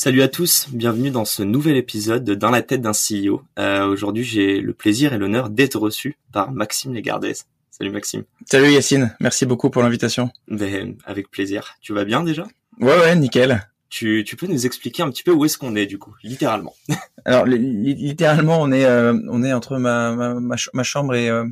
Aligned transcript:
Salut 0.00 0.22
à 0.22 0.28
tous, 0.28 0.68
bienvenue 0.70 1.10
dans 1.10 1.24
ce 1.24 1.42
nouvel 1.42 1.76
épisode 1.76 2.22
de 2.22 2.36
Dans 2.36 2.52
la 2.52 2.62
tête 2.62 2.80
d'un 2.80 2.92
CEO. 2.92 3.42
Euh, 3.58 3.84
Aujourd'hui, 3.88 4.22
j'ai 4.22 4.60
le 4.60 4.72
plaisir 4.72 5.12
et 5.12 5.18
l'honneur 5.18 5.50
d'être 5.50 5.76
reçu 5.76 6.16
par 6.30 6.52
Maxime 6.52 6.94
Legardès. 6.94 7.34
Salut 7.72 7.90
Maxime. 7.90 8.22
Salut 8.46 8.70
Yacine, 8.70 9.12
merci 9.18 9.44
beaucoup 9.44 9.70
pour 9.70 9.82
l'invitation. 9.82 10.30
Ben, 10.46 10.94
avec 11.04 11.32
plaisir. 11.32 11.74
Tu 11.80 11.94
vas 11.94 12.04
bien 12.04 12.22
déjà? 12.22 12.46
Ouais 12.78 12.96
ouais, 12.96 13.16
nickel. 13.16 13.68
Tu, 13.90 14.22
tu 14.24 14.36
peux 14.36 14.46
nous 14.46 14.66
expliquer 14.66 15.02
un 15.02 15.10
petit 15.10 15.24
peu 15.24 15.32
où 15.32 15.44
est-ce 15.44 15.58
qu'on 15.58 15.74
est 15.74 15.86
du 15.86 15.98
coup, 15.98 16.14
littéralement? 16.22 16.76
Alors 17.24 17.44
littéralement, 17.46 18.62
on 18.62 18.70
est 18.70 18.84
euh, 18.84 19.18
on 19.28 19.42
est 19.42 19.52
entre 19.52 19.78
ma 19.78 20.14
ma, 20.14 20.56
ma, 20.74 20.82
chambre 20.84 21.16
et, 21.16 21.28
euh, 21.28 21.44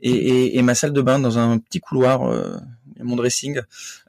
et, 0.00 0.12
et, 0.12 0.56
et, 0.56 0.62
ma 0.62 0.74
salle 0.74 0.94
de 0.94 1.02
bain 1.02 1.18
dans 1.18 1.38
un 1.38 1.58
petit 1.58 1.80
couloir 1.80 2.22
euh, 2.22 2.56
mon 3.02 3.16
dressing 3.16 3.60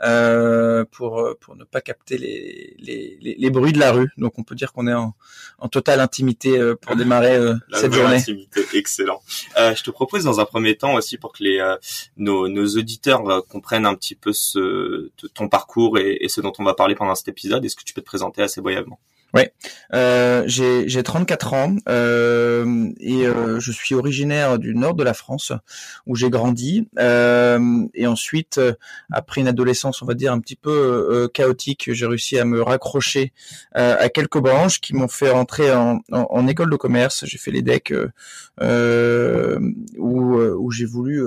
euh, 0.04 0.86
pour 0.92 1.36
pour 1.40 1.56
ne 1.56 1.64
pas 1.64 1.82
capter 1.82 2.18
les, 2.18 2.76
les, 2.80 3.36
les, 3.38 3.50
bruits 3.50 3.74
de 3.74 3.80
la 3.80 3.92
rue. 3.92 4.10
Donc 4.18 4.38
on 4.38 4.44
peut 4.44 4.56
dire 4.56 4.74
qu'on 4.74 4.88
est 4.88 4.94
en, 4.94 5.16
en 5.60 5.68
totale 5.68 6.00
intimité 6.00 6.58
euh, 6.58 6.76
pour 6.76 6.96
démarrer 6.96 7.36
euh, 7.36 7.56
cette 7.74 7.94
journée. 7.94 8.16
Intimité, 8.18 8.62
excellent. 8.74 9.22
Euh, 9.58 9.76
je 9.76 9.84
te 9.84 9.92
propose 9.92 10.24
dans 10.24 10.40
un 10.40 10.46
premier 10.46 10.76
temps 10.76 10.96
aussi 10.96 11.18
pour 11.18 11.34
que 11.34 11.44
les 11.44 11.76
nos, 12.18 12.48
nos 12.48 12.68
auditeurs 12.78 13.46
comprennent 13.48 13.86
un 13.86 13.96
petit 13.96 14.16
peu 14.16 14.34
ce 14.34 15.10
ton 15.34 15.48
parcours 15.48 15.98
et, 15.98 16.18
et 16.22 16.30
ce 16.30 16.42
dont 16.42 16.54
on 16.60 16.64
va 16.64 16.74
parler 16.74 16.96
pendant 16.96 17.16
cet 17.16 17.28
épisode. 17.28 17.64
Est-ce 17.66 17.76
que 17.76 17.84
tu 17.84 17.94
peux 17.94 18.02
te 18.02 18.06
présenter 18.06 18.42
assez 18.42 18.62
brièvement? 18.62 19.00
Ouais, 19.34 19.52
euh, 19.96 20.44
j'ai 20.46 21.02
34 21.02 21.54
ans 21.54 21.76
euh, 21.90 22.92
et 23.00 23.26
euh, 23.26 23.60
je 23.60 23.72
suis 23.72 23.96
originaire 23.96 24.60
du 24.60 24.76
nord 24.76 24.94
de 24.94 25.04
la 25.04 25.16
France 25.16 25.52
où 26.06 26.16
j'ai 26.16 26.30
grandi 26.30 26.88
euh, 27.00 27.84
et 27.96 28.06
ensuite 28.06 28.60
euh, 28.60 28.74
après 29.12 29.42
une 29.42 29.48
adolescence 29.48 30.04
on 30.04 30.06
va 30.06 30.14
dire 30.14 30.32
un 30.34 30.40
petit 30.40 30.56
peu 30.56 30.70
euh, 30.70 31.28
chaotique 31.28 31.92
j'ai 31.94 32.06
réussi 32.06 32.38
à 32.38 32.46
me 32.46 32.62
raccrocher 32.62 33.34
à 33.74 34.08
quelques 34.10 34.38
branches 34.38 34.80
qui 34.80 34.94
m'ont 34.94 35.08
fait 35.08 35.32
rentrer 35.32 35.74
en, 35.74 36.00
en, 36.12 36.28
en, 36.30 36.48
école 36.48 36.70
de 36.70 36.76
commerce. 36.76 37.26
J'ai 37.26 37.40
fait 37.40 37.52
les 37.52 37.64
decks 37.64 37.94
où, 38.62 40.36
où 40.36 40.72
j'ai 40.72 40.86
voulu 40.86 41.24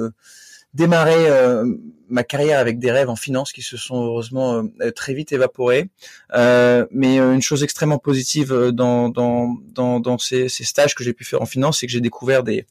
démarrer 0.77 1.31
euh, 1.31 1.67
ma 2.09 2.25
carrière 2.25 2.59
avec 2.59 2.79
des 2.79 2.91
rêves 2.91 3.09
en 3.09 3.17
finance 3.17 3.53
qui 3.53 3.63
se 3.63 3.77
sont 3.77 4.03
heureusement 4.05 4.63
euh, 4.81 4.91
très 4.91 5.15
vite 5.15 5.33
évaporés. 5.33 5.89
Euh, 6.35 6.87
mais 6.91 7.19
une 7.19 7.43
chose 7.43 7.63
extrêmement 7.63 7.99
positive 7.99 8.53
dans, 8.73 9.09
dans, 9.09 9.57
dans, 9.73 10.01
dans 10.01 10.19
ces, 10.19 10.49
ces, 10.49 10.65
stages 10.65 10.95
que 10.95 11.05
j'ai 11.05 11.13
pu 11.13 11.25
faire 11.25 11.43
en 11.43 11.47
finance, 11.47 11.81
c'est 11.81 11.87
que 11.87 11.93
j'ai 11.93 12.01
découvert 12.01 12.43
des, 12.43 12.67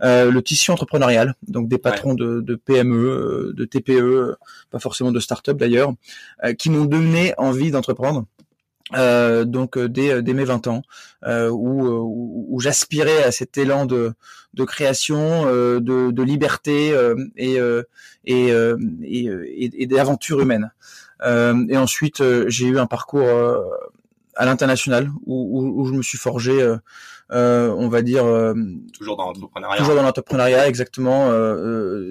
le 0.00 0.40
tissu 0.40 0.70
entrepreneurial, 0.70 1.34
donc 1.46 1.68
des 1.68 1.78
patrons 1.78 2.14
de, 2.14 2.40
de, 2.40 2.54
PME, 2.54 3.52
de 3.56 3.64
TPE, 3.64 4.36
pas 4.70 4.78
forcément 4.78 5.12
de 5.12 5.20
start-up 5.20 5.56
d'ailleurs, 5.56 5.92
qui 6.58 6.70
m'ont 6.70 6.84
donné 6.84 7.34
envie 7.38 7.70
d'entreprendre. 7.70 8.26
Euh, 8.92 9.44
donc 9.44 9.78
euh, 9.78 9.88
dès, 9.88 10.22
dès, 10.22 10.34
mes 10.34 10.44
20 10.44 10.66
ans, 10.66 10.82
euh, 11.24 11.48
où, 11.48 12.46
où, 12.50 12.60
j'aspirais 12.60 13.22
à 13.22 13.32
cet 13.32 13.56
élan 13.56 13.86
de, 13.86 14.12
de 14.52 14.64
création, 14.64 15.46
de, 15.46 15.80
de, 16.10 16.22
liberté 16.22 16.94
et, 17.36 17.56
et, 18.26 18.48
et, 19.02 19.82
et 19.82 19.86
d'aventure 19.86 20.40
humaine. 20.40 20.70
et 21.24 21.76
ensuite, 21.76 22.22
j'ai 22.48 22.66
eu 22.66 22.78
un 22.78 22.86
parcours 22.86 23.26
à 24.36 24.44
l'international 24.44 25.10
où, 25.26 25.80
où, 25.80 25.86
je 25.86 25.92
me 25.92 26.02
suis 26.02 26.18
forgé, 26.18 26.76
on 27.30 27.88
va 27.88 28.02
dire, 28.02 28.24
toujours 28.92 29.16
dans 29.16 29.26
l'entrepreneuriat. 29.26 29.78
Toujours 29.78 29.96
dans 29.96 30.02
l'entrepreneuriat, 30.02 30.68
exactement, 30.68 31.32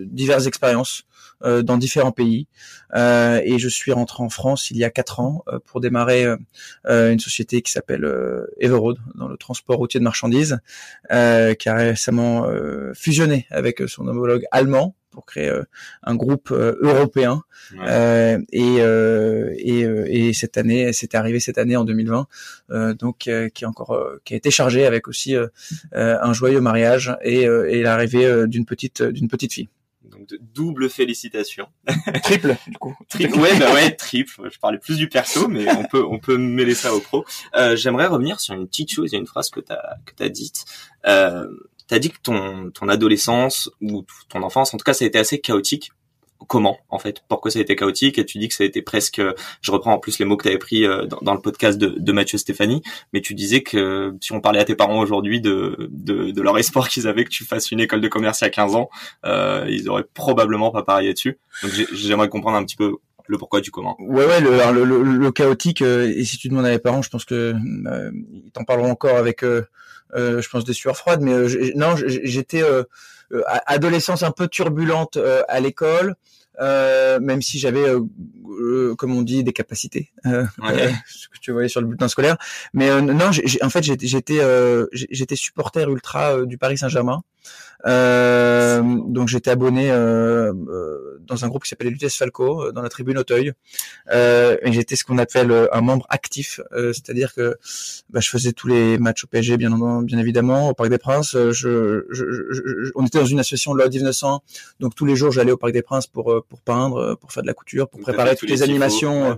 diverses 0.07 0.47
expériences. 0.47 1.05
Euh, 1.45 1.61
dans 1.61 1.77
différents 1.77 2.13
pays. 2.13 2.47
Euh, 2.95 3.41
et 3.43 3.59
je 3.59 3.67
suis 3.67 3.91
rentré 3.91 4.23
en 4.23 4.29
France 4.29 4.71
il 4.71 4.77
y 4.77 4.85
a 4.85 4.89
quatre 4.89 5.19
ans 5.19 5.43
euh, 5.49 5.59
pour 5.65 5.81
démarrer 5.81 6.25
une 6.85 7.19
société 7.19 7.61
qui 7.61 7.71
s'appelle 7.71 8.09
Everroad 8.59 8.97
dans 9.15 9.27
le 9.27 9.35
transport 9.35 9.77
routier 9.77 9.99
de 9.99 10.03
marchandises, 10.03 10.59
qui 11.09 11.69
a 11.69 11.75
récemment 11.75 12.47
fusionné 12.93 13.45
avec 13.49 13.81
son 13.87 14.07
homologue 14.07 14.45
allemand 14.51 14.95
pour 15.11 15.25
créer 15.25 15.51
un 16.03 16.15
groupe 16.15 16.51
européen. 16.51 17.43
et, 18.51 18.77
et, 18.79 19.81
et, 19.81 20.33
cette 20.33 20.57
année, 20.57 20.93
c'est 20.93 21.15
arrivé 21.15 21.39
cette 21.39 21.57
année 21.57 21.75
en 21.75 21.83
2020, 21.83 22.27
donc 22.99 23.17
qui 23.17 23.29
est 23.29 23.65
encore 23.65 23.99
qui 24.23 24.33
a 24.33 24.37
été 24.37 24.51
chargé 24.51 24.85
avec 24.85 25.07
aussi 25.07 25.35
un 25.93 26.33
joyeux 26.33 26.61
mariage 26.61 27.15
et, 27.21 27.43
et 27.43 27.81
l'arrivée 27.81 28.47
d'une 28.47 28.65
petite 28.65 29.01
d'une 29.01 29.27
petite 29.27 29.53
fille 29.53 29.69
double 30.41 30.89
félicitations. 30.89 31.67
Triple, 32.23 32.55
du 32.67 32.77
coup. 32.77 32.95
Triple, 33.09 33.39
ouais, 33.39 33.57
bah 33.57 33.73
ouais, 33.73 33.91
triple. 33.95 34.49
Je 34.51 34.59
parlais 34.59 34.77
plus 34.77 34.97
du 34.97 35.09
perso, 35.09 35.47
mais 35.47 35.69
on 35.75 35.83
peut, 35.85 36.03
on 36.03 36.19
peut 36.19 36.38
mêler 36.38 36.75
ça 36.75 36.94
au 36.94 36.99
pro. 36.99 37.25
Euh, 37.55 37.75
J'aimerais 37.75 38.07
revenir 38.07 38.39
sur 38.39 38.53
une 38.53 38.67
petite 38.67 38.91
chose, 38.91 39.11
il 39.11 39.16
y 39.16 39.17
a 39.17 39.19
une 39.19 39.27
phrase 39.27 39.49
que 39.49 39.59
t'as, 39.59 39.95
que 40.05 40.13
t'as 40.16 40.29
dite. 40.29 40.66
Euh, 41.05 41.47
t'as 41.88 41.99
dit 41.99 42.09
que 42.09 42.19
ton, 42.22 42.72
ton 42.72 42.89
adolescence 42.89 43.69
ou 43.81 44.05
ton 44.29 44.43
enfance, 44.43 44.73
en 44.73 44.77
tout 44.77 44.83
cas, 44.83 44.93
ça 44.93 45.05
a 45.05 45.07
été 45.07 45.19
assez 45.19 45.39
chaotique 45.39 45.91
comment 46.47 46.77
en 46.89 46.99
fait 46.99 47.23
pourquoi 47.27 47.51
ça 47.51 47.59
a 47.59 47.61
été 47.61 47.75
chaotique 47.75 48.17
et 48.17 48.25
tu 48.25 48.37
dis 48.37 48.47
que 48.47 48.53
ça 48.53 48.63
a 48.63 48.67
été 48.67 48.81
presque 48.81 49.21
je 49.61 49.71
reprends 49.71 49.93
en 49.93 49.99
plus 49.99 50.19
les 50.19 50.25
mots 50.25 50.37
que 50.37 50.43
tu 50.43 50.49
avais 50.49 50.57
pris 50.57 50.85
euh, 50.85 51.05
dans, 51.21 51.33
le 51.33 51.41
podcast 51.41 51.77
de, 51.77 52.11
Mathieu 52.11 52.37
Stéphanie 52.37 52.81
mais 53.11 53.21
tu 53.21 53.33
disais 53.33 53.61
que 53.61 54.15
si 54.21 54.31
on 54.33 54.41
parlait 54.41 54.59
à 54.59 54.65
tes 54.65 54.75
parents 54.75 54.99
aujourd'hui 54.99 55.41
de, 55.41 55.89
de, 55.89 56.41
leur 56.41 56.57
espoir 56.57 56.89
qu'ils 56.89 57.07
avaient 57.07 57.23
que 57.23 57.29
tu 57.29 57.43
fasses 57.43 57.71
une 57.71 57.79
école 57.79 58.01
de 58.01 58.07
commerce 58.07 58.41
il 58.41 58.45
y 58.45 58.47
a 58.47 58.51
15 58.51 58.75
ans 58.75 58.89
euh, 59.25 59.65
ils 59.69 59.89
auraient 59.89 60.05
probablement 60.13 60.71
pas 60.71 60.83
parié 60.83 61.13
dessus 61.13 61.39
donc 61.63 61.71
j'aimerais 61.93 62.29
comprendre 62.29 62.57
un 62.57 62.63
petit 62.63 62.75
peu 62.75 62.97
le 63.27 63.37
pourquoi 63.37 63.61
du 63.61 63.71
comment. 63.71 63.95
Ouais 63.99 64.25
ouais 64.25 64.41
le, 64.41 64.85
le, 64.85 65.01
le, 65.03 65.31
chaotique 65.31 65.81
euh, 65.81 66.11
et 66.15 66.23
si 66.23 66.37
tu 66.37 66.49
demandes 66.49 66.65
à 66.65 66.69
mes 66.69 66.79
parents 66.79 67.01
je 67.01 67.09
pense 67.09 67.25
que 67.25 67.53
euh, 67.87 68.11
ils 68.31 68.51
t'en 68.51 68.63
parleront 68.63 68.91
encore 68.91 69.17
avec 69.17 69.43
euh, 69.43 69.63
je 70.15 70.49
pense 70.49 70.63
des 70.65 70.73
sueurs 70.73 70.97
froides 70.97 71.21
mais 71.21 71.33
non 71.75 71.95
j'étais 71.95 72.61
adolescence 73.66 74.23
un 74.23 74.31
peu 74.31 74.47
turbulente 74.47 75.17
à 75.47 75.59
l'école 75.59 76.16
euh, 76.59 77.19
même 77.19 77.41
si 77.41 77.59
j'avais, 77.59 77.88
euh, 77.88 78.01
euh, 78.47 78.95
comme 78.95 79.16
on 79.16 79.21
dit, 79.21 79.44
des 79.44 79.53
capacités, 79.53 80.11
euh, 80.25 80.45
ce 81.07 81.27
que 81.29 81.39
tu 81.41 81.51
voyais 81.51 81.67
sur 81.67 81.81
le 81.81 81.88
bulletin 81.88 82.07
scolaire. 82.07 82.38
Mais 82.73 83.01
non, 83.01 83.31
en 83.61 83.69
fait, 83.69 83.83
j'étais, 83.83 84.07
j'étais 84.07 85.35
supporter 85.35 85.89
ultra 85.89 86.45
du 86.45 86.57
Paris 86.57 86.77
Saint-Germain. 86.77 87.23
Euh, 87.85 88.81
donc 89.07 89.27
j'étais 89.27 89.51
abonné 89.51 89.91
euh, 89.91 90.53
euh, 90.53 91.21
dans 91.21 91.44
un 91.44 91.49
groupe 91.49 91.63
qui 91.63 91.69
s'appelait 91.69 91.89
Lutèce 91.89 92.16
Falco, 92.16 92.71
dans 92.71 92.81
la 92.81 92.89
tribune 92.89 93.17
Auteuil. 93.17 93.53
et 94.11 94.71
j'étais 94.71 94.95
ce 94.95 95.03
qu'on 95.03 95.17
appelle 95.17 95.69
un 95.71 95.81
membre 95.81 96.05
actif, 96.09 96.59
c'est-à-dire 96.72 97.33
que 97.33 97.57
bah, 98.09 98.19
je 98.19 98.29
faisais 98.29 98.51
tous 98.51 98.67
les 98.67 98.97
matchs 98.97 99.23
au 99.23 99.27
PSG, 99.27 99.57
bien, 99.57 99.72
bien 100.01 100.17
évidemment, 100.17 100.69
au 100.69 100.73
Parc 100.73 100.89
des 100.89 100.97
Princes. 100.97 101.31
Je, 101.33 101.51
je, 101.51 102.03
je, 102.09 102.91
on 102.95 103.05
était 103.05 103.19
dans 103.19 103.25
une 103.25 103.39
association 103.39 103.73
Lord 103.73 103.89
1900, 103.89 104.43
donc 104.79 104.95
tous 104.95 105.05
les 105.05 105.16
jours 105.16 105.31
j'allais 105.31 105.51
au 105.51 105.57
Parc 105.57 105.73
des 105.73 105.81
Princes 105.81 106.07
pour 106.07 106.43
pour 106.47 106.61
peindre, 106.61 107.16
pour 107.16 107.31
faire 107.31 107.43
de 107.43 107.47
la 107.47 107.53
couture, 107.53 107.89
pour 107.89 108.01
préparer 108.01 108.35
toutes 108.35 108.49
les, 108.49 108.63
animations 108.63 109.35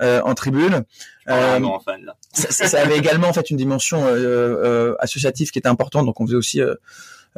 en 0.00 0.34
tribune. 0.34 0.84
Euh, 1.28 1.60
ça, 2.32 2.68
ça, 2.68 2.80
avait 2.80 2.96
également 2.96 3.28
en 3.28 3.32
fait 3.32 3.50
une 3.50 3.56
dimension 3.56 4.04
associative 4.98 5.50
qui 5.50 5.58
était 5.58 5.68
importante, 5.68 6.06
donc 6.06 6.20
on 6.20 6.26
faisait 6.26 6.36
aussi 6.36 6.60
euh, 6.60 6.74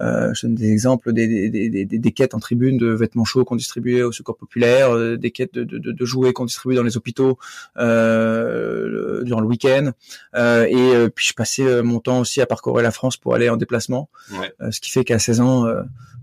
je 0.01 0.47
donne 0.47 0.55
des 0.55 0.71
exemples 0.71 1.13
des, 1.13 1.51
des, 1.51 1.69
des, 1.69 1.85
des, 1.85 2.13
quêtes 2.13 2.35
en 2.35 2.39
tribune 2.39 2.79
de 2.79 2.89
vêtements 2.89 3.25
chauds 3.25 3.45
qu'on 3.45 3.57
distribuait 3.57 4.03
au 4.03 4.13
secours 4.13 4.37
populaire, 4.37 4.95
euh, 4.95 5.17
des 5.17 5.31
quêtes 5.31 5.55
de, 5.55 5.65
de, 5.65 5.93
de 5.93 6.05
jouets 6.05 6.33
qu'on 6.33 6.47
distribuait 6.47 6.77
dans 6.77 6.83
les 6.83 6.97
hôpitaux 6.97 7.39
euh, 7.79 9.23
durant 9.25 9.41
le 9.41 9.47
week-end. 9.47 9.93
Euh, 10.35 10.65
et 10.65 10.75
euh, 10.75 11.09
puis 11.09 11.27
je 11.27 11.35
passais 11.35 11.83
mon 11.83 12.01
temps 12.01 12.21
aussi 12.21 12.41
à 12.41 12.47
parcourir 12.47 12.83
la 12.83 12.91
France 12.91 13.17
pour 13.17 13.35
aller 13.35 13.49
en 13.49 13.57
déplacement. 13.57 14.09
Ouais. 14.33 14.53
ce 14.71 14.81
qui 14.81 14.91
fait 14.91 15.05
qu'à 15.05 15.19
16 15.19 15.41
ans, 15.41 15.67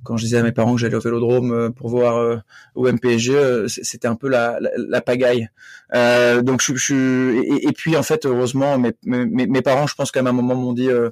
quand 0.03 0.17
je 0.17 0.23
disais 0.23 0.37
à 0.37 0.43
mes 0.43 0.51
parents 0.51 0.75
que 0.75 0.79
j'allais 0.79 0.95
au 0.95 0.99
Vélodrome 1.01 1.73
pour 1.73 1.89
voir 1.89 2.41
au 2.75 2.91
MPSG, 2.91 3.67
c'était 3.67 4.07
un 4.07 4.15
peu 4.15 4.29
la, 4.29 4.59
la, 4.59 4.69
la 4.77 5.01
pagaille. 5.01 5.49
donc 5.93 6.61
je, 6.61 6.75
je 6.75 7.33
et, 7.35 7.67
et, 7.67 7.71
puis 7.73 7.95
en 7.97 8.03
fait 8.03 8.25
heureusement 8.25 8.77
mes, 8.77 8.93
mes, 9.03 9.47
mes 9.47 9.61
parents, 9.61 9.87
je 9.87 9.95
pense 9.95 10.11
qu'à 10.11 10.21
un 10.21 10.31
moment 10.31 10.55
m'ont 10.55 10.73
dit 10.73 10.89
euh, 10.89 11.11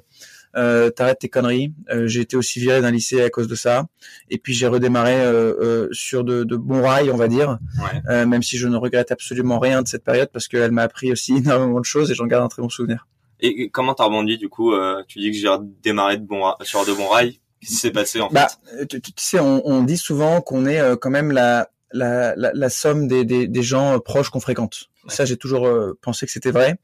t'arrêtes 0.56 1.18
tes 1.20 1.28
conneries. 1.28 1.72
Euh, 1.90 2.06
j'ai 2.06 2.22
été 2.22 2.36
aussi 2.36 2.60
viré 2.60 2.80
d'un 2.80 2.90
lycée 2.90 3.22
à 3.22 3.30
cause 3.30 3.48
de 3.48 3.54
ça. 3.54 3.86
Et 4.30 4.38
puis 4.38 4.54
j'ai 4.54 4.66
redémarré 4.66 5.20
euh, 5.20 5.54
euh, 5.60 5.88
sur 5.92 6.24
de, 6.24 6.44
de, 6.44 6.56
bons 6.56 6.82
rails, 6.82 7.10
on 7.10 7.16
va 7.16 7.28
dire. 7.28 7.58
Ouais. 7.78 8.26
même 8.26 8.42
si 8.42 8.56
je 8.56 8.68
ne 8.68 8.76
regrette 8.76 9.12
absolument 9.12 9.58
rien 9.58 9.82
de 9.82 9.88
cette 9.88 10.04
période 10.04 10.30
parce 10.32 10.48
qu'elle 10.48 10.72
m'a 10.72 10.82
appris 10.82 11.12
aussi 11.12 11.36
énormément 11.36 11.80
de 11.80 11.84
choses 11.84 12.10
et 12.10 12.14
j'en 12.14 12.26
garde 12.26 12.44
un 12.44 12.48
très 12.48 12.62
bon 12.62 12.68
souvenir. 12.68 13.06
Et 13.40 13.68
comment 13.68 13.92
t'as 13.92 14.04
rebondi 14.04 14.38
du 14.38 14.48
coup 14.48 14.72
Tu 15.08 15.18
dis 15.18 15.30
que 15.30 15.36
j'ai 15.36 15.48
redémarré 15.48 16.16
de 16.16 16.26
sur 16.62 16.86
de 16.86 16.92
bons 16.92 17.08
rails. 17.08 17.38
Qu'est-ce 17.60 17.70
qui 17.70 17.76
s'est 17.76 17.90
passé 17.90 18.20
en 18.20 18.28
bah, 18.30 18.48
fait? 18.78 18.86
tu, 18.86 19.00
tu, 19.00 19.12
sais, 19.16 19.40
on, 19.40 19.66
on 19.66 19.82
dit 19.82 19.96
souvent 19.96 20.40
qu'on 20.40 20.66
est 20.66 20.96
quand 20.98 21.10
même 21.10 21.32
la 21.32 21.68
la, 21.92 22.34
la, 22.36 22.50
la 22.52 22.68
somme 22.68 23.08
des, 23.08 23.24
des, 23.24 23.46
des, 23.46 23.62
gens 23.62 23.98
proches 24.00 24.28
qu'on 24.30 24.40
fréquente. 24.40 24.90
Ça, 25.08 25.24
j'ai 25.24 25.36
toujours 25.36 25.66
euh, 25.66 25.96
pensé 26.00 26.26
que 26.26 26.32
c'était 26.32 26.50
vrai. 26.50 26.78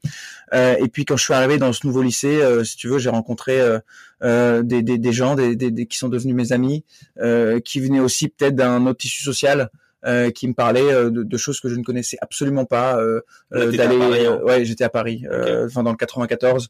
Euh, 0.53 0.75
et 0.79 0.87
puis 0.87 1.05
quand 1.05 1.17
je 1.17 1.23
suis 1.23 1.33
arrivé 1.33 1.57
dans 1.57 1.73
ce 1.73 1.85
nouveau 1.85 2.01
lycée, 2.01 2.41
euh, 2.41 2.63
si 2.63 2.77
tu 2.77 2.87
veux, 2.87 2.99
j'ai 2.99 3.09
rencontré 3.09 3.59
euh, 4.23 4.63
des, 4.63 4.81
des, 4.81 4.97
des, 4.97 5.13
gens 5.13 5.35
des, 5.35 5.55
des, 5.55 5.85
qui 5.85 5.97
sont 5.97 6.09
devenus 6.09 6.35
mes 6.35 6.51
amis, 6.51 6.83
qui 7.65 7.79
venaient 7.79 7.99
aussi 7.99 8.29
peut-être 8.29 8.55
d'un 8.55 8.85
autre 8.85 8.99
tissu 8.99 9.23
social. 9.23 9.69
qui 10.35 10.47
me 10.49 10.53
parlaient 10.53 11.09
de, 11.09 11.23
de, 11.23 11.37
choses 11.37 11.61
que 11.61 11.69
je 11.69 11.75
ne 11.75 11.83
connaissais 11.83 12.17
absolument 12.21 12.65
pas 12.65 12.99
d'aller 13.51 14.25
hein. 14.25 14.39
ouais 14.43 14.65
j'étais 14.65 14.83
à 14.83 14.89
Paris 14.89 15.23
enfin 15.65 15.81
dans 15.81 15.91
le 15.91 15.97
94 15.97 16.69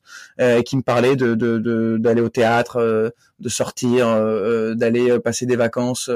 qui 0.64 0.78
me 0.78 0.84
parlaient 0.84 1.16
de 1.16 1.98
d'aller 1.98 2.22
au 2.22 2.30
théâtre 2.30 3.12
de 3.40 3.50
sortir 3.50 4.06
d'aller 4.76 5.20
passer 5.20 5.48
des 5.48 5.56
vacances 5.56 6.12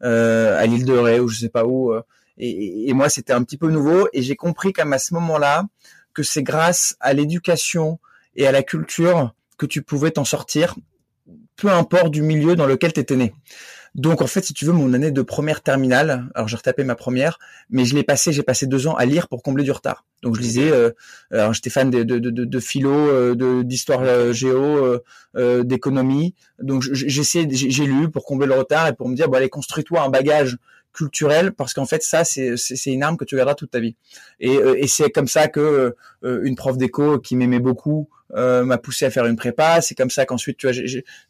à 0.00 0.66
l'île 0.66 0.84
de 0.84 0.92
Ré 0.92 1.20
ou 1.20 1.28
je 1.28 1.38
sais 1.38 1.48
pas 1.48 1.64
où 1.64 1.94
et, 2.38 2.92
moi, 2.92 3.08
c'était 3.08 3.32
un 3.32 3.42
petit 3.42 3.56
peu 3.56 3.70
nouveau. 3.70 4.08
Et 4.12 4.22
j'ai 4.22 4.36
compris 4.36 4.72
qu'à 4.72 4.98
ce 4.98 5.14
moment-là, 5.14 5.64
que 6.14 6.22
c'est 6.22 6.42
grâce 6.42 6.96
à 7.00 7.12
l'éducation 7.12 7.98
et 8.34 8.46
à 8.46 8.52
la 8.52 8.62
culture 8.62 9.34
que 9.58 9.66
tu 9.66 9.82
pouvais 9.82 10.10
t'en 10.10 10.24
sortir, 10.24 10.74
peu 11.56 11.68
importe 11.68 12.10
du 12.10 12.22
milieu 12.22 12.56
dans 12.56 12.66
lequel 12.66 12.92
tu 12.92 13.00
étais 13.00 13.16
né. 13.16 13.32
Donc 13.96 14.20
en 14.20 14.26
fait, 14.26 14.44
si 14.44 14.52
tu 14.52 14.66
veux, 14.66 14.74
mon 14.74 14.92
année 14.92 15.10
de 15.10 15.22
première 15.22 15.62
terminale, 15.62 16.28
alors 16.34 16.48
j'ai 16.48 16.56
retapé 16.56 16.84
ma 16.84 16.94
première, 16.94 17.38
mais 17.70 17.86
je 17.86 17.94
l'ai 17.94 18.02
passé, 18.02 18.30
j'ai 18.30 18.42
passé 18.42 18.66
deux 18.66 18.86
ans 18.86 18.94
à 18.94 19.06
lire 19.06 19.26
pour 19.26 19.42
combler 19.42 19.64
du 19.64 19.70
retard. 19.70 20.04
Donc 20.22 20.36
je 20.36 20.42
lisais, 20.42 20.70
euh, 20.70 20.90
alors 21.30 21.54
j'étais 21.54 21.70
fan 21.70 21.88
de, 21.88 22.02
de, 22.02 22.18
de, 22.18 22.44
de 22.44 22.60
philo, 22.60 22.92
euh, 22.92 23.62
d'histoire 23.62 24.02
euh, 24.02 24.34
géo, 24.34 25.00
euh, 25.36 25.62
d'économie. 25.64 26.34
Donc 26.60 26.82
j'essaie, 26.82 27.48
j'ai 27.50 27.86
lu 27.86 28.10
pour 28.10 28.26
combler 28.26 28.46
le 28.46 28.54
retard 28.54 28.86
et 28.86 28.92
pour 28.92 29.08
me 29.08 29.16
dire, 29.16 29.30
bon 29.30 29.38
allez, 29.38 29.48
construis-toi 29.48 30.02
un 30.02 30.10
bagage 30.10 30.58
culturel 30.96 31.52
parce 31.52 31.74
qu'en 31.74 31.84
fait 31.84 32.02
ça 32.02 32.24
c'est 32.24 32.56
c'est 32.56 32.90
une 32.90 33.02
arme 33.02 33.16
que 33.16 33.24
tu 33.24 33.36
garderas 33.36 33.54
toute 33.54 33.70
ta 33.70 33.80
vie. 33.80 33.96
Et, 34.40 34.56
euh, 34.56 34.74
et 34.78 34.86
c'est 34.86 35.10
comme 35.10 35.28
ça 35.28 35.48
que 35.48 35.94
euh, 36.24 36.40
une 36.42 36.56
prof 36.56 36.78
d'éco 36.78 37.18
qui 37.18 37.36
m'aimait 37.36 37.60
beaucoup 37.60 38.08
euh, 38.34 38.64
m'a 38.64 38.78
poussé 38.78 39.04
à 39.04 39.10
faire 39.10 39.26
une 39.26 39.36
prépa. 39.36 39.80
C'est 39.82 39.94
comme 39.94 40.10
ça 40.10 40.24
qu'ensuite 40.24 40.56
tu 40.56 40.66
vois 40.66 40.76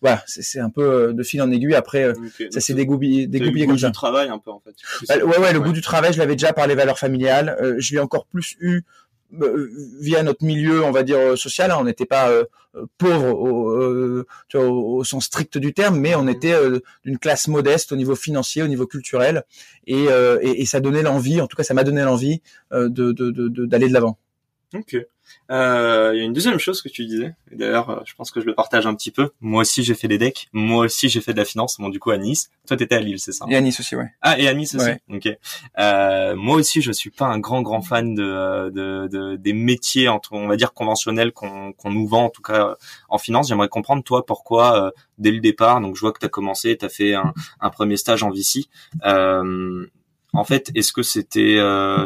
voilà 0.00 0.22
c'est 0.26 0.60
un 0.60 0.70
peu 0.70 1.12
de 1.12 1.22
fil 1.22 1.42
en 1.42 1.50
aiguille. 1.50 1.74
Après 1.74 2.12
ça 2.50 2.60
s'est 2.60 2.74
dégoupillé 2.74 3.26
dégoupillé 3.26 3.66
comme 3.66 3.78
ça. 3.78 3.88
du 3.88 3.92
travail 3.92 4.28
un 4.28 4.38
peu 4.38 4.50
en 4.50 4.60
fait. 4.60 4.74
Bah, 5.08 5.16
ouais 5.24 5.38
ouais 5.38 5.52
le 5.52 5.60
goût 5.60 5.72
du 5.72 5.82
travail 5.82 6.12
je 6.12 6.18
l'avais 6.18 6.36
déjà 6.36 6.52
par 6.52 6.66
les 6.66 6.74
valeurs 6.74 6.98
familiales. 6.98 7.76
Je 7.78 7.92
l'ai 7.92 8.00
encore 8.00 8.26
plus 8.26 8.56
eu 8.60 8.76
euh, 8.76 8.80
via 10.00 10.22
notre 10.22 10.44
milieu, 10.44 10.84
on 10.84 10.90
va 10.90 11.02
dire 11.02 11.18
euh, 11.18 11.36
social, 11.36 11.70
hein, 11.70 11.76
on 11.80 11.84
n'était 11.84 12.06
pas 12.06 12.30
euh, 12.30 12.44
pauvre 12.98 13.32
au, 13.38 14.24
tu 14.48 14.56
vois, 14.56 14.66
au, 14.66 15.04
sens 15.04 15.24
strict 15.24 15.58
du 15.58 15.72
terme, 15.72 15.98
mais 15.98 16.14
on 16.14 16.24
mmh. 16.24 16.28
était 16.28 16.54
d'une 17.04 17.18
classe 17.18 17.48
modeste 17.48 17.92
au 17.92 17.96
niveau 17.96 18.14
financier, 18.14 18.62
au 18.62 18.68
niveau 18.68 18.86
culturel, 18.86 19.44
et, 19.86 20.04
et, 20.42 20.62
et 20.62 20.66
ça 20.66 20.80
donnait 20.80 21.02
l'envie, 21.02 21.40
en 21.40 21.46
tout 21.46 21.56
cas 21.56 21.62
ça 21.62 21.72
m'a 21.72 21.84
donné 21.84 22.02
l'envie 22.02 22.42
de, 22.70 22.88
d'aller 22.88 23.32
de, 23.32 23.48
de, 23.48 23.66
de 23.66 23.92
l'avant. 23.92 24.18
Ok. 24.74 24.96
Euh, 25.50 26.12
il 26.14 26.18
y 26.18 26.20
a 26.20 26.24
une 26.24 26.32
deuxième 26.32 26.58
chose 26.58 26.82
que 26.82 26.88
tu 26.88 27.04
disais. 27.04 27.34
D'ailleurs, 27.52 27.90
euh, 27.90 28.00
je 28.04 28.14
pense 28.14 28.30
que 28.30 28.40
je 28.40 28.46
le 28.46 28.54
partage 28.54 28.86
un 28.86 28.94
petit 28.94 29.10
peu. 29.10 29.30
Moi 29.40 29.62
aussi, 29.62 29.84
j'ai 29.84 29.94
fait 29.94 30.08
des 30.08 30.18
decks. 30.18 30.48
Moi 30.52 30.84
aussi, 30.84 31.08
j'ai 31.08 31.20
fait 31.20 31.32
de 31.32 31.38
la 31.38 31.44
finance. 31.44 31.76
Bon, 31.78 31.88
du 31.88 32.00
coup, 32.00 32.10
à 32.10 32.18
Nice. 32.18 32.50
Toi, 32.66 32.76
t'étais 32.76 32.96
à 32.96 33.00
Lille, 33.00 33.18
c'est 33.18 33.32
ça 33.32 33.44
Et 33.48 33.56
à 33.56 33.60
Nice 33.60 33.78
aussi, 33.78 33.94
ouais. 33.94 34.08
Ah, 34.22 34.38
et 34.38 34.48
à 34.48 34.54
Nice 34.54 34.74
aussi. 34.74 34.90
Ok. 35.08 35.28
Euh, 35.78 36.36
moi 36.36 36.56
aussi, 36.56 36.82
je 36.82 36.90
suis 36.92 37.10
pas 37.10 37.26
un 37.26 37.38
grand, 37.38 37.62
grand 37.62 37.80
fan 37.80 38.14
de, 38.14 38.70
de, 38.70 39.08
de 39.08 39.36
des 39.36 39.52
métiers, 39.52 40.08
on 40.08 40.48
va 40.48 40.56
dire 40.56 40.72
conventionnels 40.72 41.32
qu'on 41.32 41.72
qu'on 41.72 41.90
nous 41.90 42.06
vend, 42.06 42.24
en 42.24 42.30
tout 42.30 42.42
cas 42.42 42.76
en 43.08 43.18
finance. 43.18 43.48
J'aimerais 43.48 43.68
comprendre 43.68 44.02
toi 44.02 44.26
pourquoi 44.26 44.92
dès 45.18 45.30
le 45.30 45.40
départ. 45.40 45.80
Donc, 45.80 45.94
je 45.94 46.00
vois 46.00 46.12
que 46.12 46.18
t'as 46.18 46.28
commencé, 46.28 46.76
t'as 46.76 46.88
fait 46.88 47.14
un, 47.14 47.32
un, 47.60 47.70
premier 47.70 47.96
stage 47.96 48.22
en 48.22 48.30
VC. 48.30 48.66
en 49.02 50.44
fait, 50.44 50.70
est-ce 50.74 50.92
que 50.92 51.02
c'était 51.02 51.58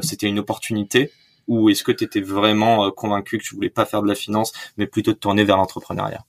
c'était 0.03 0.27
une 0.27 0.39
opportunité 0.39 1.11
ou 1.49 1.71
est-ce 1.71 1.83
que 1.83 1.93
tu 1.93 2.05
étais 2.05 2.21
vraiment 2.21 2.87
euh, 2.87 2.91
convaincu 2.91 3.39
que 3.39 3.43
tu 3.43 3.55
voulais 3.55 3.71
pas 3.71 3.85
faire 3.85 4.03
de 4.03 4.09
la 4.09 4.15
finance, 4.15 4.53
mais 4.77 4.87
plutôt 4.87 5.13
te 5.13 5.19
tourner 5.19 5.45
vers 5.45 5.57
l'entrepreneuriat? 5.57 6.25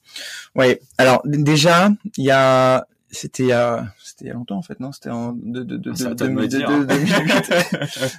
Oui. 0.55 0.77
Alors 0.97 1.21
déjà, 1.25 1.89
il 2.17 2.25
y 2.25 2.31
a, 2.31 2.85
c'était 3.09 3.43
il 3.43 3.49
y 3.49 3.53
a, 3.53 3.85
c'était 4.03 4.25
il 4.25 4.27
y 4.27 4.31
a 4.31 4.33
longtemps 4.33 4.57
en 4.57 4.61
fait, 4.61 4.79
non? 4.79 4.91
C'était 4.91 5.09
en 5.09 5.33
de, 5.33 5.63
de, 5.63 5.77
de, 5.77 5.91
de 5.91 6.13
2008. 6.13 6.65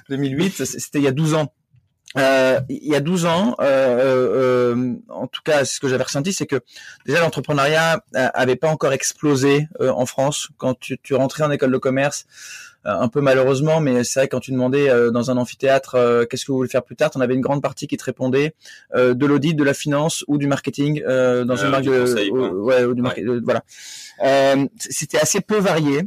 2008, 0.09 0.65
c'était 0.65 0.99
il 0.99 1.03
y 1.03 1.07
a 1.07 1.11
12 1.11 1.33
ans. 1.35 1.51
Euh, 2.15 2.59
il 2.69 2.87
y 2.87 2.95
a 2.95 2.99
12 2.99 3.25
ans, 3.25 3.55
euh, 3.59 3.63
euh, 3.63 4.75
euh, 4.75 4.95
en 5.09 5.25
tout 5.27 5.41
cas, 5.43 5.65
ce 5.65 5.79
que 5.79 5.87
j'avais 5.87 6.03
ressenti, 6.03 6.31
c'est 6.31 6.45
que 6.45 6.61
déjà 7.05 7.21
l'entrepreneuriat 7.21 8.03
avait 8.13 8.55
pas 8.55 8.69
encore 8.69 8.93
explosé 8.93 9.67
en 9.79 10.05
France. 10.05 10.49
Quand 10.57 10.79
tu, 10.79 10.99
tu 11.01 11.15
rentrais 11.15 11.43
en 11.43 11.51
école 11.51 11.71
de 11.71 11.77
commerce, 11.77 12.25
euh, 12.25 12.72
un 12.85 13.07
peu 13.07 13.21
malheureusement, 13.21 13.79
mais 13.79 14.03
c'est 14.03 14.21
vrai 14.21 14.27
quand 14.27 14.39
tu 14.39 14.51
demandais 14.51 14.89
euh, 14.89 15.11
dans 15.11 15.31
un 15.31 15.37
amphithéâtre 15.37 15.95
euh, 15.95 16.25
qu'est-ce 16.25 16.45
que 16.45 16.51
vous 16.51 16.57
voulez 16.57 16.69
faire 16.69 16.83
plus 16.83 16.95
tard, 16.95 17.11
on 17.15 17.21
avait 17.21 17.33
une 17.33 17.41
grande 17.41 17.61
partie 17.61 17.87
qui 17.87 17.97
te 17.97 18.03
répondait 18.03 18.55
de 18.95 19.25
l'audit, 19.25 19.53
de 19.53 19.63
la 19.63 19.73
finance 19.73 20.23
ou 20.27 20.37
du 20.37 20.47
marketing 20.47 21.01
dans 21.03 21.55
une 21.55 21.69
marque 21.69 21.85
de, 21.85 22.29
ouais, 22.31 22.83
ou 22.83 22.93
du 22.93 23.01
ouais. 23.01 23.39
voilà. 23.43 23.63
C'était 24.77 25.19
assez 25.19 25.41
peu 25.41 25.57
varié. 25.57 26.03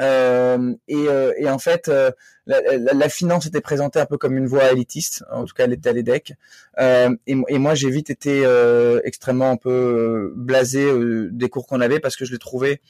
Euh, 0.00 0.74
et, 0.88 1.08
euh, 1.08 1.32
et, 1.38 1.48
en 1.48 1.58
fait, 1.58 1.88
euh, 1.88 2.10
la, 2.46 2.60
la, 2.76 2.92
la, 2.92 3.08
finance 3.08 3.46
était 3.46 3.60
présentée 3.60 4.00
un 4.00 4.06
peu 4.06 4.16
comme 4.16 4.36
une 4.36 4.46
voie 4.46 4.72
élitiste, 4.72 5.24
en 5.30 5.44
tout 5.44 5.54
cas 5.54 5.64
elle 5.64 5.72
était 5.72 5.90
à 5.90 5.92
l'EDEC. 5.92 6.32
Et, 6.80 7.06
et, 7.26 7.58
moi 7.58 7.74
j'ai 7.74 7.90
vite 7.90 8.10
été 8.10 8.44
extrêmement 9.04 9.50
un 9.50 9.56
peu 9.56 10.32
blasé 10.34 10.90
des 11.30 11.48
cours 11.48 11.66
qu'on 11.66 11.80
avait 11.80 12.00
parce 12.00 12.16
que 12.16 12.24
je 12.24 12.32
les 12.32 12.38
trouvais 12.38 12.80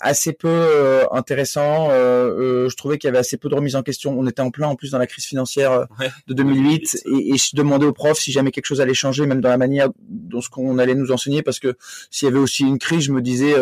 assez 0.00 0.32
peu 0.32 1.06
intéressants. 1.12 1.90
je 1.90 2.74
trouvais 2.74 2.96
qu'il 2.96 3.08
y 3.08 3.10
avait 3.10 3.18
assez 3.18 3.36
peu 3.36 3.50
de 3.50 3.54
remise 3.54 3.76
en 3.76 3.82
question. 3.82 4.18
On 4.18 4.26
était 4.26 4.40
en 4.40 4.50
plein 4.50 4.68
en 4.68 4.76
plus 4.76 4.92
dans 4.92 4.98
la 4.98 5.06
crise 5.06 5.26
financière 5.26 5.86
de 6.26 6.34
2008 6.34 7.02
et, 7.04 7.34
et, 7.34 7.36
je 7.36 7.54
demandais 7.54 7.84
aux 7.84 7.92
profs 7.92 8.18
si 8.18 8.32
jamais 8.32 8.50
quelque 8.50 8.66
chose 8.66 8.80
allait 8.80 8.94
changer, 8.94 9.26
même 9.26 9.42
dans 9.42 9.50
la 9.50 9.58
manière 9.58 9.90
dont 10.08 10.40
ce 10.40 10.48
qu'on 10.48 10.78
allait 10.78 10.94
nous 10.94 11.12
enseigner, 11.12 11.42
parce 11.42 11.58
que 11.58 11.76
s'il 12.10 12.28
y 12.28 12.30
avait 12.30 12.40
aussi 12.40 12.62
une 12.62 12.78
crise, 12.78 13.04
je 13.04 13.12
me 13.12 13.20
disais 13.20 13.52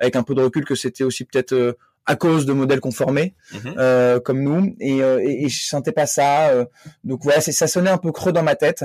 avec 0.00 0.16
un 0.16 0.24
peu 0.24 0.34
de 0.34 0.42
recul 0.42 0.64
que 0.64 0.74
c'était 0.74 1.04
aussi 1.04 1.24
peut-être 1.24 1.76
à 2.06 2.16
cause 2.16 2.46
de 2.46 2.52
modèles 2.52 2.80
conformés 2.80 3.34
mhm. 3.52 3.74
euh, 3.78 4.20
comme 4.20 4.42
nous 4.42 4.74
et, 4.80 5.02
euh, 5.02 5.20
et, 5.20 5.44
et, 5.44 5.48
je 5.48 5.66
sentais 5.66 5.92
pas 5.92 6.06
ça 6.06 6.50
euh. 6.50 6.64
donc 7.04 7.22
voilà 7.24 7.40
ça 7.40 7.66
sonnait 7.66 7.90
un 7.90 7.98
peu 7.98 8.12
creux 8.12 8.32
dans 8.32 8.42
ma 8.42 8.54
tête 8.54 8.84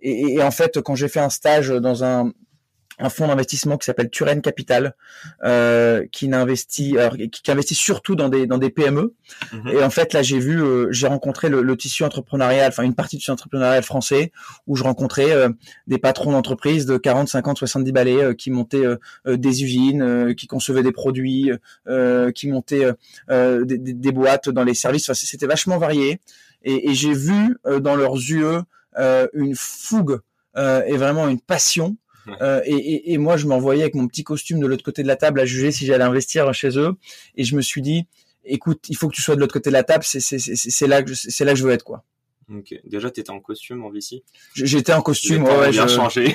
et, 0.00 0.34
et 0.34 0.42
en 0.42 0.50
fait 0.50 0.80
quand 0.80 0.94
j'ai 0.94 1.08
fait 1.08 1.20
un 1.20 1.30
stage 1.30 1.68
dans 1.68 2.02
un 2.02 2.32
un 3.02 3.08
fonds 3.08 3.26
d'investissement 3.26 3.76
qui 3.76 3.84
s'appelle 3.84 4.10
Turen 4.10 4.40
Capital, 4.40 4.94
euh, 5.44 6.06
qui 6.12 6.28
n'investit, 6.28 6.96
qui, 7.32 7.50
investit 7.50 7.74
surtout 7.74 8.14
dans 8.14 8.28
des 8.28 8.46
dans 8.46 8.58
des 8.58 8.70
PME. 8.70 9.14
Mhm. 9.52 9.68
Et 9.68 9.82
en 9.82 9.90
fait, 9.90 10.12
là, 10.12 10.22
j'ai 10.22 10.38
vu, 10.38 10.62
euh, 10.62 10.88
j'ai 10.90 11.06
rencontré 11.06 11.48
le, 11.48 11.62
le, 11.62 11.76
tissu 11.76 12.04
entrepreneurial, 12.04 12.68
enfin 12.68 12.84
une 12.84 12.94
partie 12.94 13.16
du 13.16 13.20
tissu 13.20 13.30
entrepreneurial 13.30 13.82
français, 13.82 14.32
où 14.66 14.76
je 14.76 14.84
rencontrais 14.84 15.32
euh, 15.32 15.48
des 15.86 15.98
patrons 15.98 16.32
d'entreprises 16.32 16.86
de 16.86 16.96
40, 16.96 17.28
50, 17.28 17.58
70 17.58 17.92
balais 17.92 18.22
euh, 18.22 18.34
qui 18.34 18.50
montaient 18.50 18.84
des 19.26 19.64
usines, 19.64 20.34
qui 20.36 20.46
concevaient 20.46 20.82
des 20.82 20.92
produits, 20.92 21.50
qui 22.34 22.48
montaient 22.48 22.92
des, 23.28 23.64
des, 23.64 23.92
des, 23.92 24.12
boîtes 24.12 24.48
dans 24.48 24.64
les 24.64 24.74
services. 24.74 25.04
Enfin, 25.04 25.14
c'était 25.14 25.46
vachement 25.46 25.78
varié. 25.78 26.20
Et, 26.62 26.90
et 26.90 26.94
j'ai 26.94 27.12
vu 27.12 27.56
dans 27.80 27.96
leurs 27.96 28.14
yeux 28.14 28.62
une 29.34 29.54
fougue 29.54 30.20
et 30.56 30.96
vraiment 30.96 31.28
une 31.28 31.40
passion 31.40 31.96
euh, 32.40 32.60
et, 32.64 33.18
moi, 33.18 33.36
je 33.36 33.46
m'envoyais 33.46 33.82
avec 33.82 33.94
mon 33.94 34.06
petit 34.06 34.24
costume 34.24 34.60
de 34.60 34.66
l'autre 34.66 34.84
côté 34.84 35.02
de 35.02 35.08
la 35.08 35.16
table 35.16 35.40
à 35.40 35.44
juger 35.44 35.72
si 35.72 35.86
j'allais 35.86 36.04
investir 36.04 36.52
chez 36.54 36.78
eux. 36.78 36.94
Et 37.36 37.44
je 37.44 37.56
me 37.56 37.62
suis 37.62 37.82
dit, 37.82 38.06
écoute, 38.44 38.84
il 38.88 38.96
faut 38.96 39.08
que 39.08 39.14
tu 39.14 39.22
sois 39.22 39.34
de 39.34 39.40
l'autre 39.40 39.52
côté 39.52 39.70
de 39.70 39.74
la 39.74 39.84
table. 39.84 40.04
C'est 40.04 40.86
là 40.86 41.02
que 41.02 41.14
c'est 41.14 41.44
là 41.44 41.52
que 41.52 41.58
je 41.58 41.64
veux 41.64 41.72
être, 41.72 41.84
quoi. 41.84 42.04
Ok. 42.54 42.74
Déjà, 42.84 43.10
t'étais 43.10 43.30
en 43.30 43.40
costume 43.40 43.84
en 43.84 43.90
VC. 43.90 44.22
J'étais 44.54 44.92
en 44.92 45.00
costume. 45.00 45.44
Ouais, 45.44 45.70
bien 45.70 45.88
changé. 45.88 46.34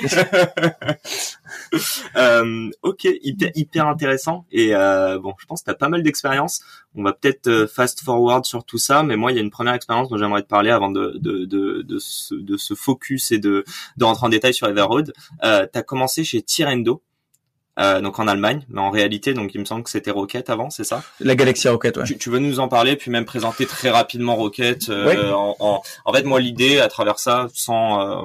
euh, 2.16 2.70
ok, 2.82 3.06
hyper, 3.22 3.50
hyper 3.54 3.86
intéressant. 3.86 4.46
Et 4.50 4.74
euh, 4.74 5.18
bon, 5.18 5.34
je 5.38 5.46
pense 5.46 5.60
que 5.60 5.66
t'as 5.66 5.74
pas 5.74 5.88
mal 5.88 6.02
d'expérience. 6.02 6.62
On 6.94 7.02
va 7.02 7.12
peut-être 7.12 7.46
euh, 7.46 7.66
fast 7.66 8.02
forward 8.02 8.44
sur 8.44 8.64
tout 8.64 8.78
ça, 8.78 9.02
mais 9.02 9.16
moi, 9.16 9.32
il 9.32 9.36
y 9.36 9.38
a 9.38 9.42
une 9.42 9.50
première 9.50 9.74
expérience 9.74 10.08
dont 10.08 10.16
j'aimerais 10.16 10.42
te 10.42 10.48
parler 10.48 10.70
avant 10.70 10.90
de 10.90 11.18
de 11.18 11.44
de 11.44 11.82
de 11.82 11.98
se, 11.98 12.34
de 12.34 12.56
se 12.56 12.74
focus 12.74 13.30
et 13.30 13.38
de 13.38 13.64
de 13.96 14.04
rentrer 14.04 14.26
en 14.26 14.30
détail 14.30 14.54
sur 14.54 14.66
Everroad. 14.66 15.12
Euh, 15.44 15.66
t'as 15.72 15.82
commencé 15.82 16.24
chez 16.24 16.42
Tirendo. 16.42 17.02
Euh, 17.78 18.00
donc 18.00 18.18
en 18.18 18.26
Allemagne, 18.26 18.64
mais 18.68 18.80
en 18.80 18.90
réalité, 18.90 19.34
donc 19.34 19.54
il 19.54 19.60
me 19.60 19.64
semble 19.64 19.84
que 19.84 19.90
c'était 19.90 20.10
Rocket 20.10 20.50
avant, 20.50 20.68
c'est 20.68 20.82
ça? 20.84 21.02
La 21.20 21.36
Galaxy 21.36 21.68
Rocket, 21.68 21.96
ouais. 21.96 22.04
Tu, 22.04 22.18
tu, 22.18 22.28
veux 22.28 22.40
nous 22.40 22.58
en 22.58 22.66
parler, 22.66 22.96
puis 22.96 23.10
même 23.10 23.24
présenter 23.24 23.66
très 23.66 23.90
rapidement 23.90 24.34
Rocket 24.34 24.88
euh, 24.88 25.30
en, 25.32 25.54
en, 25.60 25.82
en, 26.04 26.12
fait, 26.12 26.24
moi, 26.24 26.40
l'idée 26.40 26.80
à 26.80 26.88
travers 26.88 27.18
ça, 27.20 27.46
sans 27.54 28.00
euh, 28.00 28.24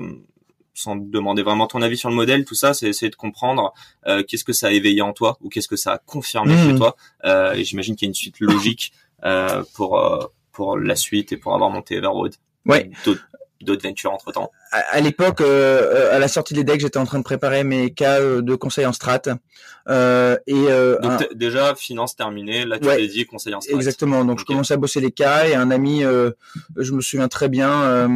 sans 0.74 0.96
demander 0.96 1.44
vraiment 1.44 1.68
ton 1.68 1.84
avis 1.84 1.98
sur 1.98 2.10
le 2.10 2.16
modèle, 2.16 2.46
tout 2.46 2.56
ça, 2.56 2.74
c'est 2.74 2.88
essayer 2.88 3.12
de 3.12 3.16
comprendre 3.16 3.74
euh, 4.08 4.24
qu'est-ce 4.28 4.44
que 4.44 4.54
ça 4.54 4.68
a 4.68 4.72
éveillé 4.72 5.04
en 5.04 5.14
toi 5.14 5.38
ou 5.42 5.50
qu'est-ce 5.50 5.68
que 5.68 5.76
ça 5.76 5.94
a 5.94 5.98
confirmé 6.00 6.58
chez 6.58 6.72
Mhm. 6.72 6.78
toi. 6.80 6.96
Euh, 7.26 7.54
et 7.54 7.64
j'imagine 7.64 7.96
qu'il 7.96 8.08
y 8.08 8.10
a 8.10 8.10
une 8.10 8.16
suite 8.16 8.40
logique 8.40 8.92
euh, 9.24 9.64
pour 9.76 10.00
euh, 10.00 10.26
pour 10.52 10.78
la 10.78 10.96
suite 10.96 11.32
et 11.32 11.38
pour 11.38 11.54
avoir 11.54 11.70
monté 11.70 11.96
Everroad. 11.96 12.34
Ouais. 12.66 12.90
D'autres 13.62 13.88
ventures 13.88 14.12
entre 14.12 14.32
temps. 14.34 14.52
à, 14.72 14.80
à 14.80 15.00
l'époque, 15.00 15.40
euh, 15.40 16.14
à 16.14 16.20
la 16.20 16.28
sortie 16.28 16.54
des 16.54 16.64
decks, 16.66 16.82
j'étais 16.82 16.98
en 16.98 17.06
train 17.06 17.20
de 17.20 17.24
préparer 17.24 17.64
mes 17.64 17.92
cas 17.94 18.20
euh, 18.20 18.42
de 18.42 18.56
conseil 18.56 18.86
en 18.86 18.92
strat. 18.92 19.22
Euh, 19.90 20.38
et 20.48 20.54
euh, 20.70 21.00
Donc 21.00 21.12
un- 21.22 21.28
déjà 21.36 21.74
finance 21.76 22.16
terminée, 22.16 22.66
là 22.66 22.78
tu 22.80 22.88
Ouais. 22.88 22.98
t'es 22.98 23.08
dit 23.08 23.26
conseiller 23.26 23.56
en 23.56 23.62
strat. 23.62 23.76
Exactement. 23.76 24.26
Donc 24.26 24.40
je 24.40 24.46
commençais 24.46 24.74
à 24.74 24.78
bosser 24.78 25.00
les 25.00 25.12
cas 25.12 25.48
et 25.48 25.56
un 25.56 25.72
ami, 25.72 26.04
euh, 26.04 26.32
je 26.78 26.92
me 26.92 27.00
souviens 27.02 27.28
très 27.30 27.48
bien, 27.48 27.84
euh, 27.84 28.08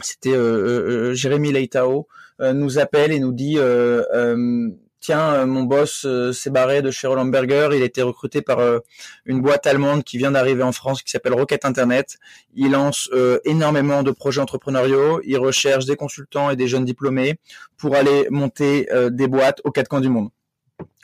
c'était 0.00 0.32
euh, 0.32 0.36
euh, 0.36 0.88
euh, 1.10 1.14
Jérémy 1.14 1.52
Leitao, 1.52 2.08
euh, 2.40 2.52
nous 2.52 2.78
appelle 2.80 3.12
et 3.12 3.20
nous 3.20 3.32
dit 3.32 3.56
euh, 3.58 4.02
euh, 4.12 4.68
tiens, 5.04 5.34
euh, 5.34 5.46
mon 5.46 5.64
boss 5.64 6.06
euh, 6.06 6.32
s'est 6.32 6.48
barré 6.48 6.80
de 6.80 6.90
chez 6.90 7.06
Roland 7.06 7.26
Berger, 7.26 7.68
il 7.74 7.82
a 7.82 7.84
été 7.84 8.00
recruté 8.00 8.40
par 8.40 8.60
euh, 8.60 8.78
une 9.26 9.42
boîte 9.42 9.66
allemande 9.66 10.02
qui 10.02 10.16
vient 10.16 10.30
d'arriver 10.30 10.62
en 10.62 10.72
France 10.72 11.02
qui 11.02 11.10
s'appelle 11.10 11.34
Rocket 11.34 11.66
Internet. 11.66 12.16
Il 12.54 12.70
lance 12.70 13.10
euh, 13.12 13.38
énormément 13.44 14.02
de 14.02 14.10
projets 14.10 14.40
entrepreneuriaux, 14.40 15.20
il 15.24 15.36
recherche 15.36 15.84
des 15.84 15.96
consultants 15.96 16.48
et 16.48 16.56
des 16.56 16.68
jeunes 16.68 16.86
diplômés 16.86 17.38
pour 17.76 17.96
aller 17.96 18.26
monter 18.30 18.90
euh, 18.92 19.10
des 19.10 19.28
boîtes 19.28 19.60
aux 19.64 19.70
quatre 19.70 19.88
coins 19.88 20.00
du 20.00 20.08
monde. 20.08 20.30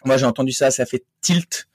Moi, 0.06 0.16
j'ai 0.16 0.24
entendu 0.24 0.52
ça, 0.52 0.70
ça 0.70 0.86
fait 0.86 1.04
tilt. 1.20 1.68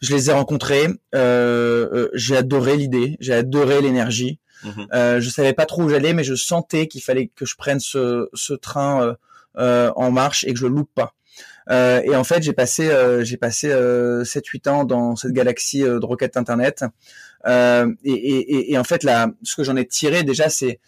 Je 0.00 0.12
les 0.12 0.30
ai 0.30 0.32
rencontrés, 0.32 0.88
euh, 1.14 2.08
j'ai 2.12 2.36
adoré 2.36 2.76
l'idée, 2.76 3.16
j'ai 3.20 3.34
adoré 3.34 3.80
l'énergie. 3.82 4.40
Mhm. 4.64 4.88
Euh, 4.92 5.20
je 5.20 5.30
savais 5.30 5.52
pas 5.52 5.64
trop 5.64 5.84
où 5.84 5.88
j'allais, 5.88 6.12
mais 6.12 6.24
je 6.24 6.34
sentais 6.34 6.88
qu'il 6.88 7.02
fallait 7.02 7.28
que 7.28 7.46
je 7.46 7.54
prenne 7.54 7.78
ce, 7.78 8.28
ce 8.34 8.52
train 8.52 9.02
euh, 9.04 9.14
euh, 9.58 9.92
en 9.94 10.10
marche 10.10 10.42
et 10.44 10.52
que 10.52 10.58
je 10.58 10.66
le 10.66 10.74
loupe 10.74 10.90
pas. 10.92 11.14
Euh, 11.70 12.00
et 12.02 12.16
en 12.16 12.24
fait, 12.24 12.42
j'ai 12.42 12.52
passé, 12.52 12.88
euh, 12.88 13.24
j'ai 13.24 13.36
passé 13.36 13.70
euh, 13.70 14.24
7-8 14.24 14.68
ans 14.68 14.84
dans 14.84 15.16
cette 15.16 15.32
galaxie 15.32 15.82
euh, 15.82 15.98
de 15.98 16.06
roquettes 16.06 16.36
Internet. 16.36 16.84
Euh, 17.46 17.92
et, 18.04 18.76
en 18.78 18.84
fait, 18.84 19.04
là, 19.04 19.30
ce 19.42 19.56
que 19.56 19.64
j'en 19.64 19.76
ai 19.76 19.86
tiré 19.86 20.22
déjà, 20.22 20.48
c'est 20.48 20.80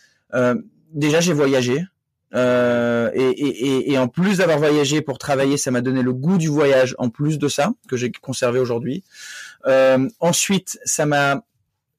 déjà 0.92 1.20
j'ai 1.20 1.32
voyagé. 1.32 1.84
Et, 2.34 3.98
en 3.98 4.08
plus 4.08 4.38
d'avoir 4.38 4.58
voyagé 4.58 5.00
pour 5.02 5.18
travailler, 5.18 5.56
ça 5.56 5.70
m'a 5.70 5.80
donné 5.80 6.02
le 6.02 6.12
goût 6.12 6.38
du 6.38 6.48
voyage. 6.48 6.94
En 6.98 7.08
plus 7.08 7.38
de 7.38 7.48
ça, 7.48 7.72
que 7.88 7.96
j'ai 7.96 8.10
conservé 8.10 8.58
aujourd'hui. 8.58 9.04
Ensuite, 10.18 10.78
ça 10.84 11.06
m'a 11.06 11.42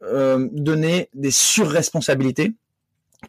donné 0.01 1.09
des 1.13 1.31
surresponsabilités 1.31 2.53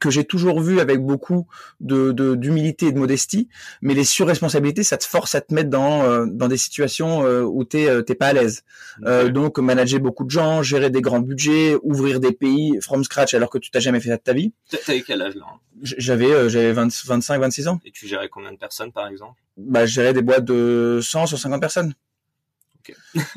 que 0.01 0.11
j'ai 0.11 0.25
toujours 0.25 0.61
vu 0.61 0.81
avec 0.81 1.01
beaucoup 1.01 1.47
de 1.81 2.13
de- 2.13 2.35
d'humilité 2.35 2.87
et 2.87 2.93
de 2.93 2.99
modestie, 2.99 3.49
mais 3.83 3.95
les 3.95 4.05
surresponsabilités, 4.05 4.83
ça 4.83 4.97
te 4.97 5.05
force 5.05 5.35
à 5.35 5.41
te 5.41 5.53
mettre 5.55 5.71
dans 5.71 6.03
euh, 6.05 6.27
dans 6.27 6.49
des 6.49 6.57
situations 6.57 7.25
euh, 7.25 7.43
où 7.43 7.65
t'es 7.65 7.89
euh, 7.89 8.03
t'es 8.03 8.15
pas 8.15 8.29
à 8.29 8.33
l'aise. 8.33 8.63
Euh, 9.05 9.29
donc 9.29 9.59
manager 9.59 10.01
beaucoup 10.01 10.25
de 10.25 10.31
gens, 10.31 10.63
gérer 10.63 10.91
des 10.91 11.03
grands 11.03 11.21
budgets, 11.21 11.77
ouvrir 11.83 12.21
des 12.21 12.33
pays 12.33 12.79
from 12.81 13.05
scratch 13.05 13.35
alors 13.35 13.51
que 13.51 13.59
tu 13.59 13.71
t'as 13.71 13.81
jamais 13.81 14.01
fait 14.01 14.09
ça 14.09 14.17
de 14.17 14.23
ta 14.23 14.33
vie. 14.33 14.53
T'avais 14.87 15.03
quel 15.03 15.21
âge 15.23 15.35
là 15.37 15.45
hein? 15.49 15.59
J'avais 15.83 16.31
euh, 16.33 16.49
j'avais 16.49 16.73
20 16.73 16.89
25 17.07 17.41
26 17.41 17.69
ans. 17.69 17.81
Et 17.85 17.91
tu 17.91 18.07
gérais 18.07 18.29
combien 18.29 18.53
de 18.53 18.59
personnes 18.59 18.93
par 18.93 19.07
exemple? 19.09 19.41
Bah 19.57 19.85
je 19.85 19.93
gérais 19.95 20.13
des 20.15 20.23
boîtes 20.23 20.45
de 20.45 21.01
100 21.03 21.27
150 21.27 21.61
personnes. 21.61 21.93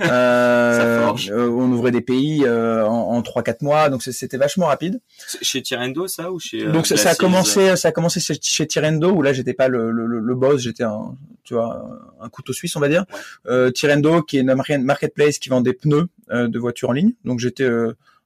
Euh, 0.01 1.11
euh, 1.29 1.49
on 1.49 1.71
ouvrait 1.71 1.91
des 1.91 2.01
pays 2.01 2.43
euh, 2.45 2.85
en, 2.85 3.15
en 3.17 3.21
3-4 3.21 3.57
mois, 3.61 3.89
donc 3.89 4.03
c'était 4.03 4.37
vachement 4.37 4.67
rapide. 4.67 4.99
Chez 5.41 5.61
Tirendo 5.61 6.07
ça 6.07 6.31
ou 6.31 6.39
chez 6.39 6.65
Donc 6.65 6.87
ça, 6.87 6.97
ça 6.97 7.09
a 7.11 7.15
commencé, 7.15 7.75
ça 7.75 7.89
a 7.89 7.91
commencé 7.91 8.19
chez, 8.19 8.35
chez 8.41 8.67
Tirendo 8.67 9.11
où 9.11 9.21
là 9.21 9.33
j'étais 9.33 9.53
pas 9.53 9.67
le, 9.67 9.91
le, 9.91 10.05
le- 10.05 10.19
le 10.19 10.35
boss, 10.35 10.61
j'étais 10.61 10.83
un, 10.83 11.15
tu 11.43 11.53
vois, 11.53 11.87
un 12.21 12.29
couteau 12.29 12.53
suisse 12.53 12.75
on 12.75 12.79
va 12.79 12.89
dire. 12.89 13.05
Ouais. 13.47 13.71
Tirendo 13.71 14.21
qui 14.21 14.37
est 14.37 14.41
une 14.41 14.53
mar- 14.53 14.65
marketplace 14.79 15.39
qui 15.39 15.49
vend 15.49 15.61
des 15.61 15.73
pneus 15.73 16.07
de 16.31 16.59
voitures 16.59 16.89
en 16.89 16.93
ligne. 16.93 17.13
Donc 17.23 17.39
j'étais 17.39 17.67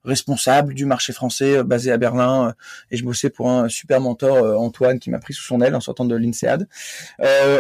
responsable 0.06 0.74
du 0.74 0.86
marché 0.86 1.12
français 1.12 1.62
basé 1.64 1.92
à 1.92 1.98
Berlin 1.98 2.54
et 2.90 2.96
je 2.96 3.04
bossais 3.04 3.30
pour 3.30 3.50
un 3.50 3.68
super 3.68 4.00
mentor 4.00 4.58
Antoine 4.60 4.98
qui 4.98 5.10
m'a 5.10 5.20
pris 5.20 5.34
sous 5.34 5.44
son 5.44 5.60
aile 5.62 5.76
en 5.76 5.82
sortant 5.82 6.06
de 6.06 6.16
l'INSEAD. 6.16 6.68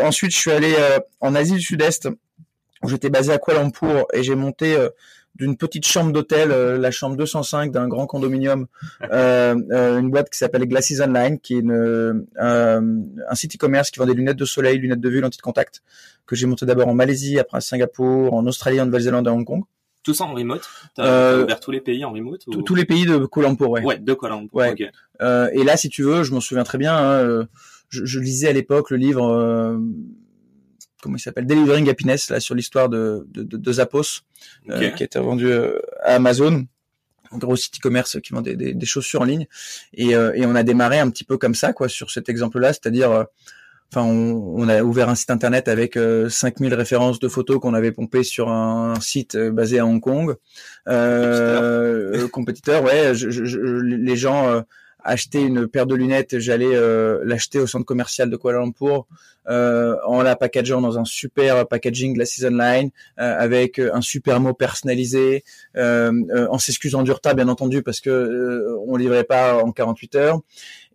Ensuite 0.04 0.32
je 0.32 0.38
suis 0.38 0.52
allé 0.52 0.74
en 1.20 1.36
Asie 1.36 1.54
du 1.54 1.62
Sud-Est 1.62 2.08
où 2.84 2.90
j'étais 2.90 3.10
basé 3.10 3.32
à 3.34 3.38
Kuala 3.40 3.62
Lumpur 3.64 4.06
et 4.14 4.24
j'ai 4.24 4.36
monté 4.36 4.76
euh, 4.76 4.90
d'une 5.36 5.56
petite 5.58 5.86
chambre 5.88 6.12
d'hôtel, 6.12 6.52
euh, 6.52 6.78
la 6.78 6.92
chambre 6.92 7.16
205 7.16 7.72
d'un 7.72 7.88
grand 7.88 8.08
condominium, 8.08 8.68
euh, 9.12 9.56
euh, 9.72 10.00
une 10.00 10.10
boîte 10.10 10.30
qui 10.30 10.38
s'appelle 10.38 10.66
Glasses 10.66 11.00
Online, 11.02 11.40
qui 11.40 11.56
est 11.56 11.60
une, 11.60 11.72
euh, 11.72 12.14
un 13.30 13.36
site 13.36 13.56
e-commerce 13.56 13.92
qui 13.92 14.00
vend 14.00 14.06
des 14.06 14.14
lunettes 14.14 14.38
de 14.38 14.46
soleil, 14.46 14.78
lunettes 14.80 15.02
de 15.02 15.10
vue, 15.10 15.22
lentilles 15.22 15.38
de 15.38 15.42
contact, 15.44 15.82
que 16.26 16.36
j'ai 16.36 16.46
monté 16.48 16.66
d'abord 16.66 16.88
en 16.88 16.94
Malaisie, 16.94 17.40
après 17.40 17.58
à 17.58 17.62
Singapour, 17.62 18.34
en 18.34 18.46
Australie, 18.48 18.82
en 18.82 18.86
Nouvelle-Zélande 18.86 19.28
et 19.28 19.30
à 19.30 19.34
Hong 19.34 19.46
Kong. 19.46 19.64
Tout 20.04 20.14
ça 20.14 20.24
en 20.24 20.34
remote? 20.34 20.62
T'as 20.96 21.06
Euh, 21.06 21.44
ouvert 21.44 21.60
tous 21.60 21.72
les 21.72 21.82
pays 21.82 22.04
en 22.06 22.12
remote 22.14 22.42
ou... 22.48 22.62
Tous- 22.64 22.76
les 22.76 22.86
pays 22.86 23.06
de 23.06 23.18
Kuala 23.26 23.50
Lumpur, 23.50 23.70
ouais. 23.70 23.84
Ouais, 23.84 23.98
de 23.98 24.14
Kuala 24.14 24.36
Lumpur. 24.36 24.56
Ouais. 24.56 24.72
ok. 24.72 24.84
Euh, 25.22 25.50
et 25.54 25.64
là, 25.64 25.76
si 25.78 25.90
tu 25.90 26.04
veux, 26.04 26.24
je 26.24 26.34
m'en 26.34 26.40
souviens 26.40 26.64
très 26.64 26.78
bien. 26.78 26.96
hein, 26.96 27.48
je, 27.90 28.06
je 28.06 28.20
lisais 28.20 28.48
à 28.48 28.54
l'époque 28.54 28.92
le 28.92 28.98
livre, 28.98 29.26
euh, 29.28 29.78
comment 31.02 31.16
il 31.18 31.20
s'appelle, 31.20 31.46
Delivering 31.46 31.90
Happiness, 31.90 32.30
là 32.30 32.40
sur 32.40 32.56
l'histoire 32.56 32.90
de, 32.90 33.26
de, 33.30 33.44
de, 33.44 33.58
de 33.58 33.72
Zappos, 33.74 34.22
euh, 34.70 34.80
qui 34.92 35.04
a 35.04 35.06
été 35.06 35.20
vendu 35.20 35.48
euh, 35.52 35.80
à 36.04 36.16
Amazon, 36.16 36.66
un 37.32 37.38
gros 37.38 37.56
site 37.56 37.78
e-commerce 37.78 38.20
qui 38.22 38.34
vend 38.34 38.42
des, 38.42 38.56
des, 38.56 38.74
des 38.74 38.86
chaussures 38.86 39.22
en 39.22 39.26
ligne. 39.26 39.48
Et, 39.94 40.16
euh, 40.16 40.32
et 40.36 40.46
on 40.46 40.56
a 40.56 40.64
démarré 40.64 41.00
un 41.00 41.10
petit 41.10 41.24
peu 41.24 41.38
comme 41.38 41.56
ça, 41.56 41.74
quoi, 41.74 41.88
sur 41.90 42.10
cet 42.12 42.28
exemple-là, 42.30 42.74
c'est-à-dire, 42.74 43.12
euh, 43.12 43.24
enfin, 43.94 44.04
on, 44.04 44.56
on 44.58 44.68
a 44.68 44.82
ouvert 44.84 45.10
un 45.10 45.16
site 45.16 45.30
internet 45.30 45.68
avec 45.68 45.96
euh, 45.96 46.28
5000 46.30 46.74
références 46.74 47.20
de 47.20 47.28
photos 47.28 47.60
qu'on 47.60 47.74
avait 47.76 47.92
pompées 47.92 48.24
sur 48.24 48.50
un 48.50 49.00
site 49.00 49.36
euh, 49.36 49.52
basé 49.52 49.78
à 49.80 49.86
Hong 49.86 50.02
Kong. 50.02 50.36
Euh, 50.88 52.12
euh, 52.16 52.28
compétiteur, 52.28 52.84
ouais. 52.84 53.14
Je, 53.16 53.30
je- 53.30 53.46
je- 53.46 53.60
les 53.60 54.16
gens 54.18 54.64
achetaient 55.04 55.42
une 55.42 55.68
paire 55.68 55.86
de 55.86 55.96
lunettes, 55.96 56.40
j'allais 56.40 56.76
euh, 56.76 57.22
l'acheter 57.24 57.60
au 57.60 57.68
centre 57.68 57.86
commercial 57.86 58.30
de 58.30 58.36
Kuala 58.38 58.60
Lumpur 58.60 59.08
euh, 59.48 59.96
en 60.06 60.22
la 60.22 60.36
packageant 60.36 60.82
dans 60.82 61.00
un 61.00 61.06
super 61.06 61.68
packaging 61.68 62.14
de 62.14 62.20
la 62.20 62.26
Season 62.26 62.50
Line 62.50 62.92
euh, 63.20 63.36
avec 63.38 63.80
euh, 63.80 63.92
un 63.94 64.02
super 64.02 64.40
mot 64.40 64.54
personnalisé, 64.54 65.44
euh, 65.78 66.12
euh, 66.32 66.48
en 66.50 66.60
s'excusant 66.60 67.04
du 67.04 67.12
retard 67.12 67.36
bien 67.36 67.48
entendu 67.48 67.82
parce 67.82 68.02
que 68.02 68.10
euh, 68.10 68.78
on 68.88 68.96
livrait 68.96 69.24
pas 69.24 69.64
en 69.64 69.72
48 69.72 70.16
heures. 70.16 70.40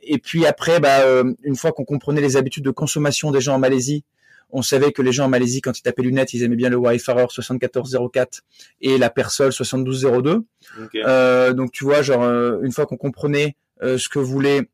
Et 0.02 0.18
puis 0.18 0.44
après, 0.46 0.80
bah, 0.80 1.00
euh, 1.00 1.32
une 1.42 1.56
fois 1.56 1.72
qu'on 1.72 1.84
comprenait 1.84 2.20
les 2.20 2.36
habitudes 2.36 2.64
de 2.64 2.70
consommation 2.70 3.30
des 3.30 3.40
gens 3.40 3.54
en 3.54 3.58
Malaisie, 3.58 4.04
on 4.50 4.62
savait 4.62 4.92
que 4.92 5.02
les 5.02 5.12
gens 5.12 5.24
en 5.24 5.28
Malaisie, 5.28 5.60
quand 5.60 5.76
ils 5.76 5.82
tapaient 5.82 6.02
lunettes, 6.02 6.32
ils 6.32 6.42
aimaient 6.44 6.54
bien 6.54 6.68
le 6.68 6.76
Wayfarer 6.76 7.26
7404 7.28 8.42
et 8.82 8.98
la 8.98 9.10
Persol 9.10 9.52
7202. 9.52 10.44
Ok. 10.80 10.94
Euh, 10.94 11.52
donc 11.52 11.72
tu 11.72 11.84
vois, 11.84 12.02
genre 12.02 12.22
euh, 12.22 12.60
une 12.62 12.70
fois 12.70 12.86
qu'on 12.86 12.96
comprenait 12.96 13.56
ce 13.98 14.08
que 14.08 14.18
voulait 14.18 14.68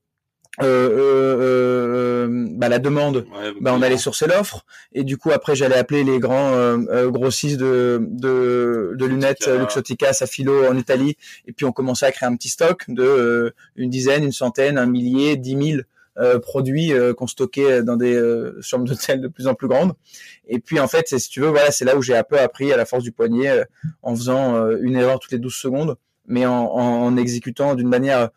euh, 0.63 0.65
euh, 0.65 1.37
euh, 1.41 2.47
bah, 2.57 2.69
la 2.69 2.79
demande, 2.79 3.19
Ouais, 3.33 3.53
bah, 3.61 3.73
on 3.75 3.83
allait 3.83 3.97
sourcer 3.97 4.27
l'offre 4.27 4.65
et 4.93 5.05
du 5.05 5.17
coup 5.17 5.31
après 5.31 5.55
j'allais 5.55 5.77
appeler 5.77 6.05
les 6.05 6.19
grands 6.19 6.53
euh, 6.55 6.77
euh, 6.91 7.11
grossistes 7.11 7.57
de, 7.59 7.99
de, 8.11 8.95
de 8.97 9.05
lunettes 9.07 9.47
Luxottica. 9.47 9.51
euh, 9.55 9.59
Luxottica, 9.61 10.13
Safilo 10.13 10.67
en 10.67 10.77
Italie. 10.77 11.17
Et 11.47 11.53
puis 11.53 11.65
on 11.67 11.73
commençait 11.73 12.07
à 12.07 12.13
créer 12.13 12.29
un 12.29 12.37
petit 12.37 12.49
stock 12.49 12.85
de 12.89 13.03
euh, 13.03 13.51
une 13.77 13.91
dizaine, 13.91 14.25
une 14.25 14.33
centaine, 14.33 14.77
un 14.77 14.87
millier, 14.87 15.37
dix 15.37 15.57
mille 15.57 15.85
euh, 16.19 16.39
produits 16.41 16.93
euh, 16.93 17.15
qu'on 17.15 17.29
stockait 17.29 17.83
dans 17.83 17.97
des 17.97 18.15
euh, 18.15 18.59
chambres 18.61 18.85
d'hôtel 18.85 19.21
de 19.21 19.29
plus 19.29 19.47
en 19.47 19.55
plus 19.55 19.69
grandes. 19.69 19.93
Et 20.49 20.59
puis 20.59 20.81
en 20.81 20.89
fait 20.89 21.07
c'est- 21.07 21.21
si 21.21 21.31
tu 21.31 21.41
veux 21.41 21.49
voilà 21.49 21.71
c'est 21.71 21.85
là 21.85 21.97
où 21.97 22.03
j'ai 22.03 22.17
un 22.17 22.25
peu 22.25 22.39
appris 22.39 22.73
à 22.73 22.77
la 22.77 22.85
force 22.85 23.05
du 23.05 23.13
poignet 23.13 23.49
euh, 23.49 23.65
en 24.03 24.15
faisant 24.17 24.57
euh, 24.57 24.79
une 24.83 24.97
erreur 24.97 25.21
toutes 25.21 25.33
les 25.33 25.39
12 25.39 25.55
secondes 25.55 25.97
mais 26.27 26.45
en, 26.45 26.53
en, 26.65 27.05
en 27.05 27.17
exécutant 27.17 27.75
d'une 27.77 27.89
manière 27.89 28.19
euh, 28.19 28.27
euh, 28.27 28.29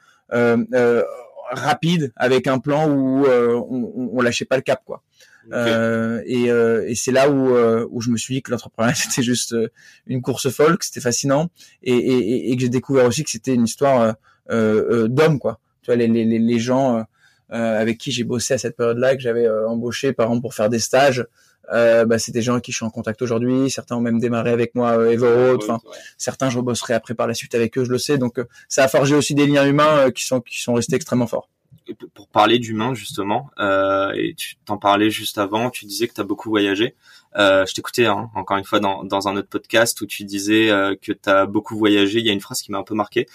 rapide 1.51 2.11
avec 2.15 2.47
un 2.47 2.59
plan 2.59 2.89
où 2.89 3.25
euh, 3.25 3.53
on, 3.69 4.09
on, 4.13 4.21
lâchait 4.21 4.45
pas 4.45 4.55
le 4.55 4.61
cap 4.61 4.81
quoi. 4.85 5.03
Ok. 5.47 5.51
Euh, 5.53 6.21
et 6.25 6.49
euh, 6.49 6.87
et 6.87 6.95
c'est 6.95 7.11
là 7.11 7.29
où 7.29 7.53
euh, 7.55 7.85
où 7.91 8.01
je 8.01 8.09
me 8.09 8.17
suis 8.17 8.35
dit 8.35 8.41
que 8.41 8.49
l'entrepreneuriat 8.51 8.95
c'était 9.03 9.21
juste 9.23 9.53
euh, 9.53 9.67
une 10.07 10.21
course 10.21 10.49
folle, 10.49 10.77
que 10.77 10.85
c'était 10.85 11.01
fascinant 11.01 11.49
et, 11.83 11.93
et, 11.93 12.51
et- 12.51 12.55
que 12.55 12.61
j'ai 12.61 12.69
découvert 12.69 13.05
aussi 13.05 13.23
que 13.23 13.29
c'était 13.29 13.53
une 13.53 13.65
histoire 13.65 14.01
euh, 14.01 14.13
euh, 14.49 15.07
d'hommes 15.07 15.39
quoi. 15.39 15.59
Tu 15.81 15.87
vois 15.87 15.95
les 15.97 16.07
les, 16.07 16.25
les- 16.25 16.59
gens 16.59 16.97
euh, 16.97 17.03
euh, 17.51 17.79
avec 17.81 17.97
qui 17.97 18.11
j'ai 18.11 18.23
bossé 18.23 18.53
à 18.53 18.57
cette 18.57 18.77
période-là 18.77 19.15
que 19.15 19.21
j'avais 19.21 19.45
euh, 19.45 19.67
embauché 19.67 20.13
par 20.13 20.27
exemple 20.27 20.41
pour 20.43 20.53
faire 20.53 20.69
des 20.69 20.79
stages. 20.79 21.25
Euh, 21.71 22.05
bah, 22.05 22.19
c'est 22.19 22.31
des 22.33 22.41
gens 22.41 22.53
avec 22.53 22.65
qui 22.65 22.71
je 22.71 22.77
suis 22.77 22.85
en 22.85 22.89
contact 22.89 23.21
aujourd'hui. 23.21 23.69
Certains 23.69 23.95
ont 23.95 24.01
même 24.01 24.19
démarré 24.19 24.51
avec 24.51 24.75
moi 24.75 24.97
euh, 24.97 25.11
Everroad. 25.11 25.59
Enfin, 25.63 25.79
Ouais. 25.85 25.97
certains 26.17 26.49
je 26.49 26.57
rebosserai 26.57 26.93
après 26.93 27.13
par 27.13 27.25
la 27.27 27.33
suite 27.33 27.55
avec 27.55 27.77
eux, 27.77 27.85
je 27.85 27.89
le 27.91 27.97
sais. 27.97 28.17
Donc 28.17 28.37
euh, 28.37 28.45
ça 28.67 28.83
a 28.83 28.87
forgé 28.87 29.15
aussi 29.15 29.33
des 29.33 29.47
liens 29.47 29.65
humains 29.65 29.97
euh, 30.07 30.11
qui 30.11 30.25
sont 30.25 30.41
qui 30.41 30.61
sont 30.61 30.73
restés 30.73 30.95
extrêmement 30.95 31.27
forts. 31.27 31.47
Et 31.87 31.95
pour 32.13 32.27
parler 32.27 32.59
d'humain 32.59 32.93
justement, 32.93 33.49
euh, 33.59 34.11
et 34.15 34.35
tu 34.35 34.55
t'en 34.65 34.77
parlais 34.77 35.09
juste 35.09 35.37
avant, 35.37 35.69
tu 35.69 35.85
disais 35.85 36.07
que 36.07 36.13
tu 36.13 36.21
as 36.21 36.23
beaucoup 36.23 36.49
voyagé. 36.49 36.95
Je 37.35 37.73
t'écoutais 37.73 38.05
hein, 38.05 38.29
encore 38.35 38.57
une 38.57 38.63
fois 38.63 38.79
dans, 38.79 39.03
dans 39.03 39.27
un 39.27 39.35
autre 39.35 39.49
podcast 39.49 39.99
où 40.01 40.05
tu 40.05 40.23
disais 40.23 40.67
que 41.01 41.11
tu 41.11 41.29
as 41.29 41.45
beaucoup 41.45 41.77
voyagé. 41.77 42.19
Il 42.19 42.25
y 42.25 42.29
a 42.29 42.33
une 42.33 42.39
phrase 42.39 42.61
qui 42.61 42.71
m'a 42.71 42.77
un 42.77 42.83
peu 42.83 42.93
marqué. 42.95 43.25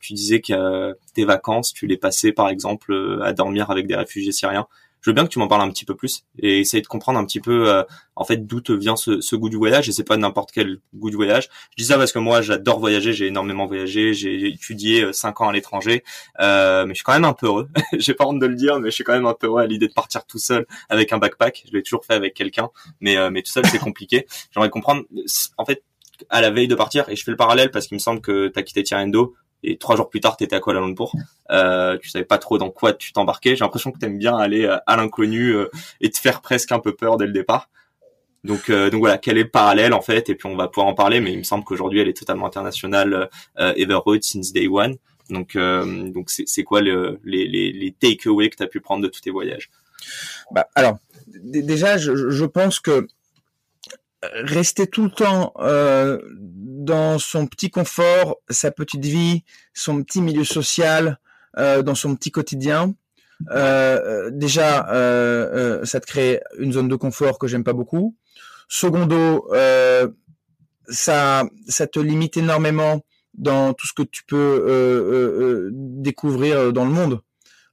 Tu 0.00 0.12
disais 0.14 0.40
que 0.40 0.96
tes 1.14 1.24
vacances, 1.26 1.72
tu 1.74 1.86
les 1.86 1.96
passais 1.98 2.32
par 2.32 2.48
exemple 2.48 3.20
à 3.22 3.32
dormir 3.32 3.70
avec 3.70 3.86
des 3.86 3.96
réfugiés 3.96 4.32
syriens. 4.32 4.66
Je 5.00 5.10
veux 5.10 5.14
bien 5.14 5.24
que 5.24 5.30
tu 5.30 5.38
m'en 5.38 5.48
parles 5.48 5.62
un 5.62 5.70
petit 5.70 5.84
peu 5.84 5.94
plus 5.94 6.24
et 6.38 6.60
essayer 6.60 6.82
de 6.82 6.86
comprendre 6.86 7.18
un 7.18 7.24
petit 7.24 7.40
peu 7.40 7.68
euh, 7.68 7.82
en 8.16 8.24
fait 8.24 8.46
d'où 8.46 8.60
te 8.60 8.72
vient 8.72 8.96
ce, 8.96 9.20
ce, 9.20 9.36
goût 9.36 9.48
du 9.48 9.56
voyage 9.56 9.88
et 9.88 9.92
c'est 9.92 10.04
pas 10.04 10.16
n'importe 10.16 10.50
quel 10.52 10.80
goût 10.94 11.10
du 11.10 11.16
voyage. 11.16 11.48
Je 11.76 11.82
dis 11.82 11.88
ça 11.88 11.96
parce 11.96 12.12
que 12.12 12.18
moi 12.18 12.42
j'adore 12.42 12.80
voyager, 12.80 13.12
j'ai 13.12 13.26
énormément 13.26 13.66
voyagé, 13.66 14.14
j'ai 14.14 14.48
étudié 14.48 15.04
euh, 15.04 15.12
cinq 15.12 15.40
ans 15.40 15.48
à 15.48 15.52
l'étranger, 15.52 16.02
euh, 16.40 16.84
mais 16.84 16.94
je 16.94 16.98
suis 16.98 17.04
quand 17.04 17.12
même 17.12 17.24
un 17.24 17.32
peu 17.32 17.46
heureux. 17.46 17.68
j'ai 17.98 18.14
pas 18.14 18.26
honte 18.26 18.40
de 18.40 18.46
le 18.46 18.54
dire, 18.54 18.80
mais 18.80 18.90
je 18.90 18.94
suis 18.94 19.04
quand 19.04 19.14
même 19.14 19.26
un 19.26 19.34
peu 19.34 19.46
heureux 19.46 19.62
à 19.62 19.66
l'idée 19.66 19.88
de 19.88 19.92
partir 19.92 20.24
tout 20.26 20.38
seul 20.38 20.66
avec 20.88 21.12
un 21.12 21.18
backpack. 21.18 21.64
Je 21.66 21.76
l'ai 21.76 21.82
toujours 21.82 22.04
fait 22.04 22.14
avec 22.14 22.34
quelqu'un, 22.34 22.70
mais 23.00 23.16
euh, 23.16 23.30
mais 23.30 23.42
tout 23.42 23.52
seul 23.52 23.66
c'est 23.66 23.78
compliqué. 23.78 24.26
J'aimerais 24.52 24.70
comprendre 24.70 25.04
en 25.56 25.64
fait 25.64 25.82
à 26.30 26.40
la 26.40 26.50
veille 26.50 26.68
de 26.68 26.74
partir 26.74 27.08
et 27.08 27.16
je 27.16 27.22
fais 27.22 27.30
le 27.30 27.36
parallèle 27.36 27.70
parce 27.70 27.86
qu'il 27.86 27.94
me 27.94 28.00
semble 28.00 28.20
que 28.20 28.48
tu 28.48 28.58
as 28.58 28.62
quitté 28.62 28.82
Tirendo 28.82 29.34
et 29.62 29.76
trois 29.76 29.96
jours 29.96 30.08
plus 30.08 30.20
tard 30.20 30.36
t'étais 30.36 30.56
à 30.56 30.60
Kuala 30.60 30.80
Lumpur. 30.80 31.12
Euh, 31.50 31.98
tu 31.98 32.08
savais 32.08 32.24
pas 32.24 32.38
trop 32.38 32.58
dans 32.58 32.70
quoi 32.70 32.92
tu 32.92 33.12
t'embarquais. 33.12 33.56
J'ai 33.56 33.64
l'impression 33.64 33.92
que 33.92 33.98
t'aimes 33.98 34.18
bien 34.18 34.36
aller 34.36 34.64
euh, 34.64 34.76
à 34.86 34.96
l'inconnu 34.96 35.50
euh, 35.54 35.70
et 36.00 36.10
te 36.10 36.18
faire 36.18 36.40
presque 36.40 36.72
un 36.72 36.78
peu 36.78 36.94
peur 36.94 37.16
dès 37.16 37.26
le 37.26 37.32
départ. 37.32 37.68
Donc 38.44 38.70
euh, 38.70 38.88
donc 38.88 39.00
voilà 39.00 39.18
quel 39.18 39.36
est 39.36 39.42
le 39.42 39.50
parallèle 39.50 39.92
en 39.92 40.00
fait? 40.00 40.28
Et 40.28 40.34
puis 40.34 40.46
on 40.46 40.56
va 40.56 40.68
pouvoir 40.68 40.86
en 40.86 40.94
parler 40.94 41.20
mais 41.20 41.32
il 41.32 41.38
me 41.38 41.42
semble 41.42 41.64
qu'aujourd'hui 41.64 42.00
elle 42.00 42.08
est 42.08 42.16
totalement 42.16 42.46
internationale 42.46 43.28
euh, 43.58 43.72
Everroad 43.76 44.22
since 44.22 44.52
day 44.52 44.68
one. 44.68 44.96
Donc 45.28 45.56
donc 45.56 46.30
c'est 46.30 46.44
c'est 46.46 46.64
quoi 46.64 46.80
le, 46.80 47.20
les 47.24 47.46
les, 47.46 47.72
les 47.72 47.92
takeaways 47.92 48.48
que 48.48 48.56
tu 48.56 48.62
as 48.62 48.66
pu 48.66 48.80
prendre 48.80 49.02
de 49.02 49.08
tous 49.08 49.20
tes 49.20 49.30
voyages? 49.30 49.68
Bah 50.52 50.68
alors 50.74 50.96
déjà 51.26 51.98
je, 51.98 52.30
je 52.30 52.44
pense 52.46 52.80
que 52.80 53.08
rester 54.22 54.86
tout 54.86 55.04
le 55.04 55.10
temps 55.10 55.52
euh, 55.58 56.18
dans 56.34 57.18
son 57.18 57.46
petit 57.46 57.70
confort, 57.70 58.36
sa 58.48 58.70
petite 58.70 59.04
vie, 59.04 59.44
son 59.74 60.02
petit 60.02 60.20
milieu 60.20 60.44
social, 60.44 61.18
euh, 61.58 61.82
dans 61.82 61.94
son 61.94 62.14
petit 62.16 62.30
quotidien. 62.30 62.94
Euh, 63.50 64.30
déjà, 64.32 64.86
ça 65.84 66.00
te 66.00 66.06
crée 66.06 66.40
une 66.58 66.72
zone 66.72 66.88
de 66.88 66.96
confort 66.96 67.38
que 67.38 67.46
j'aime 67.46 67.64
pas 67.64 67.72
beaucoup. 67.72 68.16
Secondo, 68.68 69.48
ça, 70.88 71.44
ça 71.68 71.86
te 71.86 72.00
limite 72.00 72.36
énormément 72.36 73.04
dans 73.34 73.72
tout 73.74 73.86
ce 73.86 73.92
que 73.92 74.02
tu 74.02 74.24
peux 74.24 75.70
découvrir 75.72 76.72
dans 76.72 76.84
le 76.84 76.90
monde. 76.90 77.20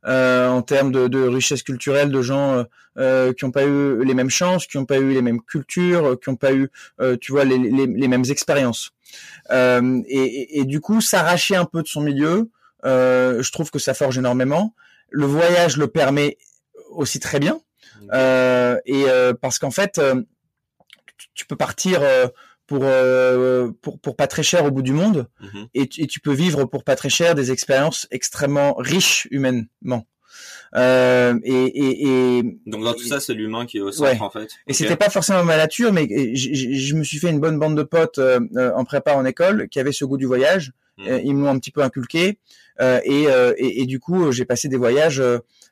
Euh, 0.08 0.48
en 0.48 0.62
termes 0.62 0.92
de, 0.92 1.08
de, 1.08 1.28
richesse 1.28 1.64
culturelle, 1.64 2.12
de 2.12 2.22
gens 2.22 2.54
euh, 2.54 2.64
euh, 3.00 3.34
qui 3.34 3.44
n'ont 3.44 3.52
pas 3.52 3.64
eu 3.64 4.04
les 4.04 4.14
mêmes 4.14 4.30
chances, 4.30 4.68
qui 4.68 4.78
n'ont 4.78 4.86
pas 4.86 4.98
eu 4.98 5.12
les 5.12 5.24
mêmes 5.24 5.42
cultures, 5.42 6.20
qui 6.20 6.30
n'ont 6.30 6.36
pas 6.36 6.54
eu, 6.54 6.70
tu 7.20 7.32
vois, 7.32 7.44
les, 7.44 7.58
les, 7.58 7.88
les 7.88 8.08
mêmes 8.08 8.26
expériences. 8.30 8.92
Et, 9.52 9.56
et, 10.08 10.60
et, 10.60 10.66
du 10.66 10.80
coup, 10.80 11.02
s'arracher 11.02 11.56
un 11.56 11.66
peu 11.66 11.82
de 11.82 11.88
son 11.88 12.02
milieu, 12.02 12.50
je 12.84 13.52
trouve 13.52 13.72
que 13.72 13.80
ça 13.80 13.94
forge 13.94 14.18
énormément. 14.18 14.76
Le 15.10 15.26
voyage 15.26 15.78
le 15.78 15.88
permet 15.88 16.38
aussi 16.92 17.20
très 17.20 17.40
bien. 17.40 17.60
et 18.14 19.06
parce 19.42 19.58
qu'en 19.58 19.72
fait, 19.72 20.00
tu 21.34 21.46
peux 21.48 21.56
partir 21.56 22.02
pour, 22.68 22.82
euh, 22.84 23.70
pour, 23.82 24.00
pour 24.00 24.16
pas 24.16 24.28
très 24.28 24.44
cher 24.44 24.66
au 24.66 24.72
bout 24.72 24.82
du 24.82 24.94
monde 24.94 25.28
mhm. 25.42 25.68
et, 25.74 25.90
et, 25.98 26.08
tu 26.08 26.20
peux 26.20 26.34
vivre 26.34 26.66
pour 26.66 26.84
pas 26.84 26.96
très 26.96 27.10
cher 27.10 27.36
des 27.36 27.52
expériences 27.52 28.08
extrêmement 28.12 28.74
riches 28.76 29.28
humainement. 29.32 30.06
Euh, 30.76 31.40
et, 31.44 31.54
et, 31.54 32.38
et, 32.38 32.44
donc 32.66 32.84
dans 32.84 32.94
tout 32.94 33.06
ça, 33.06 33.20
c'est 33.20 33.34
l'humain 33.34 33.66
qui 33.66 33.78
est 33.78 33.82
au 33.82 33.92
centre 33.92 34.22
en 34.22 34.30
fait. 34.30 34.50
Et 34.68 34.74
c'était 34.74 34.96
pas 34.96 35.10
forcément 35.10 35.44
ma 35.44 35.58
nature, 35.58 35.94
mais 35.94 36.08
je 36.36 36.96
me 36.96 37.04
suis 37.04 37.20
fait 37.20 37.30
une 37.30 37.40
bonne 37.40 37.60
bande 37.60 37.78
de 37.78 37.84
potes 37.84 38.18
euh, 38.18 38.40
euh, 38.58 38.74
en 38.74 38.84
prépa 38.84 39.14
en 39.14 39.26
école 39.26 39.68
qui 39.70 39.80
avaient 39.80 39.92
ce 39.92 40.06
goût 40.06 40.18
du 40.18 40.26
voyage. 40.26 40.72
Mhm. 40.98 41.22
ils 41.26 41.36
m'ont 41.36 41.50
un 41.50 41.60
petit 41.60 41.72
peu 41.72 41.82
inculqué 41.82 42.40
et, 42.80 43.28
et, 43.58 43.86
du 43.86 44.00
coup 44.00 44.32
j'ai 44.32 44.46
passé 44.46 44.70
des 44.70 44.78
voyages 44.78 45.22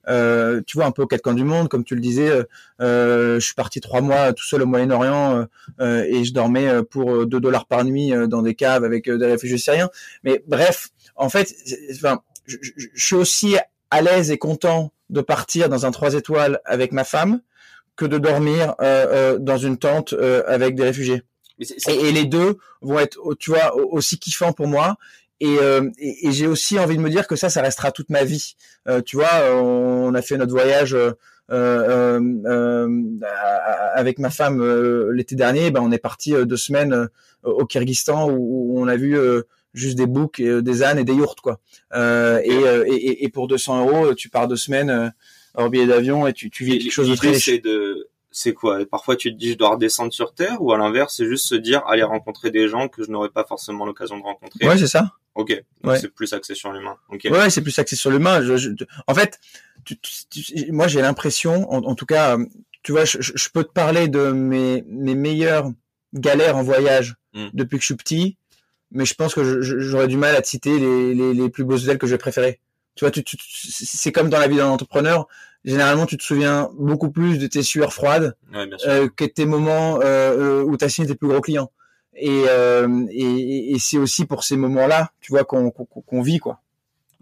euh, 0.09 0.61
tu 0.65 0.77
vois, 0.77 0.85
un 0.85 0.91
peu 0.91 1.03
aux 1.03 1.07
quatre 1.07 1.21
coins 1.21 1.33
du 1.33 1.43
monde, 1.43 1.69
comme 1.69 1.83
tu 1.83 1.95
le 1.95 2.01
disais. 2.01 2.29
Euh, 2.29 2.43
euh, 2.81 3.39
je 3.39 3.45
suis 3.45 3.53
parti 3.53 3.81
trois 3.81 4.01
mois 4.01 4.33
tout 4.33 4.43
seul 4.43 4.61
au 4.61 4.65
Moyen-Orient 4.65 5.47
et 5.79 6.23
je 6.23 6.33
dormais 6.33 6.83
pour 6.83 7.25
deux 7.25 7.39
dollars 7.39 7.65
par 7.65 7.83
nuit 7.83 8.11
dans 8.27 8.41
des 8.41 8.55
caves 8.55 8.83
avec 8.83 9.09
des 9.09 9.25
réfugiés 9.25 9.57
syriens. 9.57 9.89
Mais 10.23 10.43
bref, 10.47 10.89
en 11.15 11.29
fait, 11.29 11.53
enfin, 11.93 12.21
je, 12.45 12.57
je, 12.61 12.87
suis 12.95 13.15
aussi 13.15 13.55
à 13.91 14.01
l'aise 14.01 14.31
et 14.31 14.37
content 14.37 14.91
de 15.09 15.21
partir 15.21 15.69
dans 15.69 15.85
un 15.85 15.91
trois 15.91 16.13
étoiles 16.13 16.59
avec 16.65 16.91
ma 16.91 17.03
femme 17.03 17.41
que 17.95 18.05
de 18.05 18.17
dormir 18.17 18.75
euh, 18.81 19.37
dans 19.37 19.57
une 19.57 19.77
tente 19.77 20.13
avec 20.47 20.75
des 20.75 20.83
réfugiés. 20.83 21.21
Et, 21.59 22.07
et, 22.07 22.11
les 22.11 22.25
deux 22.25 22.57
vont 22.81 22.99
être, 22.99 23.19
tu 23.35 23.51
vois, 23.51 23.75
aussi 23.75 24.17
kiffants 24.17 24.53
pour 24.53 24.67
moi. 24.67 24.97
Euh, 25.43 25.89
et, 25.97 26.27
et, 26.27 26.31
j'ai 26.31 26.47
aussi 26.47 26.79
envie 26.79 26.97
de 26.97 27.01
me 27.01 27.09
dire 27.09 27.27
que 27.27 27.35
ça, 27.35 27.49
ça 27.49 27.61
restera 27.61 27.91
toute 27.91 28.09
ma 28.09 28.23
vie. 28.23 28.55
Euh, 28.87 29.01
tu 29.01 29.17
vois, 29.17 29.51
on 29.53 30.13
a 30.13 30.21
fait 30.21 30.37
notre 30.37 30.51
voyage 30.51 30.93
euh, 30.93 31.11
euh 31.51 32.19
avec 33.95 34.17
ma 34.19 34.29
femme 34.29 34.63
l'été 35.11 35.35
dernier. 35.35 35.71
Ben, 35.71 35.81
on 35.81 35.91
est 35.91 35.99
parti 35.99 36.33
deux 36.45 36.57
semaines 36.57 37.09
au 37.43 37.65
Kyrgyzstan 37.65 38.29
où, 38.31 38.79
on 38.79 38.87
a 38.87 38.95
vu 38.95 39.17
juste 39.73 39.97
des 39.97 40.07
boucs, 40.07 40.41
des 40.41 40.83
ânes 40.83 40.97
et 40.97 41.03
des 41.03 41.13
yourtes, 41.13 41.41
quoi. 41.41 41.59
Et, 41.93 42.59
et, 42.87 43.23
et, 43.23 43.29
pour 43.29 43.47
200 43.47 43.85
euros, 43.85 44.13
tu 44.15 44.29
pars 44.29 44.47
deux 44.47 44.55
semaines 44.55 45.13
hors 45.53 45.69
billet 45.69 45.85
d'avion 45.85 46.25
et 46.25 46.33
tu, 46.33 46.49
tu 46.49 46.63
vis 46.63 46.79
quelque 46.79 46.91
chose 46.91 47.09
de 47.09 47.15
très 47.15 47.35
c'est 47.35 47.61
quoi? 48.53 48.79
Parfois 48.85 49.15
tu 49.15 49.31
te 49.31 49.37
dis 49.37 49.51
je 49.51 49.57
dois 49.57 49.69
redescendre 49.69 50.11
sur 50.11 50.33
terre 50.33 50.61
ou 50.61 50.73
à 50.73 50.77
l'inverse 50.77 51.15
c'est 51.17 51.27
juste 51.27 51.47
se 51.47 51.55
dire 51.55 51.83
aller 51.87 52.03
rencontrer 52.03 52.51
des 52.51 52.67
gens 52.67 52.87
que 52.87 53.03
je 53.03 53.11
n'aurais 53.11 53.29
pas 53.29 53.43
forcément 53.43 53.85
l'occasion 53.85 54.17
de 54.17 54.23
rencontrer. 54.23 54.67
Ouais 54.67 54.77
c'est 54.77 54.87
ça. 54.87 55.13
Ok. 55.35 55.63
Ouais. 55.83 55.99
C'est 55.99 56.09
plus 56.09 56.31
axé 56.33 56.55
sur 56.55 56.71
l'humain. 56.71 56.95
Ok. 57.09 57.27
Ouais 57.31 57.49
c'est 57.49 57.61
plus 57.61 57.77
axé 57.79 57.95
sur 57.95 58.11
l'humain. 58.11 58.41
en 59.07 59.13
fait, 59.13 59.39
tu, 59.85 59.97
moi 60.71 60.87
j'ai 60.87 61.01
l'impression, 61.01 61.71
en, 61.71 61.95
tout 61.95 62.05
cas, 62.05 62.37
tu 62.83 62.91
vois, 62.91 63.05
je, 63.05 63.17
je, 63.21 63.49
peux 63.49 63.63
te 63.63 63.71
parler 63.71 64.07
de 64.07 64.31
mes, 64.31 64.83
mes 64.87 65.15
meilleures 65.15 65.71
galères 66.13 66.57
en 66.57 66.63
voyage 66.63 67.15
hmm. 67.33 67.47
depuis 67.53 67.77
que 67.77 67.81
je 67.81 67.87
suis 67.87 67.95
petit, 67.95 68.37
mais 68.91 69.05
je 69.05 69.13
pense 69.15 69.33
que 69.33 69.61
j'aurais 69.61 70.07
du 70.07 70.17
mal 70.17 70.35
à 70.35 70.41
te 70.41 70.47
citer 70.47 70.79
les, 70.79 71.13
les, 71.15 71.33
les 71.33 71.49
plus 71.49 71.63
beaux 71.63 71.77
hôtels 71.77 71.97
que 71.97 72.07
j'ai 72.07 72.17
préférés. 72.17 72.59
Tu 72.95 73.05
vois, 73.05 73.11
tu, 73.11 73.23
tu, 73.23 73.37
c'est 73.39 74.11
comme 74.11 74.29
dans 74.29 74.39
la 74.39 74.47
vie 74.47 74.57
d'un 74.57 74.69
entrepreneur 74.69 75.27
généralement 75.65 76.05
tu 76.05 76.17
te 76.17 76.23
souviens 76.23 76.69
beaucoup 76.77 77.11
plus 77.11 77.37
de 77.37 77.47
tes 77.47 77.63
sueurs 77.63 77.93
froides 77.93 78.35
euh, 78.53 79.09
que 79.15 79.25
tes 79.25 79.45
moments 79.45 79.99
euh, 80.01 80.61
euh 80.61 80.63
où 80.63 80.77
tu 80.77 80.85
as 80.85 80.89
signé 80.89 81.07
tes 81.07 81.15
plus 81.15 81.27
gros 81.27 81.41
clients. 81.41 81.71
Et, 82.15 82.45
euh, 82.47 83.05
et, 83.09 83.73
et 83.73 83.79
c'est 83.79 83.97
aussi 83.97 84.25
pour 84.25 84.43
ces 84.43 84.55
moments-là, 84.55 85.11
tu 85.19 85.31
vois, 85.31 85.43
qu'on 85.45 86.21
vit 86.21 86.39
quoi. 86.39 86.59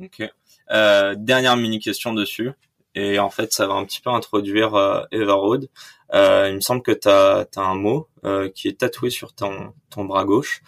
Ok. 0.01 0.23
Euh, 0.71 1.15
dernière 1.17 1.57
mini 1.57 1.79
question 1.79 2.13
dessus. 2.13 2.51
Et 2.93 3.19
en 3.19 3.29
fait, 3.29 3.53
ça 3.53 3.67
va 3.67 3.75
un 3.75 3.85
petit 3.85 4.01
peu 4.01 4.09
introduire 4.09 4.75
euh, 4.75 5.03
Everroad. 5.11 5.69
Euh, 6.13 6.47
il 6.49 6.55
me 6.55 6.59
semble 6.59 6.81
que 6.81 6.91
tu 6.91 7.07
as, 7.07 7.47
as, 7.55 7.61
un 7.61 7.75
mot 7.75 8.09
qui 8.53 8.67
est 8.67 8.79
tatoué 8.79 9.09
sur 9.09 9.33
ton, 9.33 9.73
ton 9.89 10.05
bras 10.05 10.25
gauche, 10.25 10.61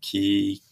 qui, 0.00 0.62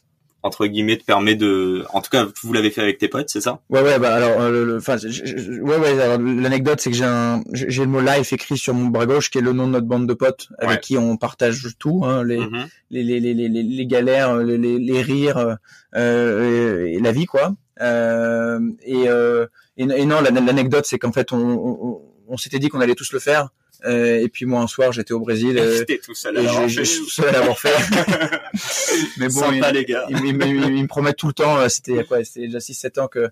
entre 0.42 0.66
guillemets 0.66 0.96
te 0.96 1.05
permet 1.05 1.35
de 1.35 1.85
en 1.92 2.00
tout 2.00 2.11
cas 2.11 2.26
vous 2.42 2.52
l'avez 2.52 2.70
fait 2.70 2.81
avec 2.81 2.98
tes 2.98 3.09
potes 3.09 3.28
c'est 3.28 3.40
ça? 3.40 3.61
Ouais 3.70 3.83
ouais 3.83 3.98
bah 3.98 4.14
alors 4.14 4.40
euh, 4.40 4.78
enfin 4.78 4.96
ouais 4.96 5.76
ouais 5.76 6.18
l'anecdote 6.18 6.81
c'est 6.81 6.90
que 6.90 6.96
j'ai 6.96 7.05
un 7.05 7.42
j'ai 7.52 7.83
le 7.83 7.90
mot 7.90 8.00
life 8.00 8.33
écrit 8.33 8.59
sur 8.59 8.74
mon 8.74 8.88
bras 8.88 9.07
gauche 9.07 9.31
qui 9.31 9.38
est 9.38 9.42
le 9.42 9.52
nom 9.52 9.66
de 9.66 9.72
notre 9.72 9.87
bande 9.87 10.09
de 10.09 10.14
potes 10.14 10.48
avec 10.59 10.81
qui 10.81 10.98
on 10.98 11.16
partage 11.16 11.66
tout 11.78 12.02
hein, 12.05 12.24
les, 12.24 12.38
mm-hmm. 12.38 12.66
les, 12.90 13.02
les, 13.05 13.20
les, 13.20 13.35
les, 13.35 13.62
les 13.62 13.87
galères 13.87 14.37
les, 14.37 14.59
les, 14.59 15.02
rires 15.02 15.57
euh, 15.94 16.87
et 16.87 16.98
la 16.98 17.12
vie 17.12 17.26
quoi. 17.26 17.55
Euh, 17.81 18.61
et, 18.85 19.09
euh, 19.09 19.46
et, 19.76 19.87
non 19.87 20.20
l'anecdote 20.20 20.85
c'est 20.87 20.98
qu'en 20.98 21.12
fait 21.12 21.33
on, 21.33 21.38
on, 21.38 22.00
on 22.28 22.37
s'était 22.37 22.59
dit 22.59 22.68
qu'on 22.68 22.81
allait 22.81 22.94
tous 22.94 23.12
le 23.12 23.18
faire 23.18 23.48
euh, 23.85 24.21
et 24.21 24.29
puis 24.29 24.47
moi 24.47 24.61
un 24.61 24.66
soir 24.66 24.92
j'étais 24.92 25.12
au 25.12 25.21
Brésil. 25.21 25.59
Euh, 25.59 25.85
tout 26.05 26.14
seul 26.14 26.37
à 26.37 26.42
l'avoir 26.42 26.68
fait. 26.68 26.83
Tout 26.83 27.09
seul 27.09 27.29
à 27.29 27.33
l'avoir 27.33 27.59
fait. 27.59 27.75
Mais 29.18 29.29
bon, 29.29 29.40
Sympa, 29.40 29.73
les 29.73 29.85
gars. 29.85 30.07
Ils, 30.09 30.35
me 30.35 30.87
promettent 30.87 31.16
tout 31.16 31.27
le 31.29 31.33
temps. 31.33 31.59
Euh, 31.59 31.68
c'était 31.68 32.05
quoi 32.05 32.23
C'était 32.25 32.47
déjà 32.47 32.59
6-7 32.59 33.01
ans 33.01 33.09
que 33.09 33.31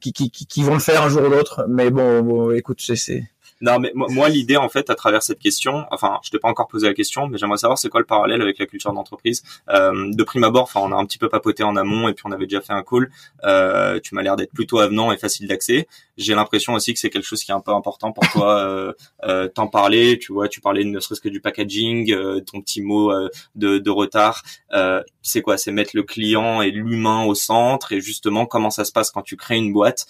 qui, 0.00 0.12
qui, 0.12 0.30
qui, 0.30 0.62
vont 0.62 0.74
le 0.74 0.80
faire 0.80 1.02
un 1.02 1.08
jour 1.08 1.22
ou 1.22 1.28
l'autre. 1.28 1.66
Mais 1.68 1.90
bon, 1.90 2.22
bon 2.22 2.52
écoute, 2.52 2.80
c'est 2.80 3.24
non, 3.60 3.80
mais 3.80 3.90
moi, 3.94 4.28
l'idée, 4.28 4.56
en 4.56 4.68
fait, 4.68 4.88
à 4.88 4.94
travers 4.94 5.22
cette 5.22 5.40
question, 5.40 5.84
enfin, 5.90 6.20
je 6.22 6.30
t'ai 6.30 6.38
pas 6.38 6.48
encore 6.48 6.68
posé 6.68 6.86
la 6.86 6.94
question, 6.94 7.26
mais 7.26 7.38
j'aimerais 7.38 7.58
savoir 7.58 7.76
c'est 7.76 7.88
quoi 7.88 8.00
le 8.00 8.06
parallèle 8.06 8.40
avec 8.40 8.58
la 8.58 8.66
culture 8.66 8.92
d'entreprise. 8.92 9.42
Euh, 9.70 10.12
de 10.12 10.22
prime 10.22 10.44
abord, 10.44 10.62
enfin, 10.62 10.80
on 10.80 10.92
a 10.92 10.96
un 10.96 11.04
petit 11.06 11.18
peu 11.18 11.28
papoté 11.28 11.64
en 11.64 11.74
amont 11.74 12.08
et 12.08 12.14
puis 12.14 12.24
on 12.26 12.32
avait 12.32 12.46
déjà 12.46 12.60
fait 12.60 12.72
un 12.72 12.84
call. 12.84 13.10
Euh, 13.44 13.98
tu 14.00 14.14
m'as 14.14 14.22
l'air 14.22 14.36
d'être 14.36 14.52
plutôt 14.52 14.78
avenant 14.78 15.10
et 15.10 15.16
facile 15.16 15.48
d'accès. 15.48 15.88
J'ai 16.18 16.34
l'impression 16.34 16.74
aussi 16.74 16.92
que 16.92 17.00
c'est 17.00 17.08
quelque 17.08 17.24
chose 17.24 17.42
qui 17.42 17.50
est 17.52 17.54
un 17.54 17.60
peu 17.60 17.72
important 17.72 18.12
pour 18.12 18.28
toi. 18.30 18.58
Euh, 18.68 18.92
euh, 19.24 19.48
T'en 19.48 19.68
parler, 19.68 20.18
tu 20.18 20.32
vois, 20.32 20.48
tu 20.48 20.60
parlais 20.60 20.84
ne 20.84 20.98
serait-ce 21.00 21.20
que 21.20 21.28
du 21.28 21.40
packaging, 21.40 22.12
euh, 22.12 22.40
ton 22.40 22.60
petit 22.60 22.82
mot 22.82 23.12
euh, 23.12 23.28
de, 23.54 23.78
de, 23.78 23.90
retard. 23.90 24.42
Euh, 24.72 25.02
c'est 25.22 25.42
quoi? 25.42 25.56
C'est 25.56 25.70
mettre 25.70 25.90
le 25.94 26.02
client 26.02 26.60
et 26.60 26.70
l'humain 26.70 27.24
au 27.24 27.34
centre 27.34 27.92
et 27.92 28.00
justement 28.00 28.46
comment 28.46 28.70
ça 28.70 28.84
se 28.84 28.92
passe 28.92 29.10
quand 29.10 29.22
tu 29.22 29.36
crées 29.36 29.56
une 29.56 29.72
boîte, 29.72 30.06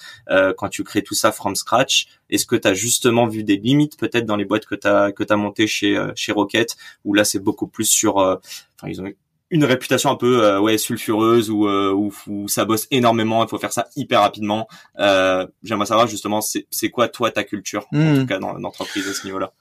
quand 0.56 0.68
tu 0.68 0.82
crées 0.82 1.02
tout 1.02 1.14
ça 1.14 1.30
from 1.30 1.54
scratch? 1.56 2.08
Est-ce 2.30 2.46
que 2.46 2.56
tu 2.56 2.68
as 2.68 2.74
justement 2.74 3.26
vu 3.26 3.42
des 3.44 3.56
limites 3.56 3.98
peut-être 3.98 4.26
dans 4.26 4.36
les 4.36 4.44
boîtes 4.44 4.66
que 4.66 4.74
tu 4.74 4.86
as 4.86 5.12
que 5.12 5.24
tu 5.24 5.34
montées 5.34 5.66
chez 5.66 5.96
euh, 5.96 6.12
chez 6.14 6.32
Rocket 6.32 6.76
où 7.04 7.14
là 7.14 7.24
c'est 7.24 7.38
beaucoup 7.38 7.66
plus 7.66 7.86
sur 7.86 8.18
euh, 8.18 8.36
enfin 8.76 8.88
ils 8.88 9.00
ont 9.00 9.10
une 9.50 9.64
réputation 9.64 10.10
un 10.10 10.16
peu 10.16 10.58
ouais 10.58 10.78
sulfureuse 10.78 11.50
ou 11.50 11.66
où, 11.66 12.48
ça 12.48 12.64
bosse 12.64 12.86
énormément, 12.90 13.44
il 13.44 13.48
faut 13.48 13.58
faire 13.58 13.72
ça 13.72 13.86
hyper 13.96 14.20
rapidement. 14.20 14.68
J'aimerais 14.96 15.86
savoir 15.86 16.06
justement 16.06 16.40
c'est 16.40 16.90
quoi 16.90 17.08
toi 17.08 17.30
ta 17.30 17.44
culture 17.44 17.86
en 17.92 17.98
hmm. 17.98 18.18
tout 18.20 18.26
cas 18.26 18.38
dans 18.38 18.54
l'entreprise 18.54 19.08
à 19.08 19.14
ce 19.14 19.24
niveau-là? 19.24 19.52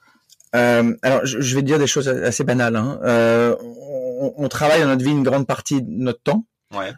alors 0.52 1.24
je, 1.24 1.54
vais 1.54 1.60
te 1.60 1.66
dire 1.66 1.78
des 1.78 1.86
choses 1.86 2.08
assez 2.08 2.44
banales. 2.44 2.76
Hein. 2.76 2.98
On, 3.02 4.34
on, 4.36 4.48
travaille 4.48 4.80
dans 4.80 4.88
notre 4.88 5.04
vie 5.04 5.10
une 5.10 5.22
grande 5.22 5.46
partie 5.46 5.82
de 5.82 5.90
notre 5.90 6.22
temps. 6.22 6.44
Ouais. 6.74 6.92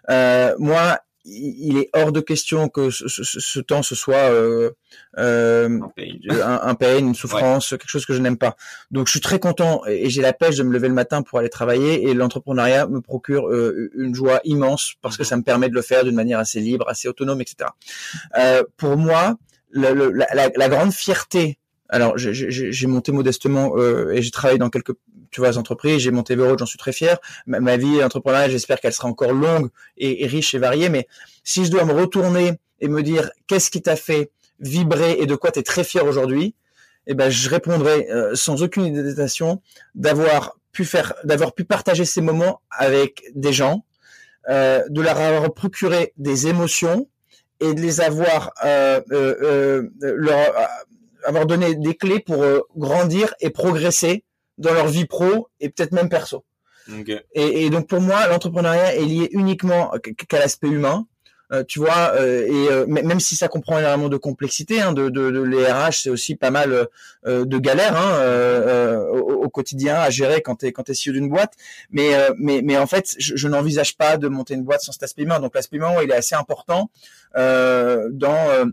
moi, 0.59 0.99
il 1.25 1.77
est 1.79 1.91
hors 1.93 2.13
de 2.13 2.21
question 2.21 2.69
que 2.69 2.91
ce, 2.91 3.61
temps 3.61 3.83
ce 3.83 3.95
soit 3.95 4.31
euh, 4.31 4.71
euh, 5.19 5.81
un, 6.43 6.75
pain. 6.75 6.99
une 6.99 7.15
souffrance, 7.15 7.71
quelque 7.71 7.89
chose 7.89 8.07
que 8.07 8.15
je 8.15 8.21
n'aime 8.21 8.39
pas. 8.39 8.57
Donc 8.91 9.07
je 9.07 9.13
suis 9.13 9.21
très 9.21 9.39
content 9.39 9.83
et 9.87 10.09
j'ai 10.11 10.23
la 10.23 10.33
pêche 10.33 10.57
de 10.57 10.63
me 10.63 10.73
lever 10.73 10.89
le 10.89 10.95
matin 10.95 11.23
pour 11.23 11.39
aller 11.39 11.51
travailler 11.51 12.09
et 12.09 12.15
l'entrepreneuriat 12.15 12.87
me 12.87 13.01
procure 13.01 13.49
euh, 13.49 13.91
une 13.95 14.15
joie 14.15 14.41
immense 14.45 14.95
parce 15.03 15.17
que 15.17 15.23
mhm. 15.23 15.29
ça 15.29 15.37
me 15.37 15.43
permet 15.43 15.69
de 15.69 15.75
le 15.75 15.83
faire 15.83 16.05
d'une 16.05 16.17
manière 16.17 16.39
assez 16.39 16.61
libre, 16.61 16.89
assez 16.89 17.09
autonome, 17.09 17.41
etc. 17.41 17.71
pour 18.77 18.97
moi, 18.97 19.37
la, 19.73 19.93
la, 19.95 20.69
grande 20.69 20.93
fierté 20.93 21.60
alors 21.91 22.17
j'ai 22.17 22.87
monté 22.87 23.13
modestement 23.13 23.77
et 23.79 24.23
j'ai 24.23 24.31
travaillé 24.31 24.59
dans 24.59 24.71
quelques 24.71 24.95
tu 25.31 25.41
vois, 25.41 25.57
entreprises. 25.59 26.01
J'ai 26.01 26.11
monté 26.11 26.35
Vero, 26.35 26.57
j'en 26.59 26.67
suis 26.67 26.79
très 26.79 26.93
fier. 26.93 27.19
Ma, 27.47 27.77
vie 27.77 28.03
entrepreneuriale, 28.03 28.51
j'espère 28.51 28.81
qu'elle 28.81 28.93
sera 28.93 29.09
encore 29.09 29.33
longue 29.33 29.71
et, 29.97 30.27
riche 30.27 30.55
et 30.55 30.59
variée. 30.59 30.89
Mais 30.89 31.07
si 31.45 31.65
je 31.65 31.71
dois 31.71 31.85
me 31.85 31.93
retourner 31.93 32.59
et 32.81 32.89
me 32.89 33.03
dire 33.03 33.31
qu'est-ce 33.47 33.71
qui 33.71 33.83
t'a 33.83 33.97
fait 33.97 34.31
vibrer 34.59 35.17
et 35.19 35.27
de 35.27 35.35
quoi 35.35 35.51
tu 35.51 35.63
très 35.63 35.85
fier 35.85 36.05
aujourd'hui, 36.05 36.55
eh 37.07 37.15
ben, 37.15 37.31
je 37.31 37.49
répondrai 37.49 38.11
euh, 38.11 38.35
sans 38.35 38.63
aucune 38.63 38.95
hésitation 38.95 39.63
d'avoir 39.95 40.59
pu 40.73 40.85
faire, 40.85 41.15
d'avoir 41.25 41.55
pu 41.55 41.65
partager 41.65 42.05
ces 42.05 42.21
moments 42.21 42.61
avec 42.71 43.25
des 43.35 43.53
gens, 43.53 43.85
euh, 44.49 44.85
de 44.89 45.01
leur 45.01 45.19
avoir 45.19 45.53
procuré 45.55 46.13
des 46.19 46.47
émotions 46.47 47.09
et 47.61 47.75
de 47.75 47.81
les 47.81 48.01
avoir 48.01 48.53
euh, 48.65 49.01
euh, 49.13 49.37
euh 49.43 49.91
leur 50.01 50.69
avoir 51.25 51.47
donné 51.47 51.75
des 51.75 51.95
clés 51.95 52.21
pour 52.21 52.45
grandir 52.77 53.35
et 53.41 53.51
progresser 53.51 54.25
dans 54.59 54.73
leur 54.73 54.89
vie 54.89 55.07
pro 55.07 55.49
et 55.61 55.69
peut-être 55.69 55.93
même 55.93 56.09
perso. 56.09 56.45
Et, 57.35 57.67
et, 57.67 57.71
donc 57.71 57.87
pour 57.87 58.01
moi, 58.01 58.27
l'entrepreneuriat 58.27 58.97
est 58.97 59.05
lié 59.05 59.29
uniquement 59.33 59.93
qu'à 60.29 60.39
l'aspect 60.39 60.69
humain. 60.69 61.07
Euh, 61.53 61.65
tu 61.65 61.81
vois, 61.81 62.13
euh, 62.15 62.47
et 62.47 62.73
euh, 62.73 62.87
même 62.87 63.19
si 63.19 63.35
ça 63.35 63.49
comprend 63.49 63.77
énormément 63.81 64.09
de 64.09 64.17
complexité, 64.17 64.81
hein, 64.81 64.93
de, 64.93 65.09
de, 65.09 65.33
de, 65.33 65.41
les 65.41 65.67
RH, 65.67 66.03
c'est 66.03 66.11
aussi 66.11 66.37
pas 66.37 66.53
mal 66.53 66.87
de 67.27 67.59
galères 67.59 67.97
hein, 67.97 69.05
au, 69.11 69.49
quotidien 69.49 69.97
à 69.97 70.11
gérer 70.11 70.43
quand 70.43 70.57
t'es 70.57 70.71
quand 70.71 70.85
t'es 70.85 70.93
CEO 70.93 71.13
d'une 71.13 71.29
boîte. 71.29 71.55
Mais 71.91 72.13
mais 72.39 72.63
mais 72.63 72.79
en 72.79 72.87
fait, 72.87 73.17
je, 73.19 73.35
je 73.35 73.49
n'envisage 73.49 73.97
pas 73.97 74.17
de 74.17 74.29
monter 74.29 74.55
une 74.55 74.63
boîte 74.63 74.83
sans 74.83 74.93
cet 74.93 75.03
aspect 75.03 75.23
humain. 75.23 75.41
Donc 75.41 75.57
l'aspect 75.57 75.79
humain, 75.79 75.95
il 76.03 76.11
est 76.11 76.15
assez 76.15 76.37
important 76.37 76.91
dans 77.35 78.73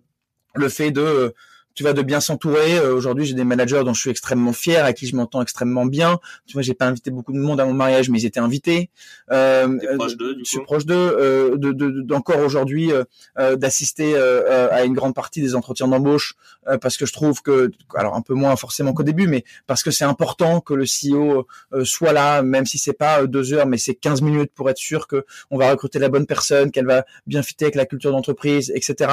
le 0.53 0.69
fait 0.69 0.91
de 0.91 1.33
tu 1.78 1.84
vois, 1.84 1.94
de 1.94 2.02
bien 2.02 2.20
s'entourer. 2.20 2.80
Euh, 2.80 2.96
aujourd'hui, 2.96 3.26
j'ai 3.26 3.36
des 3.36 3.44
managers 3.44 3.84
dont 3.86 3.94
je 3.94 4.02
suis 4.02 4.10
extrêmement 4.10 4.52
fier, 4.52 4.84
à 4.84 4.94
qui 4.94 5.06
je 5.06 5.16
m'entends 5.16 5.44
extrêmement 5.44 5.86
bien. 5.86 6.20
Tu 6.48 6.54
vois, 6.54 6.63
j'ai 6.63 6.74
pas 6.74 6.88
invité 6.88 7.12
beaucoup 7.12 7.34
de 7.34 7.38
monde 7.38 7.60
à 7.62 7.66
mon 7.66 7.74
mariage, 7.74 8.10
mais 8.10 8.20
ils 8.20 8.26
étaient 8.26 8.40
invités. 8.40 8.90
Euh, 9.32 9.78
proche 9.96 10.18
d'eux, 10.18 10.34
du 10.34 10.44
Je 10.44 10.50
suis 10.50 10.63
proche 10.63 10.88
d'eux. 10.88 10.96
Euh, 10.98 11.58
de, 11.58 11.72
d'encore 12.02 12.40
aujourd'hui 12.40 12.92
euh, 12.92 13.04
euh 13.38 13.56
d'assister 13.56 14.13
euh, 14.16 14.70
à 14.72 14.84
une 14.84 14.94
grande 14.94 15.13
partie 15.13 15.42
des 15.42 15.56
entretiens 15.56 15.88
d'embauche 15.88 16.36
parce 16.82 16.98
que 16.98 17.06
je 17.06 17.13
trouve 17.13 17.42
que, 17.42 17.72
alors 17.96 18.16
un 18.16 18.22
peu 18.22 18.34
moins 18.34 18.56
forcément 18.58 18.92
qu'au 18.92 19.04
début, 19.04 19.28
mais 19.28 19.46
parce 19.68 19.84
que 19.84 19.92
c'est 19.92 20.04
important 20.04 20.60
que 20.60 20.74
le 20.74 20.84
CEO 20.84 21.48
soit 21.86 22.12
là, 22.12 22.42
même 22.42 22.66
si 22.66 22.78
c'est 22.78 22.92
pas 22.92 23.26
deux 23.26 23.54
heures, 23.54 23.68
mais 23.68 23.78
c'est 23.78 23.96
15 23.96 24.22
minutes 24.22 24.52
pour 24.54 24.70
être 24.70 24.78
sûr 24.78 25.08
que 25.08 25.26
on 25.50 25.58
va 25.58 25.72
recruter 25.72 25.98
la 25.98 26.10
bonne 26.10 26.26
personne, 26.26 26.72
qu'elle 26.72 26.86
va 26.86 27.06
bien 27.26 27.42
fitter 27.42 27.66
avec 27.66 27.76
la 27.76 27.86
culture 27.86 28.12
d'entreprise, 28.12 28.74
etc., 28.76 29.12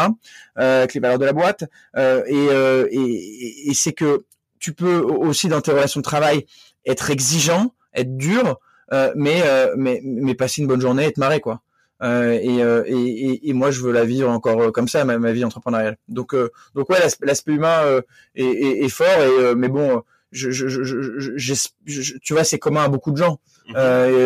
avec 0.57 0.95
les 0.95 1.01
valeurs 1.01 1.21
de 1.21 1.25
la 1.25 1.33
boîte. 1.33 1.65
et 1.97 2.49
euh, 2.55 2.87
et, 2.91 3.71
et, 3.71 3.75
c'est 3.75 3.93
que 3.93 4.25
tu 4.59 4.73
peux 4.73 4.99
aussi 4.99 5.49
dans 5.49 5.61
tes 5.61 5.73
relations 5.73 6.01
de 6.01 6.05
travail 6.05 6.47
être 6.87 7.11
exigeant, 7.11 7.75
être 7.95 8.17
dur, 8.17 8.59
euh, 8.93 9.13
mais, 9.17 9.43
euh, 9.45 9.75
mais 9.77 10.01
mais 10.05 10.35
passer 10.35 10.63
une 10.63 10.69
bonne 10.69 10.81
journée, 10.81 11.05
être 11.05 11.19
marré 11.19 11.41
quoi. 11.41 11.61
Et, 12.03 12.59
et, 12.59 13.49
et, 13.49 13.53
moi 13.55 13.71
je 13.71 13.81
veux 13.81 13.91
la 13.91 14.05
vivre 14.05 14.29
encore 14.29 14.73
comme 14.73 14.89
ça 14.89 15.07
ma, 15.07 15.19
ma 15.19 15.33
vie 15.33 15.43
entrepreneuriale. 15.43 15.97
Donc 16.09 16.37
donc 16.75 16.91
ouais 16.91 16.99
l'aspect 17.23 17.53
humain 17.53 18.03
est, 18.35 18.45
est, 18.45 18.89
fort 18.91 19.23
et 19.23 19.55
mais 19.55 19.69
bon 19.69 20.03
je, 20.31 20.51
je, 20.51 20.69
je, 20.69 22.19
tu 22.19 22.35
vois 22.35 22.45
c'est 22.45 22.59
commun 22.59 22.85
à 22.85 22.89
beaucoup 22.89 23.11
de 23.11 23.17
gens. 23.17 23.41
Mhm. 23.69 23.75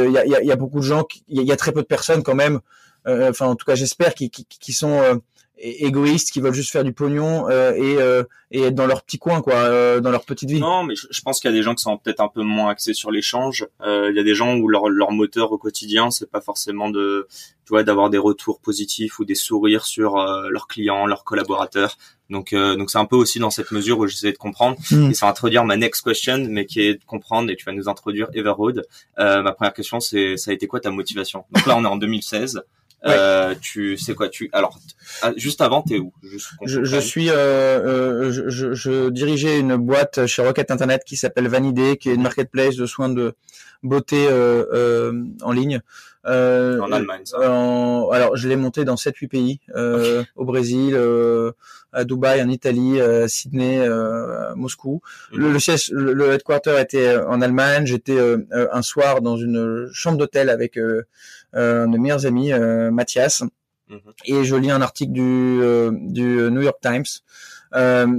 Il 0.07 0.11
y, 0.11 0.19
a, 0.19 0.43
y, 0.43 0.51
a, 0.51 0.57
beaucoup 0.57 0.81
de 0.81 0.85
gens, 0.85 1.07
il 1.29 1.41
y, 1.41 1.53
a 1.53 1.57
très 1.57 1.71
peu 1.71 1.83
de 1.83 1.87
personnes 1.87 2.25
quand 2.25 2.35
même. 2.35 2.59
Enfin 3.07 3.47
en 3.47 3.55
tout 3.55 3.65
cas 3.65 3.77
j'espère 3.77 4.13
qui, 4.15 4.29
qui, 4.29 4.45
qui 4.45 4.73
sont 4.73 5.21
égoïstes 5.61 6.31
qui 6.31 6.41
veulent 6.41 6.55
juste 6.55 6.71
faire 6.71 6.85
du 6.85 6.93
pognon 6.93 7.49
euh, 7.49 7.73
et, 7.73 7.97
euh, 7.99 8.23
et 8.51 8.63
être 8.63 8.75
dans 8.75 8.87
leur 8.87 9.03
petit 9.03 9.19
coin 9.19 9.41
quoi 9.43 9.55
euh, 9.55 10.01
dans 10.01 10.11
leur 10.11 10.25
petite 10.25 10.51
vie. 10.51 10.61
Non 10.61 10.85
mais 10.85 10.95
je, 10.95 11.21
pense 11.23 11.41
qu'il 11.41 11.51
y 11.51 11.55
a 11.55 11.57
des 11.57 11.63
gens 11.63 11.75
qui 11.75 11.83
sont 11.83 11.97
peut-être 11.99 12.21
un 12.21 12.29
peu 12.29 12.43
moins 12.43 12.71
axés 12.71 12.95
sur 12.95 13.11
l'échange. 13.11 13.67
Il 13.85 14.13
y 14.15 14.21
a 14.21 14.23
des 14.23 14.35
gens 14.35 14.57
où 14.57 14.69
leur, 14.69 14.89
leur 14.89 15.13
moteur 15.13 15.53
au 15.53 15.59
quotidien 15.59 16.11
c'est 16.11 16.31
pas 16.31 16.41
forcément 16.41 16.91
de 16.91 17.27
tu 17.65 17.71
vois 17.71 17.83
d'avoir 17.83 18.09
des 18.09 18.19
retours 18.19 18.61
positifs 18.61 19.19
ou 19.19 19.25
des 19.25 19.35
sourires 19.35 19.85
sur 19.85 20.17
leurs 20.17 20.69
clients 20.69 21.07
leurs 21.07 21.25
collaborateurs. 21.25 21.97
Donc 22.31 22.55
donc 22.55 22.91
c'est 22.91 22.99
un 22.99 23.07
peu 23.07 23.17
aussi 23.17 23.39
dans 23.39 23.51
cette 23.51 23.73
mesure 23.73 23.99
où 23.99 24.07
j'essaie 24.07 24.33
de 24.33 24.39
comprendre. 24.39 24.77
Hmm. 24.91 25.11
et 25.11 25.15
ça 25.15 25.27
va 25.27 25.31
introduire 25.31 25.65
ma 25.65 25.77
next 25.77 26.05
question 26.05 26.47
mais 26.49 26.67
qui 26.67 26.81
est 26.81 26.95
de 26.95 27.05
comprendre 27.05 27.51
et 27.51 27.57
tu 27.57 27.65
vas 27.65 27.73
nous 27.73 27.89
introduire 27.89 28.29
Everroad 28.35 28.87
ma 29.17 29.53
première 29.53 29.75
question 29.75 30.01
c'est 30.01 30.37
ça 30.37 30.51
a 30.51 30.55
été 30.55 30.67
quoi 30.67 30.81
ta 30.81 30.91
motivation? 30.91 31.45
Donc 31.53 31.67
là 31.67 31.77
on 31.77 31.85
est 31.85 31.89
en 31.89 31.97
2016 31.97 32.63
euh, 33.07 33.55
tu 33.61 33.97
sais 33.97 34.15
quoi 34.15 34.29
tu 34.29 34.51
alors 34.53 34.79
ah, 35.23 35.33
juste 35.37 35.61
avant 35.61 35.83
t'es 35.83 35.99
où? 35.99 36.13
Je, 36.65 36.83
je, 36.83 36.99
suis 36.99 37.31
euh, 37.31 37.35
euh, 37.37 38.33
je, 38.33 38.49
je, 38.49 38.75
je, 38.75 39.09
dirigeais 39.11 39.61
une 39.61 39.77
boîte 39.77 40.27
chez 40.27 40.43
Rocket 40.43 40.71
Internet 40.71 41.03
qui 41.05 41.17
s'appelle 41.17 41.47
Vanidé 41.47 41.97
qui 41.97 42.11
est 42.11 42.15
une 42.15 42.23
marketplace 42.23 42.75
de 42.75 42.87
soins 42.87 43.09
de 43.09 43.35
beauté 43.85 44.27
euh, 44.29 44.65
euh 44.73 45.25
en 45.43 45.53
ligne 45.53 45.81
euh, 46.29 46.79
en 46.81 46.93
Allemagne 46.93 47.23
ça. 47.25 47.39
alors 47.39 48.37
je 48.37 48.49
l'ai 48.49 48.57
monté 48.57 48.85
dans 48.85 48.97
7 48.97 49.17
8 49.17 49.29
pays 49.29 49.61
au 50.37 50.45
Brésil 50.45 50.97
à 51.93 52.05
Dubaï 52.05 52.43
en 52.43 52.49
Italie 52.49 53.01
à 53.01 53.29
Sydney 53.29 53.89
Moscou 54.55 55.01
mhm. 55.33 55.41
le, 55.41 55.53
le, 55.53 55.59
siège 55.59 55.91
le, 55.93 56.33
headquarter 56.33 56.79
était 56.81 57.17
en 57.17 57.41
Allemagne 57.41 57.87
j'étais 57.87 58.19
un 58.51 58.83
soir 58.83 59.21
dans 59.21 59.37
une 59.37 59.89
chambre 59.93 60.19
d'hôtel 60.19 60.51
avec 60.51 60.79
euh, 61.55 61.83
un 61.83 61.87
de 61.87 61.93
mes 61.93 61.99
meilleurs 61.99 62.27
amis, 62.27 62.53
euh, 62.53 62.91
Mathias. 62.91 63.43
Mhm. 63.89 64.01
Et 64.27 64.45
je 64.45 64.55
lis 64.57 64.71
un 64.71 64.83
article 64.83 65.13
du, 65.13 65.23
euh, 65.63 65.91
du 65.93 66.51
New 66.51 66.61
York 66.61 66.79
Times 66.83 67.05
euh, 67.05 67.58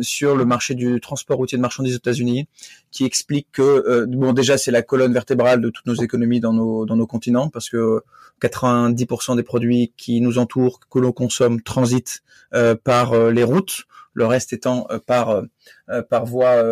sur 0.02 0.36
le 0.36 0.46
marché 0.46 0.76
du 0.76 1.00
transport 1.00 1.38
routier 1.38 1.58
de 1.58 1.62
marchandises 1.62 1.96
aux 1.96 1.98
États-Unis, 1.98 2.48
qui 2.92 3.06
explique 3.06 3.48
que 3.52 4.06
bon 4.06 4.34
déjà 4.34 4.58
c'est 4.58 4.72
la 4.72 4.82
colonne 4.82 5.14
vertébrale 5.14 5.62
de 5.62 5.70
toutes 5.70 5.86
nos 5.86 5.96
économies 5.96 6.40
dans 6.40 6.54
nos 6.54 6.86
dans 6.86 6.96
nos 6.96 7.08
continents 7.08 7.50
parce 7.50 7.70
que 7.70 8.02
90% 8.42 9.36
des 9.36 9.44
produits 9.44 9.94
qui 9.98 10.22
nous 10.22 10.38
entourent 10.38 10.80
que 10.90 11.00
l'on 11.00 11.12
consomme 11.12 11.62
transitent 11.62 12.24
par 12.84 13.32
les 13.32 13.44
routes, 13.44 13.84
le 14.14 14.26
reste 14.26 14.54
étant 14.54 14.88
par 15.06 15.44
par 16.10 16.26
voie 16.26 16.64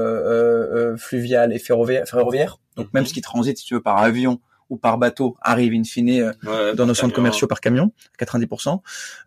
fluviale 0.98 1.54
et 1.54 1.60
ferroviaire. 1.60 2.08
ferroviaire. 2.08 2.60
Donc 2.76 2.94
même 2.94 3.04
mhm. 3.04 3.08
ce 3.08 3.14
qui 3.14 3.22
transite 3.22 3.58
si 3.58 3.66
tu 3.66 3.74
veux 3.74 3.82
par 3.82 3.98
avion 3.98 4.40
ou 4.70 4.78
par 4.78 4.98
bateau 4.98 5.38
arrive 5.42 5.74
in 5.74 5.84
fine 5.84 6.34
euh, 6.46 6.74
dans 6.74 6.86
nos 6.86 6.94
centres 6.94 7.14
commerciaux 7.16 7.48
par 7.48 7.62
camion, 7.62 7.92
90%. 8.20 8.80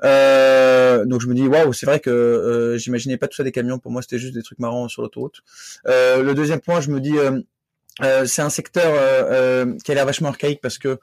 Euh, 0.05 1.05
donc 1.05 1.21
je 1.21 1.27
me 1.27 1.35
dis 1.35 1.47
waouh, 1.47 1.73
c'est 1.73 1.87
vrai 1.87 2.01
que 2.01 2.11
euh, 2.11 2.79
j'imaginais 2.79 3.17
pas 3.17 3.29
tout 3.29 3.37
ça 3.37 3.45
des 3.45 3.53
camions. 3.53 3.79
Pour 3.79 3.93
moi, 3.93 4.03
c'était 4.03 4.19
juste 4.19 4.35
des 4.35 4.43
trucs 4.43 4.59
marrants 4.59 4.89
sur 4.89 5.03
l'autoroute. 5.03 5.43
Euh, 5.87 6.23
le 6.23 6.35
deuxième 6.35 6.61
point, 6.61 6.81
je 6.81 6.91
me 6.91 7.01
dis 7.01 7.19
euh, 7.19 7.41
euh, 8.03 8.25
c'est 8.25 8.43
un 8.43 8.51
secteur 8.51 8.93
euh, 8.95 9.77
qui 9.85 9.93
a 9.93 9.95
l'air 9.95 10.07
vachement 10.07 10.29
archaïque 10.29 10.61
parce 10.61 10.79
que 10.79 10.99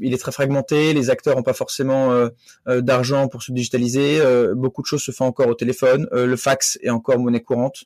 il 0.00 0.12
est 0.12 0.18
très 0.18 0.32
fragmenté, 0.32 0.92
les 0.92 1.10
acteurs 1.10 1.36
n'ont 1.36 1.42
pas 1.42 1.54
forcément 1.54 2.28
d'argent 2.66 3.28
pour 3.28 3.42
se 3.42 3.52
digitaliser, 3.52 4.20
beaucoup 4.54 4.82
de 4.82 4.86
choses 4.86 5.02
se 5.02 5.12
font 5.12 5.26
encore 5.26 5.48
au 5.48 5.54
téléphone, 5.54 6.08
le 6.12 6.36
fax 6.36 6.78
est 6.82 6.90
encore 6.90 7.18
monnaie 7.18 7.40
courante, 7.40 7.84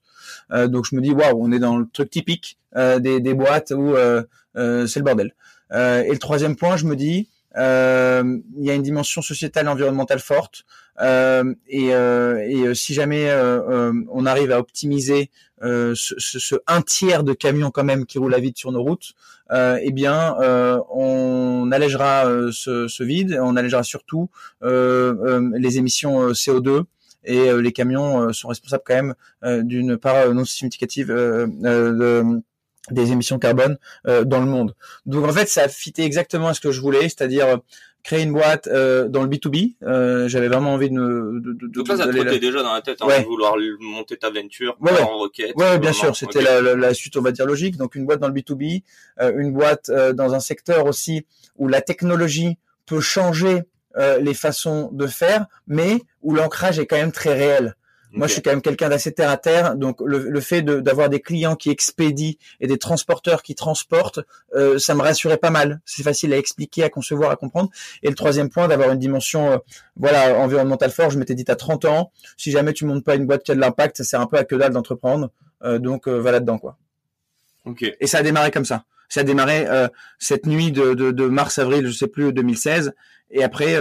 donc 0.51 0.87
je 0.91 0.97
me 0.97 1.01
dis 1.01 1.13
waouh, 1.13 1.39
on 1.39 1.53
est 1.53 1.59
dans 1.59 1.77
le 1.77 1.87
truc 1.93 2.11
typique 2.11 2.59
des, 2.75 3.21
des, 3.21 3.35
boîtes 3.35 3.73
où 3.77 3.95
c'est 4.55 4.97
le 4.97 5.03
bordel. 5.03 5.35
et 5.73 6.11
le 6.11 6.19
troisième 6.19 6.57
point, 6.57 6.77
je 6.77 6.87
me 6.87 6.97
dis 6.97 7.29
il 7.57 8.65
y 8.65 8.71
a 8.71 8.75
une 8.75 8.83
dimension 8.83 9.23
sociétale 9.23 9.67
et 9.67 9.69
environnementale 9.69 10.21
forte. 10.21 10.65
Euh, 11.01 11.55
et, 11.67 11.93
euh, 11.95 12.39
et, 12.47 12.75
si 12.75 12.95
jamais 12.95 13.33
on 14.11 14.27
arrive 14.27 14.53
à 14.53 14.59
optimiser 14.59 15.31
euh, 15.63 15.95
ce, 15.97 16.15
ce, 16.19 16.57
un 16.67 16.83
tiers 16.83 17.25
de 17.25 17.33
camions 17.33 17.71
quand 17.71 17.85
même 17.85 18.05
qui 18.07 18.19
roulent 18.19 18.35
à 18.35 18.39
vide 18.39 18.57
sur 18.57 18.71
nos 18.71 18.83
routes, 18.83 19.13
euh, 19.51 19.79
eh 19.81 19.93
bien, 19.93 20.37
euh, 20.41 20.79
on 20.91 21.71
allégera 21.73 22.25
ce, 22.53 22.89
ce, 22.89 23.05
vide, 23.05 23.39
on 23.41 23.57
allégera 23.57 23.83
surtout 23.83 24.31
les 24.63 25.79
émissions 25.79 26.31
CO2 26.33 26.85
et 27.27 27.53
les 27.55 27.73
camions 27.73 28.33
sont 28.33 28.49
responsables 28.49 28.83
quand 28.85 28.95
même 28.95 29.15
d'une 29.65 29.97
part 29.97 30.35
non 30.35 30.45
significative 30.45 31.09
de 31.09 32.43
des 32.91 33.13
émissions 33.13 33.39
carbone 33.39 33.79
dans 34.05 34.41
le 34.41 34.47
monde. 34.47 34.75
Donc 35.07 35.25
en 35.25 35.33
fait, 35.33 35.49
ça 35.49 35.69
fité 35.69 36.03
exactement 36.03 36.49
à 36.49 36.55
ce 36.55 36.61
que 36.61 36.71
je 36.71 36.81
voulais, 36.81 37.03
c'est-à-dire 37.03 37.61
créer 38.05 38.23
une 38.23 38.33
boîte 38.33 38.69
euh, 38.69 39.09
dans 39.09 39.23
le 39.23 39.29
B2B. 39.29 39.77
Euh, 39.83 40.29
J'avais 40.29 40.49
vraiment 40.49 40.75
envie 40.75 40.91
de 40.91 40.95
me... 40.95 41.41
De, 41.41 41.53
de, 41.55 41.67
Donc 41.69 41.89
là, 41.89 41.97
ça 41.97 42.07
te 42.07 42.39
déjà 42.39 42.63
dans 42.63 42.75
la 42.75 42.83
tête 42.83 42.99
hein, 43.01 43.07
de 43.07 43.25
vouloir 43.25 43.57
monter 43.81 44.17
ta 44.19 44.31
venture 44.31 44.77
ouais, 44.81 45.01
en 45.01 45.19
requête. 45.19 45.57
Ouais, 45.57 45.79
bien 45.79 45.93
sûr. 45.93 46.15
C'était 46.15 46.43
la, 46.43 46.61
la, 46.61 46.77
la, 46.77 46.95
suite, 46.95 47.17
on 47.17 47.23
va 47.23 47.33
dire, 47.33 47.47
logique. 47.47 47.77
Donc 47.79 47.95
une 47.95 48.05
boîte 48.05 48.21
dans 48.21 48.29
le 48.29 48.35
B2B, 48.35 48.83
euh, 49.21 49.33
une 49.37 49.53
boîte 49.53 49.89
euh, 49.89 50.13
dans 50.13 50.35
un 50.35 50.41
secteur 50.41 50.85
aussi 50.85 51.27
où 51.57 51.67
la 51.67 51.81
technologie 51.81 52.59
peut 52.85 53.01
changer 53.01 53.63
euh, 53.97 54.19
les 54.19 54.35
façons 54.35 54.91
de 54.93 55.07
faire, 55.07 55.47
mais 55.67 56.03
où 56.21 56.35
l'ancrage 56.35 56.79
est 56.79 56.87
quand 56.87 56.97
même 56.97 57.13
très 57.13 57.33
réel. 57.33 57.75
Moi, 58.15 58.27
je 58.27 58.35
suis 58.35 58.43
quand 58.43 58.51
même 58.51 58.63
quelqu'un 58.63 58.89
d'assez 58.89 59.13
terre 59.13 59.31
à 59.31 59.37
terre, 59.37 59.77
donc 59.77 60.01
le, 60.05 60.31
le 60.31 60.41
fait 60.41 60.63
d'avoir 60.63 61.09
des 61.09 61.21
clients 61.21 61.57
qui 61.57 61.71
expédient 61.71 62.35
et 62.61 62.67
des 62.67 62.79
transporteurs 62.79 63.43
qui 63.43 63.55
transportent, 63.55 64.21
euh, 64.55 64.79
ça 64.79 64.95
me 64.95 65.03
rassurait 65.03 65.37
pas 65.37 65.51
mal. 65.51 65.81
C'est 65.85 66.03
facile 66.03 66.33
à 66.33 66.39
expliquer, 66.39 66.85
à 66.85 66.91
concevoir, 66.91 67.31
à 67.31 67.37
comprendre. 67.37 67.71
Et 68.03 68.09
le 68.09 68.15
troisième 68.15 68.51
point, 68.51 68.69
d'avoir 68.69 68.91
une 68.91 68.99
dimension, 68.99 69.53
euh, 69.53 69.59
voilà, 69.97 70.39
environnementale 70.39 70.91
forte. 70.91 71.13
Je 71.13 71.19
m'étais 71.19 71.35
dit 71.35 71.45
à 71.49 71.57
30 71.57 71.85
ans, 71.87 72.13
si 72.37 72.51
jamais 72.51 72.73
tu 72.73 72.85
montes 72.85 73.05
pas 73.05 73.17
une 73.17 73.27
boîte 73.27 73.43
qui 73.43 73.53
a 73.53 73.55
de 73.55 73.61
l'impact, 73.61 73.99
ça 73.99 74.05
sert 74.05 74.21
un 74.21 74.27
peu 74.27 74.37
à 74.37 74.45
que 74.45 74.55
dalle 74.55 74.73
d'entreprendre. 74.73 75.31
Euh, 75.65 75.79
donc 75.79 76.09
euh, 76.09 76.21
va 76.21 76.33
là-dedans, 76.33 76.59
quoi. 76.59 76.77
Okay. 77.65 77.97
Et 78.01 78.07
ça 78.07 78.19
a 78.19 78.23
démarré 78.23 78.51
comme 78.51 78.65
ça. 78.65 78.85
Ça 79.09 79.21
a 79.21 79.23
démarré 79.23 79.67
euh, 79.69 79.89
cette 80.19 80.47
nuit 80.47 80.73
de, 80.73 80.95
de, 80.95 81.11
de 81.11 81.27
mars-avril, 81.27 81.87
je 81.87 81.93
sais 81.93 82.09
plus, 82.09 82.33
2016. 82.33 82.95
Et 83.31 83.43
après 83.43 83.77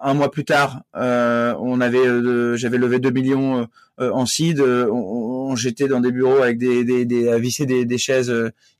un 0.00 0.14
mois 0.14 0.30
plus 0.30 0.44
tard, 0.44 0.82
euh, 0.96 1.54
on 1.58 1.80
avait, 1.80 2.06
euh, 2.06 2.56
j'avais 2.56 2.78
levé 2.78 2.98
2 2.98 3.10
millions 3.10 3.68
euh, 4.00 4.10
en 4.10 4.26
seed. 4.26 4.60
On, 4.60 5.54
j'étais 5.56 5.88
dans 5.88 6.00
des 6.00 6.10
bureaux 6.10 6.38
avec 6.38 6.58
des, 6.58 6.84
des, 6.84 7.04
des 7.04 7.28
à 7.28 7.38
visser 7.38 7.66
des, 7.66 7.84
des 7.84 7.98
chaises 7.98 8.32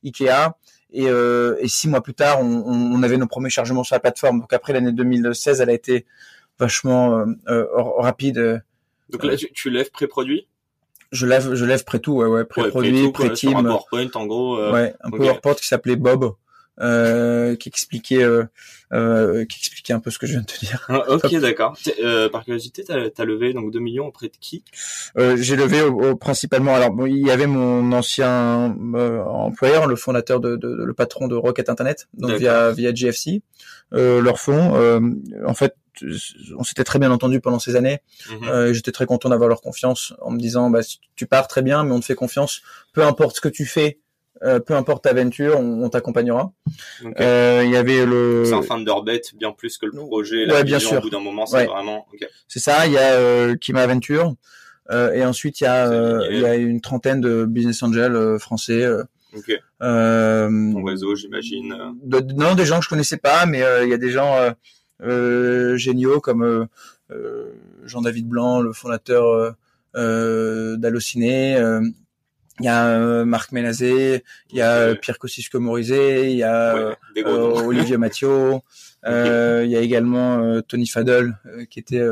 Ikea. 0.03 0.53
Et, 0.93 1.05
et, 1.05 1.67
six 1.67 1.87
mois 1.87 2.01
plus 2.01 2.13
tard, 2.13 2.41
on, 2.41 2.63
on, 2.65 3.03
avait 3.03 3.17
nos 3.17 3.27
premiers 3.27 3.49
chargements 3.49 3.83
sur 3.83 3.95
la 3.95 3.99
plateforme. 3.99 4.41
Donc 4.41 4.51
après 4.51 4.73
l'année 4.73 4.91
2016, 4.91 5.61
elle 5.61 5.69
a 5.69 5.73
été 5.73 6.05
vachement 6.59 7.25
rapide. 7.97 8.61
Donc 9.09 9.23
là, 9.23 9.37
tu, 9.37 9.51
tu 9.53 9.69
lèves 9.69 9.91
pré-produit? 9.91 10.47
Je 11.11 11.25
lève, 11.25 11.53
je 11.53 11.65
lève 11.65 11.83
près 11.83 11.99
tout, 11.99 12.13
ouais, 12.13 12.27
ouais, 12.27 12.45
pré-produit, 12.45 13.11
pré-team. 13.11 13.55
Un 13.55 13.63
PowerPoint, 13.63 14.09
en 14.15 14.25
gros. 14.25 14.71
ouais, 14.71 14.93
un 15.01 15.11
PowerPoint 15.11 15.53
qui 15.53 15.67
s'appelait 15.67 15.95
Bob. 15.97 16.33
Euh, 16.79 17.55
qui 17.57 17.67
expliquait 17.67 18.23
euh, 18.23 18.45
euh, 18.93 19.45
qui 19.45 19.59
expliquait 19.59 19.91
un 19.91 19.99
peu 19.99 20.09
ce 20.09 20.17
que 20.17 20.25
je 20.25 20.31
viens 20.31 20.41
de 20.41 20.45
te 20.45 20.57
dire. 20.57 20.85
Ah, 20.87 21.03
ok, 21.09 21.35
d'accord. 21.35 21.77
Euh, 22.01 22.29
par 22.29 22.45
curiosité, 22.45 22.83
t'as 22.85 23.09
as 23.15 23.25
levé 23.25 23.53
donc 23.53 23.71
2 23.71 23.79
millions 23.79 24.07
auprès 24.07 24.27
de 24.27 24.33
qui? 24.39 24.63
Euh, 25.17 25.35
J'ai 25.37 25.57
levé 25.57 25.81
au, 25.81 26.15
principalement. 26.15 26.73
Alors, 26.73 26.91
bon, 26.91 27.05
il 27.05 27.27
y 27.27 27.29
avait 27.29 27.45
mon 27.45 27.91
ancien 27.91 28.73
employeur, 28.95 29.85
le 29.85 29.97
fondateur 29.97 30.39
de, 30.39 30.55
de, 30.55 30.69
le 30.83 30.93
patron 30.93 31.27
de 31.27 31.35
Rocket 31.35 31.69
Internet, 31.69 32.07
donc 32.13 32.31
via 32.31 32.71
via 32.71 32.93
GFC, 32.93 33.41
leur 33.91 34.39
fonds. 34.39 34.73
en 35.45 35.53
fait, 35.53 35.75
on 36.57 36.63
s'était 36.63 36.85
très 36.85 36.99
bien 36.99 37.11
entendu 37.11 37.41
pendant 37.41 37.59
ces 37.59 37.75
années. 37.75 37.99
Mhm. 38.29 38.71
J'étais 38.73 38.93
très 38.93 39.05
content 39.05 39.27
d'avoir 39.29 39.49
leur 39.49 39.61
confiance 39.61 40.13
en 40.21 40.31
me 40.31 40.39
disant, 40.39 40.69
bah, 40.69 40.79
tu 41.15 41.27
pars 41.27 41.47
très 41.47 41.61
bien, 41.61 41.83
mais 41.83 41.91
on 41.91 41.99
te 41.99 42.05
fait 42.05 42.15
confiance. 42.15 42.61
Peu 42.93 43.03
importe 43.03 43.35
ce 43.35 43.41
que 43.41 43.49
tu 43.49 43.65
fais, 43.65 43.99
euh, 44.43 44.59
peu 44.59 44.75
importe 44.75 45.03
ta 45.03 45.11
aventure, 45.11 45.59
on, 45.59 45.87
t'accompagnera. 45.89 46.51
Euh, 47.19 47.61
il 47.63 47.71
y 47.71 47.77
avait 47.77 48.05
le. 48.05 48.43
C'est 48.45 48.53
un 48.53 48.63
fin 48.63 48.79
d'orbit 48.79 49.21
bien 49.35 49.51
plus 49.51 49.77
que 49.77 49.85
le 49.85 49.91
projet. 49.91 50.45
La 50.45 50.55
ouais, 50.55 50.63
bien 50.63 50.79
sûr. 50.79 50.97
Au 50.97 51.01
bout 51.01 51.09
d'un 51.11 51.19
moment, 51.19 51.45
c'est 51.45 51.65
vraiment. 51.65 52.07
C'est 52.47 52.59
ça. 52.59 52.87
Il 52.87 52.93
y 52.93 52.97
a 52.97 53.13
euh, 53.13 53.55
Kima 53.55 53.81
Aventure 53.81 54.33
euh, 54.89 55.11
et 55.13 55.23
ensuite 55.23 55.61
il 55.61 55.65
y 55.65 55.67
a 55.67 55.89
euh, 55.89 56.27
il 56.31 56.39
y 56.39 56.45
a 56.45 56.55
une 56.55 56.81
trentaine 56.81 57.21
de 57.21 57.45
business 57.45 57.83
angels 57.83 58.39
français. 58.39 58.87
Ok. 59.35 59.51
Ton 59.79 60.83
réseau, 60.83 61.15
j'imagine. 61.15 61.75
non, 62.35 62.55
des 62.55 62.65
gens 62.65 62.79
que 62.79 62.85
je 62.85 62.89
connaissais 62.89 63.17
pas, 63.17 63.45
mais 63.45 63.61
il 63.83 63.89
y 63.89 63.93
a 63.93 63.97
des 63.97 64.09
gens 64.09 64.37
géniaux 65.77 66.19
comme 66.19 66.67
Jean-David 67.85 68.27
Blanc, 68.27 68.61
le 68.61 68.73
fondateur 68.73 69.55
d'Allociné 69.93 71.59
il 72.59 72.65
y 72.65 72.67
a 72.67 72.87
euh, 72.87 73.25
Marc 73.25 73.51
Ménazé, 73.51 74.23
il 74.51 74.57
y 74.57 74.61
a 74.61 74.95
Pierre 74.95 75.17
Kosciusko-Morizet, 75.17 76.31
il 76.31 76.37
y 76.37 76.43
a 76.43 76.75
euh, 76.75 76.95
Olivier 77.25 77.97
Mathieu, 77.97 78.55
euh, 79.05 79.61
il 79.65 79.71
y 79.71 79.75
a 79.75 79.79
également 79.79 80.61
Tony 80.61 80.87
Fadel 80.87 81.37
qui 81.69 81.79
était 81.79 82.05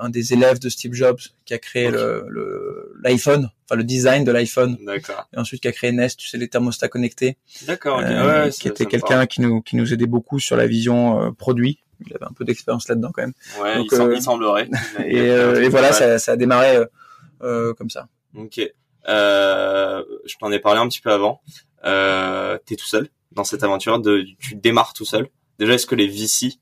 un 0.00 0.08
des 0.08 0.32
élèves 0.32 0.58
de 0.58 0.70
Steve 0.70 0.94
Jobs 0.94 1.20
qui 1.44 1.54
a 1.54 1.58
créé 1.58 1.90
le 1.90 2.94
l'iPhone, 3.02 3.50
enfin 3.64 3.76
le 3.76 3.84
design 3.84 4.24
de 4.24 4.32
l'iPhone. 4.32 4.76
D'accord. 4.84 5.28
Et 5.34 5.38
ensuite 5.38 5.62
qui 5.62 5.68
a 5.68 5.72
créé 5.72 5.92
Nest, 5.92 6.18
tu 6.18 6.28
sais 6.28 6.38
les 6.38 6.48
thermostats 6.48 6.88
connectés. 6.88 7.36
D'accord. 7.66 7.98
ouais, 7.98 8.50
qui 8.50 8.68
était 8.68 8.86
quelqu'un 8.86 9.26
qui 9.26 9.40
nous 9.40 9.60
qui 9.62 9.76
nous 9.76 9.92
aidait 9.92 10.06
beaucoup 10.06 10.40
sur 10.40 10.56
la 10.56 10.66
vision 10.66 11.32
produit. 11.34 11.78
Il 12.04 12.14
avait 12.16 12.24
un 12.24 12.34
peu 12.34 12.44
d'expérience 12.44 12.88
là-dedans 12.88 13.12
quand 13.14 13.22
même. 13.22 13.34
Ouais, 13.62 13.76
Donc, 13.76 13.86
il, 14.16 14.20
semblerait. 14.20 14.68
et, 15.06 15.26
et 15.26 15.68
voilà, 15.68 15.92
ça, 15.92 16.18
ça 16.18 16.32
a 16.32 16.36
démarré 16.36 16.78
comme 17.40 17.90
ça. 17.90 18.08
Ok. 18.34 18.60
Euh, 19.08 20.02
je 20.24 20.36
t'en 20.36 20.50
ai 20.52 20.58
parlé 20.58 20.80
un 20.80 20.88
petit 20.88 21.00
peu 21.00 21.10
avant. 21.10 21.40
Euh, 21.84 22.58
T'es 22.66 22.76
tout 22.76 22.86
seul 22.86 23.08
dans 23.32 23.44
cette 23.44 23.62
aventure. 23.62 23.98
De, 23.98 24.24
tu 24.40 24.54
démarres 24.54 24.92
tout 24.92 25.04
seul. 25.04 25.28
Déjà, 25.58 25.74
est-ce 25.74 25.86
que 25.86 25.94
les 25.94 26.08
VC 26.08 26.58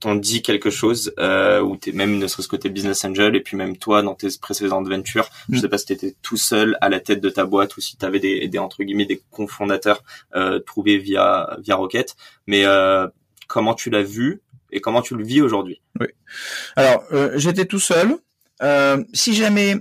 t'ont 0.00 0.14
dit 0.14 0.42
quelque 0.42 0.70
chose 0.70 1.14
euh, 1.18 1.60
ou 1.60 1.76
t'es 1.76 1.92
même 1.92 2.18
ne 2.18 2.26
serait-ce 2.26 2.48
que 2.48 2.56
tes 2.56 2.68
business 2.68 3.04
angel 3.04 3.34
et 3.34 3.40
puis 3.40 3.56
même 3.56 3.76
toi 3.76 4.02
dans 4.02 4.14
tes 4.14 4.28
précédentes 4.40 4.88
ventures 4.88 5.28
je 5.48 5.56
mm. 5.56 5.60
sais 5.60 5.68
pas 5.68 5.78
si 5.78 5.86
t'étais 5.86 6.14
tout 6.22 6.36
seul 6.36 6.76
à 6.80 6.88
la 6.88 7.00
tête 7.00 7.20
de 7.20 7.30
ta 7.30 7.46
boîte 7.46 7.76
ou 7.76 7.80
si 7.80 7.96
t'avais 7.96 8.20
des, 8.20 8.46
des 8.48 8.58
entre 8.58 8.84
guillemets 8.84 9.06
des 9.06 9.22
cofondateurs 9.30 10.02
euh, 10.34 10.58
trouvés 10.58 10.98
via 10.98 11.56
via 11.62 11.76
Rocket 11.76 12.14
mais 12.46 12.66
euh, 12.66 13.06
comment 13.48 13.74
tu 13.74 13.88
l'as 13.88 14.02
vu 14.02 14.42
et 14.70 14.80
comment 14.80 15.00
tu 15.00 15.16
le 15.16 15.24
vis 15.24 15.40
aujourd'hui? 15.40 15.80
Oui 15.98 16.08
alors 16.76 17.02
euh, 17.12 17.32
j'étais 17.36 17.64
tout 17.64 17.80
seul 17.80 18.16
euh, 18.62 19.02
si 19.14 19.34
jamais 19.34 19.76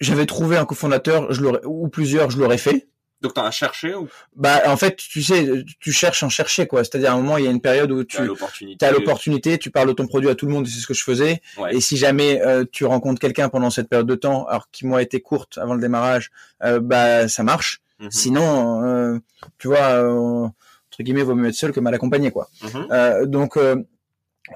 j'avais 0.00 0.26
trouvé 0.26 0.56
un 0.56 0.64
cofondateur, 0.64 1.32
je 1.32 1.42
l'aurais 1.42 1.60
ou 1.64 1.88
plusieurs, 1.88 2.30
je 2.30 2.38
l'aurais 2.38 2.58
fait. 2.58 2.88
Donc 3.20 3.34
t'en 3.34 3.44
as 3.44 3.50
cherché 3.50 3.94
ou? 3.94 4.08
Bah 4.34 4.62
en 4.66 4.76
fait, 4.76 4.96
tu 4.96 5.22
sais, 5.22 5.46
tu 5.78 5.92
cherches 5.92 6.22
en 6.22 6.30
chercher 6.30 6.66
quoi. 6.66 6.84
C'est-à-dire 6.84 7.10
à 7.10 7.14
un 7.14 7.18
moment, 7.18 7.36
il 7.36 7.44
y 7.44 7.48
a 7.48 7.50
une 7.50 7.60
période 7.60 7.92
où 7.92 8.02
tu 8.04 8.16
as 8.18 8.90
l'opportunité, 8.90 9.58
tu 9.58 9.70
parles 9.70 9.88
de 9.88 9.92
ton 9.92 10.06
produit 10.06 10.30
à 10.30 10.34
tout 10.34 10.46
le 10.46 10.52
monde, 10.52 10.66
c'est 10.66 10.80
ce 10.80 10.86
que 10.86 10.94
je 10.94 11.04
faisais. 11.04 11.42
Et 11.70 11.80
si 11.80 11.96
jamais 11.98 12.40
euh, 12.40 12.64
tu 12.70 12.86
rencontres 12.86 13.20
quelqu'un 13.20 13.50
pendant 13.50 13.68
cette 13.68 13.88
période 13.88 14.06
de 14.06 14.14
temps, 14.14 14.46
alors 14.46 14.70
qui 14.70 14.86
moi 14.86 15.02
été 15.02 15.20
courte 15.20 15.58
avant 15.58 15.74
le 15.74 15.80
démarrage, 15.80 16.30
euh, 16.64 16.80
bah 16.80 17.28
ça 17.28 17.42
marche. 17.42 17.82
Mhm. 17.98 18.10
Sinon, 18.10 18.84
euh, 18.86 19.18
tu 19.58 19.68
vois, 19.68 20.02
entre 20.08 21.02
guillemets, 21.02 21.22
vaut 21.22 21.34
mieux 21.34 21.48
être 21.48 21.54
seul 21.54 21.72
que 21.72 21.80
mal 21.80 21.94
accompagné 21.94 22.30
quoi. 22.30 22.48
Mhm. 22.62 23.26
donc 23.26 23.58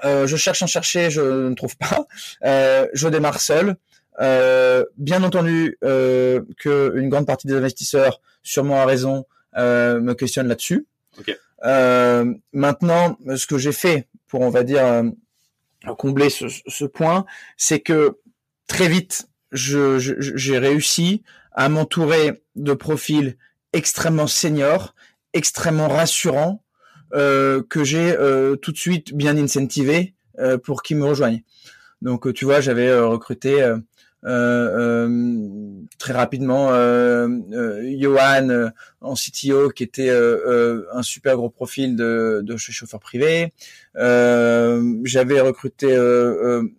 je 0.03 0.35
cherche 0.35 0.63
en 0.63 0.67
chercher, 0.67 1.11
je 1.11 1.49
ne 1.49 1.53
trouve 1.53 1.77
pas. 1.77 2.07
je 2.41 3.07
démarre 3.09 3.39
seul. 3.39 3.75
Euh, 4.21 4.85
bien 4.97 5.23
entendu 5.23 5.77
euh, 5.83 6.41
qu'une 6.57 7.09
grande 7.09 7.25
partie 7.25 7.47
des 7.47 7.53
investisseurs, 7.55 8.21
sûrement 8.43 8.81
à 8.81 8.85
raison, 8.85 9.25
euh, 9.57 9.99
me 9.99 10.13
questionnent 10.13 10.47
là-dessus. 10.47 10.85
Okay. 11.19 11.35
Euh, 11.63 12.33
maintenant, 12.53 13.17
ce 13.35 13.47
que 13.47 13.57
j'ai 13.57 13.71
fait 13.71 14.07
pour, 14.27 14.41
on 14.41 14.49
va 14.49 14.63
dire, 14.63 14.85
euh, 14.85 15.03
combler 15.97 16.29
ce, 16.29 16.45
ce 16.49 16.85
point, 16.85 17.25
c'est 17.57 17.79
que 17.79 18.17
très 18.67 18.87
vite, 18.87 19.27
j'ai 19.51 19.99
je, 19.99 20.53
réussi 20.53 21.23
à 21.51 21.69
m'entourer 21.69 22.43
de 22.55 22.73
profils 22.73 23.37
extrêmement 23.71 24.27
seniors, 24.27 24.95
extrêmement 25.33 25.87
rassurants, 25.87 26.63
euh, 27.13 27.63
que 27.69 27.83
j'ai 27.83 28.15
tout 28.61 28.71
de 28.71 28.77
suite 28.77 29.13
bien 29.13 29.37
incentivé 29.37 30.15
pour 30.63 30.83
qu'ils 30.83 30.97
me 30.97 31.05
rejoignent. 31.05 31.43
Donc, 32.05 32.31
tu 32.33 32.45
vois, 32.45 32.61
j'avais 32.61 32.95
recruté 32.99 33.63
euh, 33.63 33.77
euh, 34.25 35.09
très 35.97 36.13
rapidement 36.13 36.69
euh, 36.71 37.27
Johan 37.99 38.69
en 39.01 39.15
CTO 39.15 39.69
qui 39.71 39.81
était 39.81 40.11
un 40.11 41.01
super 41.01 41.35
gros 41.35 41.49
profil 41.49 41.95
de, 41.95 42.41
de 42.43 42.57
chauffeur 42.57 42.99
privé. 42.99 43.53
J'avais 43.95 45.39
recruté 45.41 45.97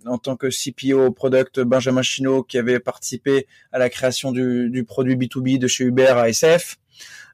en 0.07 0.19
tant 0.19 0.37
que 0.37 0.47
CPO 0.47 1.11
product 1.11 1.59
Benjamin 1.59 2.03
Chino 2.03 2.45
qui 2.45 2.57
avait 2.57 2.79
participé 2.79 3.49
à 3.73 3.81
la 3.81 3.91
création 3.91 4.31
du, 4.31 4.71
du 4.71 4.85
produit 4.85 5.17
B2B 5.17 5.59
de 5.59 5.67
chez 5.67 5.83
Uber 5.83 6.15
à 6.17 6.29
SF. 6.29 6.79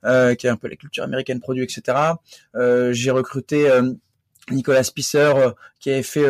Euh, 0.05 0.35
qui 0.35 0.49
est 0.49 0.51
un 0.51 0.57
peu 0.57 0.67
la 0.67 0.75
culture 0.75 1.05
américaine 1.05 1.39
produit, 1.39 1.63
etc. 1.63 1.97
Euh, 2.57 2.93
j'ai 2.93 3.13
recruté 3.13 3.71
Nicolas 4.51 4.83
Spisser, 4.83 5.33
qui 5.79 5.91
avait 5.91 6.03
fait 6.03 6.27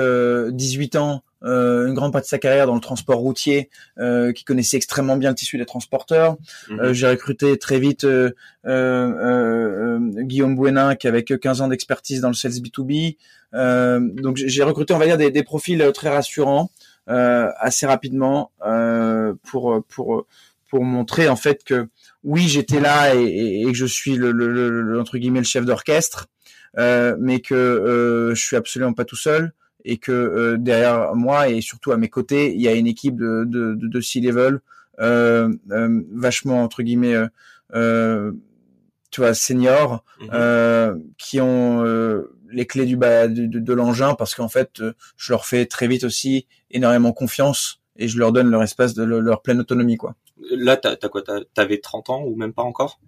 18 0.53 0.97
ans 0.97 1.23
euh, 1.45 1.87
une 1.87 1.95
grande 1.95 2.13
partie 2.13 2.27
de 2.27 2.31
sa 2.31 2.39
carrière 2.39 2.67
dans 2.67 2.75
le 2.75 2.81
transport 2.81 3.19
routier, 3.19 3.71
euh, 3.99 4.33
qui 4.33 4.45
connaissait 4.45 4.77
extrêmement 4.77 5.17
bien 5.17 5.31
le 5.31 5.35
tissu 5.35 5.59
des 5.59 5.67
transporteurs. 5.67 6.37
Mhm. 6.69 6.81
Euh, 6.81 6.93
j'ai 6.93 7.09
recruté 7.09 7.59
très 7.59 7.79
vite 7.79 8.07
Guillaume 8.65 10.57
Bouenin, 10.57 10.95
qui 10.95 11.09
avait 11.09 11.25
que 11.25 11.35
15 11.35 11.61
ans 11.63 11.69
d'expertise 11.69 12.21
dans 12.21 12.29
le 12.29 12.35
sales 12.35 12.53
B2B. 12.53 13.17
donc 13.53 14.37
j'ai 14.37 14.63
recruté, 14.63 14.95
on 14.95 14.99
va 14.99 15.07
dire, 15.07 15.19
des, 15.19 15.31
des 15.31 15.43
profils 15.43 15.91
très 15.95 16.09
rassurants 16.09 16.71
assez 17.07 17.87
rapidement 17.87 18.53
pour 19.43 19.83
pour 19.89 20.27
pour 20.73 20.85
montrer 20.85 21.29
en 21.29 21.37
fait 21.37 21.65
que 21.65 21.89
oui, 22.25 22.49
j'étais 22.49 22.81
là 22.81 23.15
et, 23.15 23.65
que 23.67 23.75
je 23.75 23.85
suis 23.85 24.17
le, 24.17 24.33
le, 24.33 24.99
entre 24.99 25.19
guillemets 25.19 25.41
le 25.41 25.45
chef 25.45 25.67
d'orchestre, 25.67 26.29
euh, 26.79 27.15
mais 27.21 27.41
que 27.41 27.55
euh, 27.55 28.35
je 28.35 28.41
suis 28.41 28.57
absolument 28.57 28.95
pas 28.95 29.05
tout 29.05 29.17
seul 29.17 29.53
et 29.85 29.99
que 29.99 30.13
euh, 30.13 30.57
derrière 30.59 31.15
moi 31.15 31.49
et 31.49 31.61
surtout 31.61 31.93
à 31.93 31.97
mes 31.97 32.09
côtés, 32.09 32.55
il 32.55 32.61
y 32.61 32.69
a 32.69 32.75
une 32.75 32.87
équipe 32.87 33.17
de 33.17 33.45
de, 33.47 33.75
de, 33.75 33.89
de 33.89 34.01
C-level 34.01 34.61
euh, 35.01 35.53
euh, 35.71 36.03
vachement 36.13 36.63
entre 36.63 36.83
guillemets 36.83 37.17
tu 39.11 39.21
vois 39.21 39.35
seniors 39.35 40.05
mhm. 40.21 41.03
qui 41.19 41.41
ont 41.41 41.85
les 42.51 42.67
clés 42.67 42.87
du 42.87 42.97
bas 42.97 43.29
de, 43.29 43.47
de 43.47 43.73
l'engin 43.73 44.15
parce 44.15 44.35
qu'en 44.35 44.49
fait 44.49 44.83
je 45.17 45.33
leur 45.33 45.47
fais 45.47 45.67
très 45.67 45.87
vite 45.87 46.05
aussi 46.05 46.47
énormément 46.71 47.13
confiance 47.13 47.81
et 47.97 48.09
je 48.09 48.19
leur 48.19 48.33
donne 48.33 48.51
leur 48.51 48.63
espace 48.63 48.95
de 48.95 49.05
leur 49.05 49.43
pleine 49.43 49.61
autonomie 49.61 49.97
quoi. 49.97 50.15
Là 50.51 50.77
t'as 50.77 50.97
as 51.01 51.09
quoi 51.09 51.23
t'avais 51.55 51.79
30 51.79 52.11
ans 52.11 52.23
ou 52.25 52.37
même 52.37 52.53
pas 52.53 52.63
encore? 52.63 53.01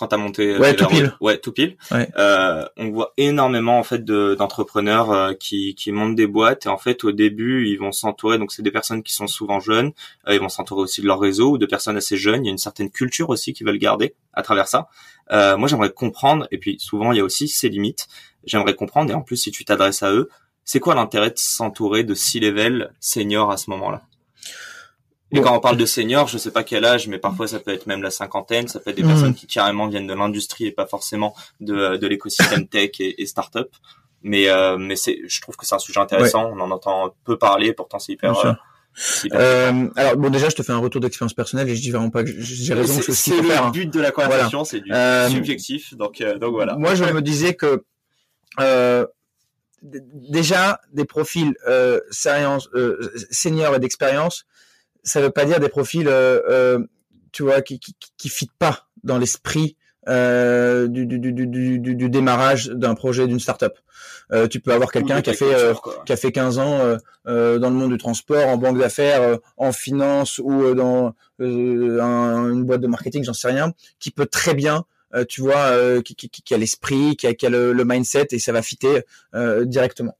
Quand 0.00 0.06
t'as 0.06 0.16
monté 0.16 0.54
euh, 0.54 0.58
ouais 0.58 0.74
tout 0.74 0.86
pile 0.86 1.12
ouais 1.20 1.36
tout 1.36 1.52
pile 1.52 1.76
euh, 1.92 2.64
on 2.78 2.90
voit 2.90 3.12
énormément 3.18 3.78
en 3.78 3.82
fait 3.82 4.02
d'entrepreneurs 4.02 5.12
euh, 5.12 5.34
qui 5.34 5.74
qui 5.74 5.92
montent 5.92 6.14
des 6.14 6.26
boîtes. 6.26 6.64
Et 6.64 6.68
en 6.70 6.78
fait 6.78 7.04
au 7.04 7.12
début 7.12 7.68
ils 7.68 7.76
vont 7.76 7.92
s'entourer. 7.92 8.38
Donc 8.38 8.50
c'est 8.50 8.62
des 8.62 8.70
personnes 8.70 9.02
qui 9.02 9.12
sont 9.12 9.26
souvent 9.26 9.60
jeunes. 9.60 9.92
Euh, 10.26 10.34
ils 10.34 10.40
vont 10.40 10.48
s'entourer 10.48 10.80
aussi 10.80 11.02
de 11.02 11.06
leur 11.06 11.20
réseau 11.20 11.52
ou 11.52 11.58
de 11.58 11.66
personnes 11.66 11.98
assez 11.98 12.16
jeunes. 12.16 12.46
Il 12.46 12.48
y 12.48 12.50
a 12.50 12.52
une 12.52 12.58
certaine 12.58 12.90
culture 12.90 13.28
aussi 13.28 13.52
qu'ils 13.52 13.66
veulent 13.66 13.78
garder 13.78 14.14
à 14.32 14.42
travers 14.42 14.68
ça. 14.68 14.88
Moi 15.30 15.68
j'aimerais 15.68 15.92
comprendre 15.92 16.48
et 16.50 16.56
puis 16.58 16.78
souvent 16.80 17.12
il 17.12 17.18
y 17.18 17.20
a 17.20 17.24
aussi 17.24 17.46
ses 17.46 17.68
limites. 17.68 18.08
J'aimerais 18.44 18.74
comprendre 18.74 19.10
et 19.10 19.14
en 19.14 19.20
plus 19.20 19.36
si 19.36 19.50
tu 19.50 19.66
t'adresses 19.66 20.02
à 20.02 20.10
eux 20.12 20.30
c'est 20.64 20.80
quoi 20.80 20.94
l'intérêt 20.94 21.30
de 21.30 21.38
s'entourer 21.38 22.04
de 22.04 22.14
six 22.14 22.40
level 22.40 22.92
seniors 23.00 23.50
à 23.50 23.58
ce 23.58 23.68
moment-là? 23.70 24.02
Et 25.32 25.40
quand 25.40 25.56
on 25.56 25.60
parle 25.60 25.76
de 25.76 25.86
seniors, 25.86 26.28
je 26.28 26.38
sais 26.38 26.50
pas 26.50 26.64
quel 26.64 26.84
âge, 26.84 27.08
mais 27.08 27.18
parfois 27.18 27.46
ça 27.46 27.60
peut 27.60 27.72
être 27.72 27.86
même 27.86 28.02
la 28.02 28.10
cinquantaine, 28.10 28.68
ça 28.68 28.80
peut 28.80 28.90
être 28.90 28.96
des 28.96 29.02
personnes 29.02 29.28
mhm. 29.28 29.34
qui 29.34 29.46
carrément 29.46 29.86
viennent 29.86 30.06
de 30.06 30.14
l'industrie 30.14 30.66
et 30.66 30.72
pas 30.72 30.86
forcément 30.86 31.34
de, 31.60 31.96
de 31.96 32.06
l'écosystème 32.06 32.66
tech 32.68 32.90
et, 33.00 33.22
et 33.22 33.26
start-up. 33.26 33.70
Mais, 34.22 34.50
euh, 34.50 34.76
mais 34.76 34.96
c'est, 34.96 35.20
je 35.26 35.40
trouve 35.40 35.56
que 35.56 35.64
c'est 35.64 35.74
un 35.74 35.78
sujet 35.78 36.00
intéressant. 36.00 36.50
On 36.52 36.60
en 36.60 36.70
entend 36.70 37.14
peu 37.24 37.38
parler, 37.38 37.72
pourtant 37.72 37.98
c'est 37.98 38.12
hyper. 38.12 38.36
Euh, 38.44 38.52
euh, 39.32 39.88
alors 39.94 40.16
bon 40.16 40.30
déjà 40.30 40.48
je 40.48 40.56
te 40.56 40.62
fais 40.62 40.72
un 40.72 40.78
retour 40.78 41.00
d'expérience 41.00 41.32
personnelle 41.32 41.68
et 41.68 41.76
je 41.76 41.80
dis 41.80 41.92
vraiment 41.92 42.10
pas 42.10 42.24
que 42.24 42.30
j'ai 42.38 42.74
raison 42.74 43.00
c'est 43.00 43.40
le 43.40 43.52
hein. 43.52 43.70
but 43.70 43.90
de 43.90 44.00
la 44.00 44.10
conversation 44.10 44.64
c'est 44.64 44.80
du 44.80 44.92
euh, 44.92 45.28
subjectif 45.28 45.94
donc 45.94 46.20
euh, 46.20 46.38
donc 46.38 46.54
voilà 46.54 46.74
moi 46.76 46.96
je 46.96 47.04
me 47.04 47.22
disais 47.22 47.54
que 47.54 47.84
euh, 48.58 49.06
déjà 49.82 50.80
des 50.92 51.04
profils 51.04 51.54
euh, 51.68 52.00
seniors 52.10 52.66
et 53.74 53.78
d'expérience 53.78 54.44
ça 55.02 55.20
veut 55.20 55.30
pas 55.30 55.44
dire 55.44 55.60
des 55.60 55.68
profils, 55.68 56.08
euh, 56.08 56.40
euh, 56.48 56.78
tu 57.32 57.42
vois, 57.42 57.62
qui 57.62 57.78
qui, 57.78 57.94
qui 58.16 58.28
fit 58.28 58.50
pas 58.58 58.86
dans 59.02 59.18
l'esprit 59.18 59.76
euh, 60.08 60.88
du, 60.88 61.06
du, 61.06 61.18
du, 61.18 61.32
du, 61.32 61.78
du, 61.78 62.08
démarrage 62.08 62.68
d'un 62.68 62.94
projet 62.94 63.26
d'une 63.26 63.38
startup. 63.38 63.74
Euh, 64.32 64.48
tu 64.48 64.60
peux 64.60 64.72
avoir 64.72 64.90
quelqu'un 64.90 65.20
qui 65.20 65.30
a 65.30 65.34
fait 65.34 65.54
euh, 65.54 65.74
qui 66.06 66.12
a 66.12 66.16
fait 66.16 66.32
15 66.32 66.58
ans 66.58 66.96
euh, 67.26 67.58
dans 67.58 67.68
le 67.68 67.76
monde 67.76 67.90
du 67.90 67.98
transport, 67.98 68.48
en 68.48 68.56
banque 68.56 68.78
d'affaires, 68.78 69.38
en 69.56 69.72
finance 69.72 70.38
ou 70.42 70.74
dans 70.74 71.14
une 71.38 72.64
boîte 72.64 72.80
de 72.80 72.86
marketing, 72.86 73.24
j'en 73.24 73.34
sais 73.34 73.48
rien, 73.48 73.72
qui 73.98 74.10
peut 74.10 74.26
très 74.26 74.54
bien 74.54 74.84
tu 75.28 75.40
vois, 75.40 75.72
qui, 76.04 76.14
qui, 76.14 76.28
qui, 76.28 76.54
a 76.54 76.56
l'esprit, 76.56 77.16
qui 77.16 77.26
a, 77.26 77.34
qui 77.34 77.44
a 77.44 77.50
le, 77.50 77.72
le, 77.72 77.84
mindset 77.84 78.28
et 78.30 78.38
ça 78.38 78.52
va 78.52 78.62
fitter 78.62 79.02
directement. 79.64 80.16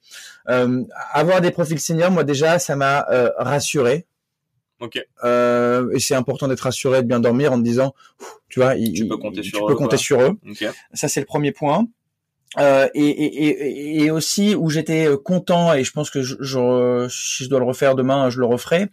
avoir 0.47 1.41
des 1.41 1.53
profils 1.53 1.79
seniors, 1.79 2.11
moi 2.11 2.25
déjà, 2.25 2.59
ça 2.59 2.75
m'a 2.75 3.07
rassuré 3.39 4.07
Okay. 4.81 5.05
Euh, 5.25 5.91
et 5.93 6.01
c'est 6.01 6.15
important 6.15 6.49
d'être 6.49 6.61
rassuré, 6.61 7.03
de 7.03 7.07
bien 7.07 7.21
dormir 7.21 7.53
en 7.53 7.59
te 7.59 7.63
disant, 7.63 7.95
tu 8.49 8.61
vois, 8.61 8.75
tu 8.77 9.07
peux 9.07 9.19
compter 9.19 9.43
sur 9.43 9.59
tu 9.59 9.67
peux 9.67 9.73
eux. 9.73 9.77
Compter 9.77 9.97
sur 9.97 10.21
eux. 10.23 10.39
Ça 10.95 11.09
c'est 11.09 11.21
le 11.21 11.27
premier 11.27 11.53
point. 11.53 11.87
Euh, 12.59 12.89
et, 12.95 13.05
et, 13.05 14.03
et, 14.03 14.11
aussi 14.11 14.57
où 14.57 14.71
j'étais 14.71 15.07
content 15.25 15.73
et 15.73 15.85
je 15.85 15.93
pense 15.93 16.11
que 16.11 16.21
je, 16.23 16.35
je, 16.41 17.07
si 17.09 17.45
je 17.45 17.49
dois 17.49 17.61
le 17.61 17.65
refaire 17.65 17.95
demain, 17.95 18.29
je 18.29 18.41
le 18.41 18.47
referai. 18.47 18.89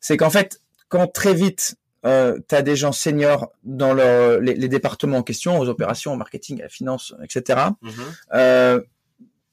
C'est 0.00 0.16
qu'en 0.16 0.30
fait, 0.30 0.60
quand 0.88 1.06
très 1.06 1.32
vite 1.32 1.76
euh, 2.04 2.38
tu 2.48 2.54
as 2.54 2.62
des 2.62 2.76
gens 2.76 2.92
seniors 2.92 3.52
dans 3.64 3.92
leur, 3.92 4.40
les, 4.40 4.54
les, 4.54 4.68
départements 4.68 5.18
en 5.18 5.22
question, 5.22 5.58
aux 5.58 5.68
opérations, 5.68 6.12
au 6.12 6.16
marketing, 6.16 6.60
à 6.60 6.64
la 6.64 6.68
finance, 6.68 7.14
etc. 7.22 7.60
Mm-hmm. 7.82 7.90
euh, 8.34 8.80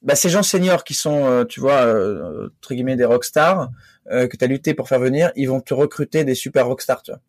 bah, 0.04 0.16
ces 0.16 0.30
gens 0.30 0.44
seniors 0.44 0.84
qui 0.84 0.94
sont, 0.94 1.26
euh, 1.26 1.46
tu 1.46 1.60
vois, 1.60 1.86
euh, 1.86 2.50
entre 2.58 2.74
guillemets 2.74 2.98
des 2.98 3.06
rockstars 3.06 3.70
euh, 4.12 4.28
que 4.28 4.36
tu 4.36 4.44
as 4.44 4.48
lutté 4.48 4.74
pour 4.74 4.89
faire 4.89 5.00
venir, 5.00 5.32
ils 5.36 5.48
vont 5.48 5.62
te 5.62 5.74
recruter 5.74 6.26
des 6.26 6.36
super 6.36 6.68
rockstars. 6.68 7.02
Tu 7.04 7.12
vois, 7.12 7.22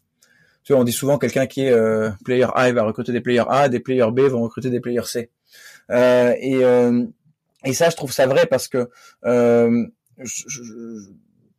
tu 0.65 0.73
vois 0.73 0.81
on 0.81 0.85
dit 0.85 0.93
souvent 0.93 1.19
quelqu'un 1.19 1.47
qui 1.47 1.63
est 1.63 1.71
euh, 1.71 2.11
player 2.25 2.47
A 2.55 2.73
va 2.73 2.83
recruter 2.83 3.13
des 3.13 3.21
players 3.21 3.45
A, 3.49 3.69
des 3.69 3.81
players 3.81 4.11
B 4.11 4.21
vont 4.23 4.43
recruter 4.43 4.71
des 4.71 4.81
players 4.81 5.07
C. 5.07 5.31
et 5.91 6.61
et 7.67 7.73
ça, 7.73 7.89
je 7.89 7.97
trouve 7.97 8.13
ça 8.13 8.27
vrai 8.27 8.45
parce 8.45 8.69
que 8.69 8.91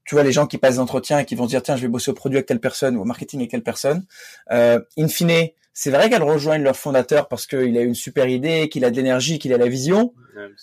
tu 0.06 0.14
vois 0.14 0.24
les 0.24 0.32
gens 0.32 0.46
qui 0.46 0.60
passent 0.60 0.76
d'entretien 0.76 1.18
et 1.20 1.26
qui 1.26 1.34
vont 1.34 1.46
se 1.46 1.50
dire 1.50 1.64
tiens 1.64 1.78
je 1.78 1.82
vais 1.82 1.88
bosser 1.88 2.12
au 2.12 2.14
produit 2.14 2.38
avec 2.38 2.46
telle 2.46 2.60
personne 2.60 2.96
ou 2.96 3.02
au 3.02 3.06
marketing 3.06 3.40
avec 3.40 3.52
telle 3.52 3.64
personne. 3.64 4.06
in 4.50 5.08
fine, 5.08 5.50
c'est 5.78 5.92
vrai 5.92 6.10
qu'elles 6.10 6.24
rejoignent 6.24 6.64
leur 6.64 6.78
fondateur 6.78 7.28
parce 7.28 7.46
qu'il 7.46 7.78
a 7.78 7.82
une 7.82 7.96
super 7.96 8.28
idée, 8.28 8.70
qu'il 8.70 8.86
a 8.86 8.92
de 8.92 8.96
l'énergie, 8.96 9.40
qu'il 9.40 9.54
a 9.54 9.58
la 9.58 9.68
vision. 9.68 10.14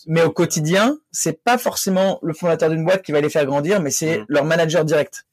mais 0.07 0.23
au 0.23 0.31
quotidien, 0.31 0.99
c'est 1.13 1.45
pas 1.45 1.59
forcément 1.59 2.19
le 2.23 2.33
fondateur 2.33 2.71
d'une 2.71 2.83
boîte 2.83 3.03
qui 3.03 3.13
va 3.13 3.21
les 3.21 3.29
faire 3.29 3.45
grandir, 3.45 3.81
mais 3.81 3.91
c'est 3.91 4.21
mm. 4.21 4.25
leur 4.29 4.45
manager 4.47 4.87
direct. 4.87 5.27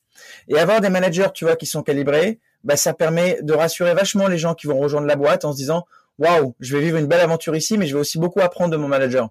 Et 0.50 0.60
avoir 0.60 0.82
des 0.82 0.90
managers, 0.90 1.30
tu 1.34 1.46
vois, 1.46 1.56
qui 1.56 1.66
sont 1.66 1.82
calibrés, 1.82 2.40
bah, 2.66 2.76
ça 2.76 2.94
permet 2.94 3.40
de 3.42 3.54
rassurer 3.54 3.94
vachement 3.94 4.28
les 4.28 4.38
gens 4.38 4.54
qui 4.54 4.68
vont 4.68 4.78
rejoindre 4.78 5.08
la 5.08 5.16
boîte 5.16 5.46
en 5.46 5.54
se 5.54 5.58
disant, 5.58 5.86
waouh, 6.18 6.56
je 6.60 6.76
vais 6.76 6.84
vivre 6.84 6.98
une 6.98 7.08
belle 7.08 7.22
aventure 7.22 7.56
ici, 7.56 7.78
mais 7.78 7.88
je 7.88 7.94
vais 7.94 8.02
aussi 8.02 8.20
beaucoup 8.20 8.42
apprendre 8.42 8.72
de 8.72 8.78
mon 8.78 8.90
manager. 8.90 9.30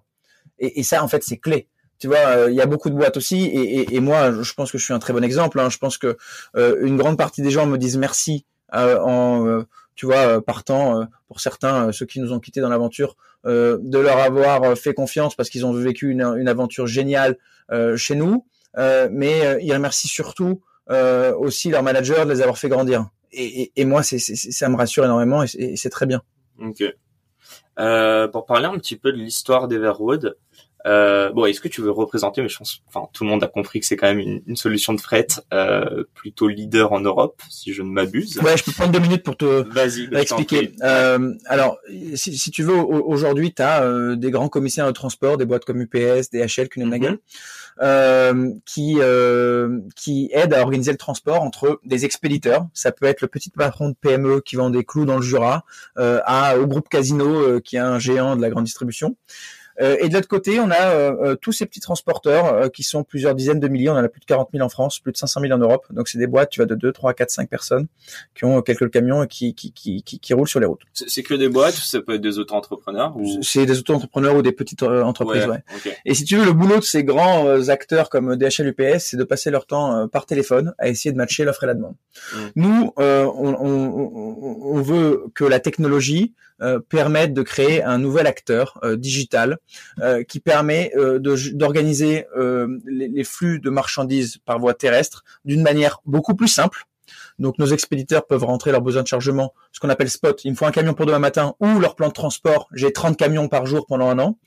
Et, 0.57 0.79
et 0.79 0.83
ça, 0.83 1.03
en 1.03 1.07
fait, 1.07 1.23
c'est 1.23 1.37
clé. 1.37 1.67
Tu 1.99 2.07
vois, 2.07 2.17
euh, 2.17 2.49
il 2.49 2.55
y 2.55 2.61
a 2.61 2.65
beaucoup 2.65 2.89
de 2.89 2.95
boîtes 2.95 3.17
aussi, 3.17 3.43
et, 3.43 3.81
et, 3.81 3.95
et, 3.95 3.99
moi, 3.99 4.31
je 4.41 4.53
pense 4.53 4.71
que 4.71 4.79
je 4.79 4.83
suis 4.83 4.93
un 4.95 4.99
très 4.99 5.13
bon 5.13 5.23
exemple. 5.23 5.59
Hein. 5.59 5.69
Je 5.69 5.77
pense 5.77 5.99
que 5.99 6.17
euh, 6.55 6.77
une 6.81 6.97
grande 6.97 7.19
partie 7.19 7.43
des 7.43 7.51
gens 7.51 7.67
me 7.67 7.77
disent 7.77 7.97
merci 7.97 8.45
euh, 8.73 8.99
en 8.99 9.63
tu 9.99 10.05
vois, 10.05 10.37
euh, 10.37 10.39
partant 10.39 11.01
euh, 11.01 11.05
pour 11.27 11.41
certains, 11.41 11.89
euh, 11.89 11.91
ceux 11.91 12.05
qui 12.05 12.21
nous 12.21 12.31
ont 12.31 12.39
quittés 12.39 12.61
dans 12.61 12.69
l'aventure, 12.69 13.17
de 13.43 13.97
leur 13.97 14.17
avoir 14.17 14.77
fait 14.77 14.93
confiance 14.93 15.35
parce 15.35 15.49
qu'ils 15.49 15.65
ont 15.65 15.73
vécu 15.73 16.09
une, 16.09 16.21
une, 16.21 16.47
aventure 16.47 16.87
géniale 16.87 17.37
chez 17.95 18.15
nous. 18.15 18.45
mais 18.77 19.57
ils 19.61 19.73
remercient 19.73 20.09
surtout 20.09 20.61
aussi 21.37 21.69
leurs 21.69 21.83
managers 21.83 22.25
de 22.25 22.31
les 22.31 22.41
avoir 22.41 22.57
fait 22.57 22.67
grandir. 22.67 23.07
Et, 23.31 23.61
et, 23.61 23.71
et 23.77 23.85
moi, 23.85 24.03
c'est, 24.03 24.19
ça 24.19 24.67
me 24.67 24.75
rassure 24.75 25.05
énormément 25.05 25.43
et 25.43 25.77
c'est, 25.77 25.89
très 25.89 26.05
bien. 26.05 26.21
Ok. 26.61 26.83
Euh, 27.79 28.27
pour 28.27 28.45
parler 28.45 28.65
un 28.65 28.77
petit 28.77 28.97
peu 28.97 29.13
de 29.13 29.17
l'histoire 29.17 29.69
d'Everwood, 29.69 30.37
euh, 30.85 31.31
bon, 31.31 31.45
est-ce 31.45 31.59
que 31.59 31.67
tu 31.67 31.81
veux 31.81 31.91
représenter, 31.91 32.41
mais 32.41 32.47
je 32.47 32.57
pense, 32.57 32.81
enfin, 32.87 33.07
tout 33.11 33.25
le 33.25 33.29
monde 33.29 33.43
a 33.43 33.47
compris 33.47 33.81
que 33.81 33.85
c'est 33.85 33.97
quand 33.97 34.07
même 34.07 34.19
une, 34.19 34.41
une 34.47 34.55
solution 34.55 34.93
de 34.93 35.01
fret 35.01 35.27
euh, 35.53 36.05
plutôt 36.13 36.47
leader 36.47 36.93
en 36.93 37.01
Europe, 37.01 37.41
si 37.49 37.73
je 37.73 37.81
ne 37.81 37.89
m'abuse. 37.89 38.39
Ouais, 38.41 38.55
je 38.55 38.63
peux 38.63 38.71
prendre 38.71 38.91
deux 38.91 38.99
minutes 38.99 39.23
pour 39.23 39.35
te 39.35 39.65
expliquer. 40.17 40.71
Euh, 40.83 41.33
alors, 41.45 41.77
si, 42.15 42.37
si, 42.37 42.51
tu 42.51 42.63
veux, 42.63 42.75
aujourd'hui, 42.75 43.53
tu 43.53 43.61
as 43.61 43.83
euh, 43.83 44.15
des 44.15 44.31
grands 44.31 44.47
commissaires 44.47 44.87
de 44.87 44.91
transport, 44.91 45.37
des 45.37 45.45
boîtes 45.45 45.65
comme 45.65 45.81
UPS, 45.81 46.29
DHL, 46.31 46.69
Kuehne 46.69 46.89
mm 46.89 47.17
qui 48.65 48.97
euh, 48.99 49.79
qui 49.95 50.29
aident 50.33 50.53
à 50.53 50.61
organiser 50.61 50.91
le 50.91 50.97
transport 50.97 51.41
entre 51.41 51.79
des 51.85 52.03
expéditeurs. 52.03 52.67
Ça 52.73 52.91
peut 52.91 53.05
être 53.05 53.21
le 53.21 53.29
petit 53.29 53.49
patron 53.49 53.89
de 53.89 53.95
PME 53.99 54.41
qui 54.41 54.57
vend 54.57 54.69
des 54.69 54.83
clous 54.83 55.05
dans 55.05 55.15
le 55.15 55.21
Jura, 55.21 55.63
à 55.95 56.57
au 56.57 56.67
groupe 56.67 56.89
Casino 56.89 57.61
qui 57.61 57.77
est 57.77 57.79
un 57.79 57.99
géant 57.99 58.35
de 58.35 58.41
la 58.41 58.49
grande 58.49 58.65
distribution. 58.65 59.15
Euh, 59.81 59.97
et 59.99 60.09
de 60.09 60.13
l'autre 60.13 60.27
côté, 60.27 60.59
on 60.59 60.69
a 60.71 60.91
euh, 60.91 61.15
euh, 61.21 61.35
tous 61.35 61.51
ces 61.51 61.65
petits 61.65 61.79
transporteurs 61.79 62.71
qui 62.71 62.83
sont 62.83 63.03
plusieurs 63.03 63.35
dizaines 63.35 63.59
de 63.59 63.67
milliers. 63.67 63.89
On 63.89 63.93
en 63.93 64.03
a 64.03 64.09
plus 64.09 64.19
de 64.19 64.25
40 64.25 64.49
000 64.53 64.65
en 64.65 64.69
France, 64.69 64.99
plus 64.99 65.11
de 65.11 65.17
500 65.17 65.41
000 65.41 65.53
en 65.53 65.57
Europe. 65.57 65.85
Donc 65.91 66.07
c'est 66.07 66.17
des 66.17 66.27
boîtes, 66.27 66.49
tu 66.49 66.59
vas 66.59 66.65
de 66.65 66.75
2, 66.75 66.91
3, 66.91 67.13
4, 67.13 67.29
5 67.29 67.49
personnes 67.49 67.87
qui 68.35 68.45
ont 68.45 68.61
quelques 68.61 68.89
camions 68.91 69.23
et 69.23 69.27
qui, 69.27 69.53
qui, 69.53 69.71
qui, 69.71 70.03
qui, 70.03 70.19
qui 70.19 70.33
roulent 70.33 70.47
sur 70.47 70.59
les 70.59 70.65
routes. 70.65 70.81
C'est 70.93 71.23
que 71.23 71.33
des 71.33 71.49
boîtes 71.49 71.75
ça 71.75 72.01
peut 72.01 72.15
être 72.15 72.21
des 72.21 72.39
auto-entrepreneurs 72.39 73.15
ou... 73.15 73.41
C'est 73.41 73.65
des 73.65 73.79
auto-entrepreneurs 73.79 74.35
ou 74.35 74.41
des 74.41 74.51
petites 74.51 74.83
entreprises, 74.83 75.45
ouais. 75.45 75.63
Et 76.05 76.13
si 76.13 76.25
tu 76.25 76.35
veux, 76.35 76.45
le 76.45 76.53
boulot 76.53 76.77
de 76.77 76.83
ces 76.83 77.03
grands 77.03 77.69
acteurs 77.69 78.09
comme 78.09 78.35
DHL, 78.35 78.67
UPS, 78.67 78.99
c'est 78.99 79.17
de 79.17 79.23
passer 79.23 79.49
leur 79.51 79.65
temps 79.65 80.07
par 80.07 80.25
téléphone 80.25 80.73
à 80.77 80.89
essayer 80.89 81.11
de 81.11 81.17
matcher 81.17 81.45
l'offre 81.45 81.63
et 81.63 81.67
la 81.67 81.73
demande. 81.73 81.95
Mmh. 82.33 82.37
Nous, 82.55 82.93
on, 82.97 83.55
on, 83.59 84.55
on, 84.61 84.81
veut 84.81 85.25
que 85.33 85.45
la 85.45 85.59
technologie 85.59 86.33
euh, 86.61 86.79
permettre 86.79 87.33
de 87.33 87.41
créer 87.41 87.83
un 87.83 87.97
nouvel 87.97 88.27
acteur 88.27 88.79
euh, 88.83 88.95
digital 88.95 89.57
euh, 89.99 90.23
qui 90.23 90.39
permet 90.39 90.91
d'organiser 91.53 92.25
les, 92.85 93.07
les, 93.07 93.23
flux 93.23 93.59
de 93.59 93.69
marchandises 93.69 94.37
par 94.45 94.59
voie 94.59 94.73
terrestre 94.73 95.23
d'une 95.45 95.61
manière 95.61 95.99
beaucoup 96.05 96.35
plus 96.35 96.47
simple. 96.47 96.85
Donc 97.37 97.57
nos 97.57 97.67
expéditeurs 97.67 98.27
peuvent 98.27 98.43
rentrer 98.43 98.71
leurs 98.71 98.81
besoins 98.81 99.03
de 99.03 99.07
chargement, 99.07 99.53
ce 99.71 99.79
qu'on 99.79 99.89
appelle 99.89 100.09
spot. 100.09 100.41
Il 100.43 100.51
me 100.51 100.55
faut 100.55 100.65
un 100.65 100.71
camion 100.71 100.93
pour 100.93 101.05
demain 101.05 101.19
matin 101.19 101.55
ou 101.59 101.79
leur 101.79 101.95
plan 101.95 102.09
de 102.09 102.13
transport. 102.13 102.67
J'ai 102.73 102.91
30 102.91 103.17
camions 103.17 103.47
par 103.47 103.65
jour 103.65 103.85
pendant 103.87 104.09
un 104.09 104.19
an 104.19 104.37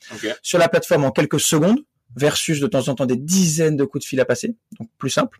sur 0.41 0.59
la 0.59 0.69
plateforme 0.69 1.05
en 1.05 1.11
quelques 1.11 1.39
secondes 1.39 1.79
versus 2.15 2.59
de 2.59 2.67
temps 2.67 2.87
en 2.89 2.95
temps 2.95 3.05
des 3.05 3.17
dizaines 3.17 3.75
de 3.75 3.83
coups 3.85 4.03
de 4.03 4.07
fil 4.07 4.19
à 4.19 4.25
passer. 4.25 4.55
Donc 4.79 4.89
plus 4.97 5.09
simple. 5.09 5.39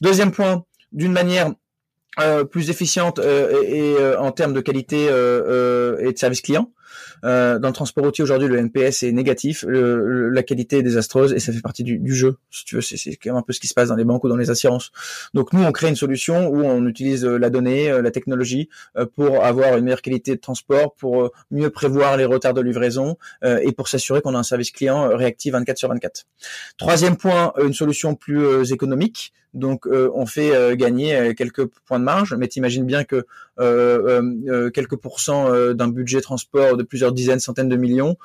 Deuxième 0.00 0.30
point, 0.30 0.64
d'une 0.92 1.12
manière 1.12 1.52
euh, 2.20 2.44
plus 2.44 2.68
efficiente 2.68 3.20
euh, 3.20 3.62
et, 3.62 3.94
euh, 3.98 4.20
en 4.20 4.32
termes 4.32 4.52
de 4.52 4.60
qualité 4.60 5.04
et 5.04 6.12
de 6.12 6.14
service 6.16 6.42
client. 6.42 6.70
dans 7.22 7.58
le 7.62 7.72
transport 7.72 8.04
routier 8.04 8.22
aujourd'hui, 8.22 8.48
le 8.48 8.58
NPS 8.58 9.04
est 9.04 9.12
négatif, 9.12 9.64
la 9.66 10.42
qualité 10.42 10.78
est 10.78 10.82
désastreuse 10.82 11.32
et 11.32 11.38
ça 11.38 11.54
fait 11.54 11.62
partie 11.62 11.84
du, 11.84 11.98
du 11.98 12.14
jeu. 12.14 12.36
Si 12.50 12.66
tu 12.66 12.74
veux, 12.74 12.82
c'est 12.82 13.16
quand 13.16 13.30
même 13.30 13.36
un 13.36 13.42
peu 13.42 13.54
ce 13.54 13.60
qui 13.60 13.66
se 13.66 13.72
passe 13.72 13.88
dans 13.88 13.96
les 13.96 14.04
banques 14.04 14.24
ou 14.24 14.28
dans 14.28 14.36
les 14.36 14.50
assurances. 14.50 14.92
Donc 15.32 15.54
nous, 15.54 15.62
on 15.62 15.72
crée 15.72 15.88
une 15.88 15.96
solution 15.96 16.48
où 16.48 16.62
on 16.62 16.86
utilise 16.86 17.24
la 17.24 17.48
donnée, 17.48 17.90
la 18.02 18.10
technologie 18.10 18.68
pour 19.16 19.42
avoir 19.42 19.78
une 19.78 19.84
meilleure 19.84 20.02
qualité 20.02 20.34
de 20.34 20.40
transport, 20.40 20.94
pour 20.94 21.30
mieux 21.50 21.70
prévoir 21.70 22.18
les 22.18 22.26
retards 22.26 22.54
de 22.54 22.60
livraison 22.60 23.16
et 23.42 23.72
pour 23.72 23.88
s'assurer 23.88 24.20
qu'on 24.20 24.34
a 24.34 24.38
un 24.38 24.42
service 24.42 24.70
client 24.70 25.16
réactif 25.16 25.52
24 25.54 25.78
sur 25.78 25.88
24. 25.88 26.26
Troisième 26.76 27.16
point, 27.16 27.54
une 27.62 27.72
solution 27.72 28.14
plus 28.14 28.70
économique. 28.70 29.32
Donc 29.54 29.86
on 29.86 30.26
fait 30.26 30.76
gagner 30.76 31.34
quelques 31.34 31.66
points 31.66 31.98
marge, 31.98 32.34
mais 32.34 32.48
t'imagines 32.48 32.84
bien 32.84 33.04
que 33.04 33.24
euh, 33.58 34.20
euh, 34.20 34.22
euh, 34.48 34.70
quelques 34.70 34.96
pourcents 34.96 35.52
d'un 35.74 35.88
budget 35.88 36.20
transport 36.20 36.76
de 36.76 36.82
plusieurs 36.82 37.12
dizaines, 37.12 37.40
centaines 37.40 37.68
de 37.68 37.76
millions, 37.76 38.16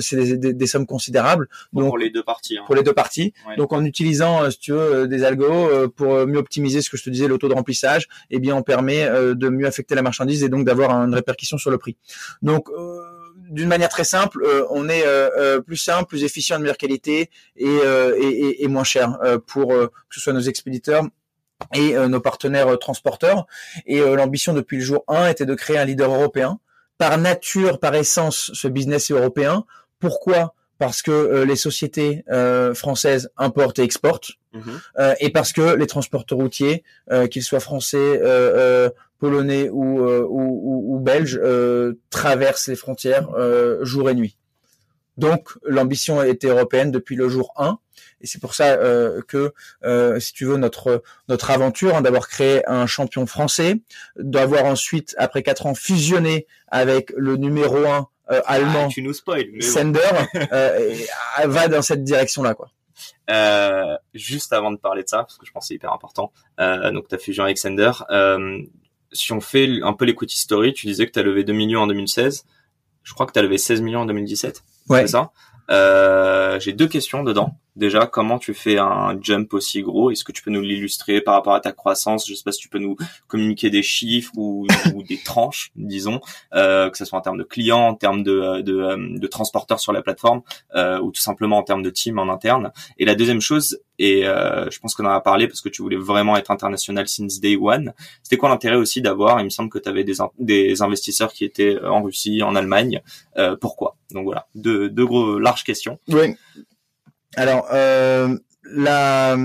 c'est 0.00 0.36
des, 0.36 0.66
sommes 0.66 0.86
considérables. 0.86 1.48
Donc, 1.72 1.88
pour 1.88 1.98
les 1.98 2.10
deux 2.10 2.22
parties. 2.22 2.58
Hein. 2.58 2.64
Pour 2.66 2.74
les 2.74 2.82
deux 2.82 2.92
parties. 2.92 3.32
Donc 3.56 3.72
en 3.72 3.84
utilisant, 3.84 4.50
si 4.50 4.58
tu 4.58 4.72
veux, 4.72 5.08
des 5.08 5.24
algos 5.24 5.88
pour 5.90 6.26
mieux 6.26 6.38
optimiser 6.38 6.82
ce 6.82 6.90
que 6.90 6.96
je 6.96 7.04
te 7.04 7.10
disais, 7.10 7.28
le 7.28 7.38
taux 7.38 7.48
de 7.48 7.54
remplissage, 7.54 8.08
eh 8.30 8.38
bien 8.38 8.54
on 8.56 8.62
permet 8.62 9.08
de 9.34 9.48
mieux 9.48 9.66
affecter 9.66 9.94
la 9.94 10.02
marchandise 10.02 10.42
et 10.42 10.48
donc 10.48 10.64
d'avoir 10.64 10.90
une 10.92 11.14
répercussion 11.14 11.58
sur 11.58 11.70
le 11.70 11.78
prix. 11.78 11.96
Donc 12.42 12.68
d'une 13.48 13.68
manière 13.68 13.88
très 13.88 14.04
simple, 14.04 14.46
on 14.70 14.88
est 14.88 15.04
plus 15.66 15.76
simple, 15.76 16.06
plus 16.06 16.24
efficient, 16.24 16.56
de 16.58 16.62
meilleure 16.62 16.76
qualité 16.76 17.30
et, 17.56 18.62
et, 18.62 18.68
moins 18.68 18.84
cher 18.84 19.18
pour 19.46 19.68
que 19.68 19.90
ce 20.10 20.20
soit 20.20 20.32
nos 20.32 20.40
expéditeurs 20.40 21.04
et 21.74 21.96
euh, 21.96 22.08
nos 22.08 22.20
partenaires 22.20 22.68
euh, 22.68 22.76
transporteurs. 22.76 23.46
Et 23.86 24.00
euh, 24.00 24.16
l'ambition 24.16 24.54
depuis 24.54 24.78
le 24.78 24.82
jour 24.82 25.04
1 25.08 25.28
était 25.28 25.46
de 25.46 25.54
créer 25.54 25.78
un 25.78 25.84
leader 25.84 26.12
européen. 26.12 26.58
Par 26.98 27.18
nature, 27.18 27.78
par 27.78 27.94
essence, 27.94 28.50
ce 28.54 28.68
business 28.68 29.10
est 29.10 29.14
européen. 29.14 29.64
Pourquoi? 29.98 30.54
Parce 30.78 31.02
que 31.02 31.42
les 31.42 31.56
sociétés 31.56 32.24
françaises 32.74 33.30
importent 33.36 33.80
et 33.80 33.82
exportent, 33.82 34.30
mhm. 34.52 34.80
et 35.18 35.30
parce 35.30 35.52
que 35.52 35.74
les 35.74 35.88
transporteurs 35.88 36.38
routiers, 36.38 36.84
qu'ils 37.30 37.42
soient 37.42 37.58
français, 37.58 38.20
polonais 39.18 39.68
ou, 39.70 40.00
ou, 40.00 40.94
ou 40.94 41.00
belges, 41.00 41.40
traversent 42.10 42.68
les 42.68 42.76
frontières 42.76 43.28
jour 43.82 44.08
et 44.08 44.14
nuit. 44.14 44.36
Donc 45.16 45.50
l'ambition 45.64 46.22
était 46.22 46.46
européenne 46.46 46.92
depuis 46.92 47.16
le 47.16 47.28
jour 47.28 47.52
1 47.56 47.76
et 48.20 48.26
c'est 48.26 48.40
pour 48.40 48.54
ça 48.54 48.72
euh, 48.74 49.20
que, 49.26 49.52
euh, 49.84 50.18
si 50.20 50.32
tu 50.32 50.44
veux, 50.44 50.56
notre 50.56 51.02
notre 51.28 51.50
aventure 51.50 51.96
hein, 51.96 52.02
d'avoir 52.02 52.28
créé 52.28 52.68
un 52.68 52.86
champion 52.86 53.26
français, 53.26 53.80
d'avoir 54.16 54.64
ensuite, 54.64 55.14
après 55.18 55.42
quatre 55.42 55.66
ans, 55.66 55.74
fusionné 55.74 56.46
avec 56.68 57.12
le 57.16 57.36
numéro 57.36 57.86
un 57.86 58.08
euh, 58.30 58.40
allemand, 58.46 58.86
ah, 58.86 58.92
tu 58.92 59.02
nous 59.02 59.12
Sender, 59.12 60.00
va 61.44 61.68
dans 61.68 61.82
cette 61.82 62.04
direction-là, 62.04 62.54
quoi. 62.54 62.70
juste 64.14 64.52
avant 64.52 64.70
de 64.70 64.76
parler 64.76 65.02
de 65.02 65.08
ça, 65.08 65.18
parce 65.18 65.38
que 65.38 65.46
je 65.46 65.52
pense 65.52 65.64
que 65.64 65.68
c'est 65.68 65.74
hyper 65.74 65.92
important, 65.92 66.32
donc 66.58 67.08
ta 67.08 67.18
fusion 67.18 67.44
avec 67.44 67.58
Sender, 67.58 67.92
si 69.12 69.32
on 69.32 69.40
fait 69.40 69.80
un 69.82 69.94
peu 69.94 70.04
l'equity 70.04 70.38
story, 70.38 70.74
tu 70.74 70.86
disais 70.86 71.06
que 71.06 71.12
tu 71.12 71.18
as 71.18 71.22
levé 71.22 71.44
2 71.44 71.52
millions 71.52 71.80
en 71.82 71.86
2016, 71.86 72.44
je 73.02 73.14
crois 73.14 73.26
que 73.26 73.32
tu 73.32 73.38
as 73.38 73.42
levé 73.42 73.56
16 73.56 73.80
millions 73.80 74.00
en 74.00 74.06
2017, 74.06 74.62
ouais. 74.90 75.06
c'est 75.06 75.08
ça? 75.08 75.30
J'ai 76.60 76.72
deux 76.72 76.88
questions 76.88 77.22
dedans 77.22 77.58
déjà 77.78 78.06
comment 78.06 78.38
tu 78.38 78.52
fais 78.52 78.78
un 78.78 79.18
jump 79.22 79.54
aussi 79.54 79.82
gros? 79.82 80.10
Est-ce 80.10 80.24
que 80.24 80.32
tu 80.32 80.42
peux 80.42 80.50
nous 80.50 80.60
l'illustrer 80.60 81.20
par 81.20 81.34
rapport 81.34 81.54
à 81.54 81.60
ta 81.60 81.72
croissance? 81.72 82.28
Je 82.28 82.34
sais 82.34 82.42
pas 82.44 82.52
si 82.52 82.60
tu 82.60 82.68
peux 82.68 82.78
nous 82.78 82.96
communiquer 83.28 83.70
des 83.70 83.82
chiffres 83.82 84.32
ou, 84.36 84.66
des 85.08 85.18
tranches, 85.24 85.70
disons, 85.76 86.20
euh, 86.54 86.90
que 86.90 86.98
ce 86.98 87.04
soit 87.04 87.18
en 87.18 87.22
termes 87.22 87.38
de 87.38 87.44
clients, 87.44 87.88
en 87.88 87.94
termes 87.94 88.22
de, 88.22 88.60
de, 88.60 89.18
de 89.18 89.26
transporteurs 89.26 89.80
sur 89.80 89.92
la 89.92 90.02
plateforme 90.02 90.42
euh, 90.74 91.00
ou 91.00 91.12
tout 91.12 91.20
simplement 91.20 91.58
en 91.58 91.62
termes 91.62 91.82
de 91.82 91.90
team 91.90 92.18
en 92.18 92.28
interne. 92.28 92.72
Et 92.98 93.04
la 93.04 93.14
deuxième 93.14 93.40
chose, 93.40 93.80
et 93.98 94.26
euh, 94.26 94.68
je 94.70 94.78
pense 94.80 94.94
qu'on 94.94 95.06
en 95.06 95.10
a 95.10 95.20
parlé 95.20 95.46
parce 95.48 95.60
que 95.60 95.68
tu 95.68 95.82
voulais 95.82 95.96
vraiment 95.96 96.36
être 96.36 96.50
international 96.50 97.08
since 97.08 97.40
day 97.40 97.56
one. 97.56 97.94
C'était 98.22 98.36
quoi 98.36 98.48
l'intérêt 98.48 98.76
aussi 98.76 99.00
d'avoir 99.00 99.40
Il 99.40 99.44
me 99.44 99.50
semble 99.50 99.70
que 99.70 99.78
tu 99.78 99.88
avais 99.88 100.04
des, 100.04 100.16
des 100.38 100.82
investisseurs 100.82 101.32
qui 101.32 101.44
étaient 101.44 101.78
en 101.82 102.02
Russie, 102.02 102.42
en 102.42 102.54
Allemagne. 102.54 103.00
pourquoi? 103.60 103.96
Donc 104.12 104.24
voilà, 104.24 104.46
deux, 104.54 104.88
deux 104.88 105.06
gros 105.06 105.38
larges 105.38 105.64
questions. 105.64 105.98
Oui. 106.08 106.34
Alors, 107.36 107.68
euh, 107.72 108.36
la, 108.64 109.36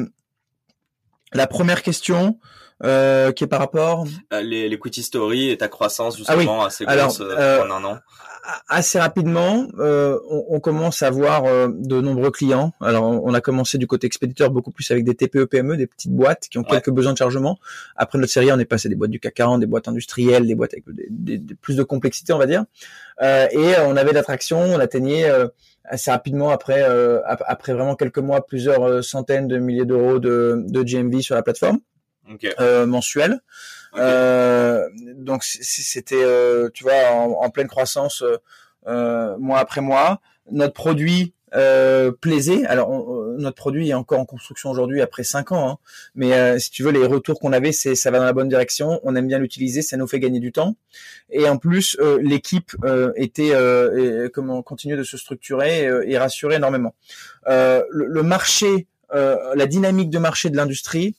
la 1.33 1.47
première 1.47 1.83
question, 1.83 2.39
euh, 2.83 3.31
qui 3.31 3.43
est 3.43 3.47
par 3.47 3.59
rapport 3.59 4.05
euh, 4.33 4.41
les 4.41 4.67
l'equity 4.67 5.03
story 5.03 5.49
et 5.49 5.57
ta 5.57 5.67
croissance 5.67 6.15
ah 6.27 6.35
justement 6.35 6.65
assez 6.65 6.85
grosse 6.85 7.21
en 7.21 7.71
un 7.71 7.83
an. 7.83 7.99
Assez 8.67 8.99
rapidement, 8.99 9.67
on, 9.77 10.45
on, 10.49 10.59
commence 10.59 11.01
à 11.01 11.07
avoir 11.07 11.43
de 11.69 12.01
nombreux 12.01 12.29
clients. 12.29 12.73
Alors, 12.81 13.05
on 13.05 13.33
a 13.33 13.39
commencé 13.39 13.77
du 13.77 13.87
côté 13.87 14.05
expéditeur 14.05 14.51
beaucoup 14.51 14.71
plus 14.71 14.91
avec 14.91 15.05
des 15.05 15.15
TPE 15.15 15.45
PME, 15.45 15.77
des 15.77 15.87
petites 15.87 16.11
boîtes 16.11 16.49
qui 16.49 16.57
ont 16.57 16.63
quelques 16.63 16.89
besoins 16.89 17.13
de 17.13 17.17
chargement. 17.17 17.57
Après 17.95 18.19
notre 18.19 18.33
série, 18.33 18.51
on 18.51 18.59
est 18.59 18.65
passé 18.65 18.89
des 18.89 18.95
boîtes 18.95 19.11
du 19.11 19.21
CAC 19.21 19.35
40, 19.35 19.61
des 19.61 19.65
boîtes 19.65 19.87
industrielles, 19.87 20.45
des 20.45 20.55
boîtes 20.55 20.73
avec 20.73 20.83
des, 20.87 21.39
plus 21.61 21.77
de 21.77 21.83
complexité, 21.83 22.33
on 22.33 22.37
va 22.37 22.45
dire. 22.45 22.65
et 23.21 23.75
on 23.85 23.95
avait 23.95 24.11
l'attraction, 24.11 24.59
on 24.59 24.79
atteignait 24.79 25.31
assez 25.85 26.11
rapidement 26.11 26.49
après 26.49 26.83
euh, 26.83 27.21
après 27.25 27.73
vraiment 27.73 27.95
quelques 27.95 28.19
mois 28.19 28.45
plusieurs 28.45 28.83
euh, 28.83 29.01
centaines 29.01 29.47
de 29.47 29.57
milliers 29.57 29.85
d'euros 29.85 30.19
de, 30.19 30.63
de 30.67 30.83
GMV 30.83 31.21
sur 31.21 31.35
la 31.35 31.43
plateforme 31.43 31.79
euh, 32.59 32.85
mensuelle. 32.85 33.39
Euh, 33.95 34.89
donc 35.15 35.43
c'était 35.43 36.23
tu 36.73 36.83
vois 36.83 37.11
en, 37.11 37.31
en, 37.31 37.49
pleine 37.49 37.67
croissance 37.67 38.23
mois 38.85 39.59
après 39.59 39.81
mois. 39.81 40.19
Notre 40.51 40.73
produit 40.73 41.33
euh, 41.55 42.11
plaisait. 42.11 42.65
Alors 42.65 42.89
notre 43.37 43.55
produit 43.55 43.89
est 43.89 43.93
encore 43.93 44.19
en 44.19 44.25
construction 44.25 44.71
aujourd'hui 44.71 45.01
après 45.01 45.23
cinq 45.23 45.51
ans, 45.51 45.69
hein. 45.69 45.77
mais 46.15 46.33
euh, 46.33 46.57
si 46.57 46.71
tu 46.71 46.81
veux 46.81 46.91
les 46.91 47.05
retours 47.05 47.39
qu'on 47.39 47.53
avait, 47.53 47.71
c'est 47.71 47.93
ça 47.93 48.09
va 48.09 48.19
dans 48.19 48.25
la 48.25 48.33
bonne 48.33 48.49
direction. 48.49 48.99
On 49.03 49.15
aime 49.15 49.27
bien 49.27 49.37
l'utiliser, 49.37 49.81
ça 49.81 49.95
nous 49.97 50.07
fait 50.07 50.19
gagner 50.19 50.39
du 50.39 50.51
temps. 50.51 50.75
Et 51.29 51.47
en 51.47 51.57
plus, 51.57 51.95
euh, 51.99 52.17
l'équipe 52.21 52.75
était 53.15 53.53
comment 54.33 54.61
continue 54.63 54.97
de 54.97 55.03
se 55.03 55.17
structurer 55.17 55.89
et, 56.05 56.17
rassurer 56.17 56.55
énormément. 56.55 56.95
Le, 57.47 58.21
marché, 58.21 58.87
la 59.11 59.65
dynamique 59.65 60.09
de 60.09 60.19
marché 60.19 60.49
de 60.49 60.57
l'industrie 60.57 61.15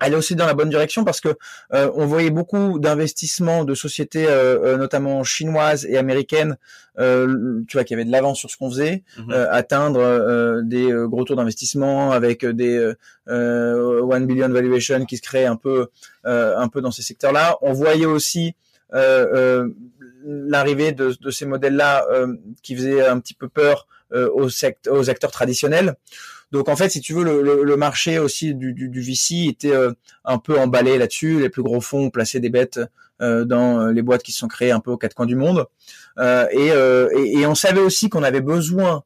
elle 0.00 0.14
est 0.14 0.16
aussi 0.16 0.34
dans 0.34 0.46
la 0.46 0.54
bonne 0.54 0.70
direction 0.70 1.04
parce 1.04 1.20
que 1.20 1.36
euh, 1.74 1.90
on 1.94 2.06
voyait 2.06 2.30
beaucoup 2.30 2.78
d'investissements 2.78 3.64
de 3.64 3.74
sociétés, 3.74 4.26
euh, 4.26 4.58
euh, 4.64 4.76
notamment 4.76 5.22
chinoises 5.24 5.86
et 5.86 5.96
américaines, 5.96 6.56
tu 6.98 7.72
vois, 7.72 7.84
qui 7.84 7.94
avaient 7.94 8.04
de 8.04 8.10
l'avance 8.10 8.38
sur 8.38 8.50
ce 8.50 8.58
qu'on 8.58 8.68
faisait, 8.68 9.04
mhm. 9.16 9.32
atteindre 9.50 10.60
des 10.62 10.92
gros 11.06 11.24
taux 11.24 11.34
d'investissement 11.34 12.12
avec 12.12 12.44
des 12.44 12.92
one 13.26 14.26
billion 14.26 14.50
valuation 14.50 15.06
qui 15.06 15.16
se 15.16 15.22
créent 15.22 15.46
un 15.46 15.56
peu, 15.56 15.86
un 16.24 16.68
peu 16.68 16.82
dans 16.82 16.90
ces 16.90 17.00
secteurs-là. 17.00 17.56
On 17.62 17.72
voyait 17.72 18.04
aussi 18.04 18.54
l'arrivée 18.92 20.92
de, 20.92 21.16
de, 21.18 21.30
ces 21.30 21.46
modèles-là 21.46 22.04
qui 22.62 22.76
faisaient 22.76 23.06
un 23.06 23.18
petit 23.18 23.32
peu 23.32 23.48
peur 23.48 23.86
aux, 24.12 24.50
aux 24.90 25.10
acteurs 25.10 25.30
traditionnels. 25.30 25.94
Donc 26.52 26.68
en 26.68 26.76
fait, 26.76 26.88
si 26.88 27.00
tu 27.00 27.14
veux, 27.14 27.22
le, 27.22 27.62
le, 27.62 27.76
marché 27.76 28.18
aussi 28.18 28.54
du, 28.54 28.72
du, 28.72 28.88
du 28.88 29.00
VC 29.00 29.46
était 29.48 29.74
euh, 29.74 29.92
un 30.24 30.38
peu 30.38 30.58
emballé 30.58 30.98
là-dessus. 30.98 31.40
Les 31.40 31.48
plus 31.48 31.62
gros 31.62 31.80
fonds 31.80 32.06
ont 32.06 32.10
placé 32.10 32.40
des 32.40 32.50
bêtes 32.50 32.80
euh, 33.20 33.44
dans 33.44 33.80
euh, 33.80 33.92
les 33.92 34.02
boîtes 34.02 34.22
qui 34.22 34.32
se 34.32 34.38
sont 34.38 34.48
créées 34.48 34.72
un 34.72 34.80
peu 34.80 34.90
aux 34.90 34.96
quatre 34.96 35.14
coins 35.14 35.26
du 35.26 35.36
monde. 35.36 35.66
Et, 36.18 36.66
et, 36.66 37.38
et, 37.38 37.46
on 37.46 37.54
savait 37.54 37.80
aussi 37.80 38.10
qu'on 38.10 38.22
avait 38.22 38.40
besoin 38.40 39.04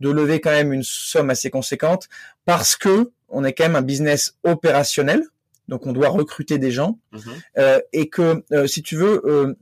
de 0.00 0.10
lever 0.10 0.40
quand 0.40 0.50
même 0.50 0.72
une 0.72 0.82
somme 0.82 1.30
assez 1.30 1.50
conséquente 1.50 2.08
parce 2.46 2.74
que 2.76 3.10
on 3.28 3.44
est 3.44 3.52
quand 3.52 3.64
même 3.64 3.76
un 3.76 3.82
business 3.82 4.36
opérationnel, 4.44 5.24
donc 5.68 5.86
on 5.86 5.92
doit 5.92 6.08
recruter 6.08 6.58
des 6.58 6.70
gens 6.70 6.98
mm-hmm. 7.12 7.82
et 7.92 8.08
que 8.08 8.42
si 8.66 8.82
tu 8.82 8.96
veux, 8.96 9.56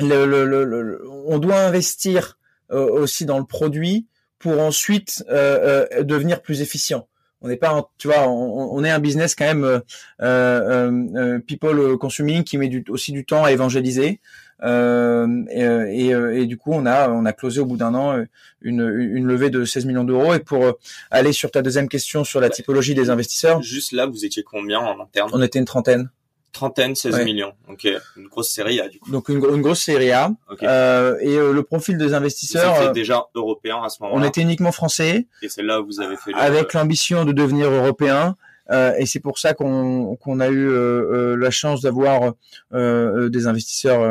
le, 0.00 0.24
le, 0.24 1.02
on 1.26 1.38
doit 1.38 1.60
investir 1.60 2.38
aussi 2.70 3.26
dans 3.26 3.38
le 3.38 3.44
produit 3.44 4.06
pour 4.38 4.60
ensuite 4.60 5.24
euh, 5.28 5.86
euh, 5.92 6.02
devenir 6.02 6.42
plus 6.42 6.60
efficient. 6.60 7.08
On 7.40 7.48
n'est 7.48 7.56
pas, 7.56 7.88
tu 7.98 8.08
vois, 8.08 8.28
on, 8.28 8.82
est 8.82 8.90
un 8.90 8.98
business 8.98 9.36
quand 9.36 9.44
même 9.44 9.64
euh, 9.64 9.80
euh 10.20 11.38
people 11.38 11.96
consuming 11.96 12.42
qui 12.42 12.58
met 12.58 12.66
du, 12.66 12.84
aussi 12.88 13.12
du 13.12 13.24
temps 13.24 13.44
à 13.44 13.52
évangéliser. 13.52 14.20
Et, 14.64 14.66
et, 14.66 16.08
et, 16.08 16.46
du 16.46 16.56
coup, 16.56 16.72
on 16.72 16.84
a 16.84 17.08
on 17.10 17.24
a 17.24 17.32
closé 17.32 17.60
au 17.60 17.64
bout 17.64 17.76
d'un 17.76 17.94
an 17.94 18.24
une, 18.60 18.80
une 18.80 19.24
levée 19.24 19.50
de 19.50 19.64
16 19.64 19.84
millions 19.84 20.02
d'euros. 20.02 20.34
Et 20.34 20.40
pour 20.40 20.80
aller 21.12 21.32
sur 21.32 21.52
ta 21.52 21.62
deuxième 21.62 21.88
question 21.88 22.24
sur 22.24 22.40
la 22.40 22.50
typologie 22.50 22.96
des 22.96 23.08
investisseurs, 23.08 23.62
juste 23.62 23.92
là, 23.92 24.06
vous 24.06 24.24
étiez 24.24 24.42
combien 24.42 24.80
en 24.80 25.00
interne? 25.00 25.30
On 25.32 25.40
était 25.40 25.60
une 25.60 25.64
trentaine. 25.64 26.10
Trentaine, 26.52 26.94
16 26.94 27.24
millions. 27.24 27.52
Ok, 27.68 27.86
une 28.16 28.28
grosse 28.28 28.50
série 28.50 28.80
A 28.80 28.88
du 28.88 28.98
coup. 28.98 29.10
Donc 29.10 29.28
une, 29.28 29.36
une 29.36 29.62
grosse 29.62 29.82
série 29.82 30.10
A. 30.12 30.30
Euh, 30.62 31.16
et 31.20 31.36
euh, 31.36 31.52
le 31.52 31.62
profil 31.62 31.98
des 31.98 32.14
investisseurs. 32.14 32.74
Vous 32.74 32.86
euh, 32.88 32.92
déjà 32.92 33.26
européen 33.34 33.80
à 33.82 33.88
ce 33.88 34.02
moment-là. 34.02 34.20
On 34.20 34.26
était 34.26 34.40
uniquement 34.40 34.72
français. 34.72 35.26
Et 35.42 35.48
c'est 35.48 35.62
là 35.62 35.80
où 35.80 35.86
vous 35.86 36.00
avez 36.00 36.16
fait. 36.16 36.32
Avec 36.34 36.72
l'ambition 36.74 37.24
de 37.24 37.32
devenir 37.32 37.70
européen. 37.70 38.36
Euh, 38.70 38.92
et 38.98 39.06
c'est 39.06 39.20
pour 39.20 39.38
ça 39.38 39.54
qu'on 39.54 40.16
qu'on 40.16 40.40
a 40.40 40.48
eu 40.48 40.68
euh, 40.68 41.36
la 41.36 41.50
chance 41.50 41.80
d'avoir 41.80 42.32
des 42.72 43.46
investisseurs 43.46 44.02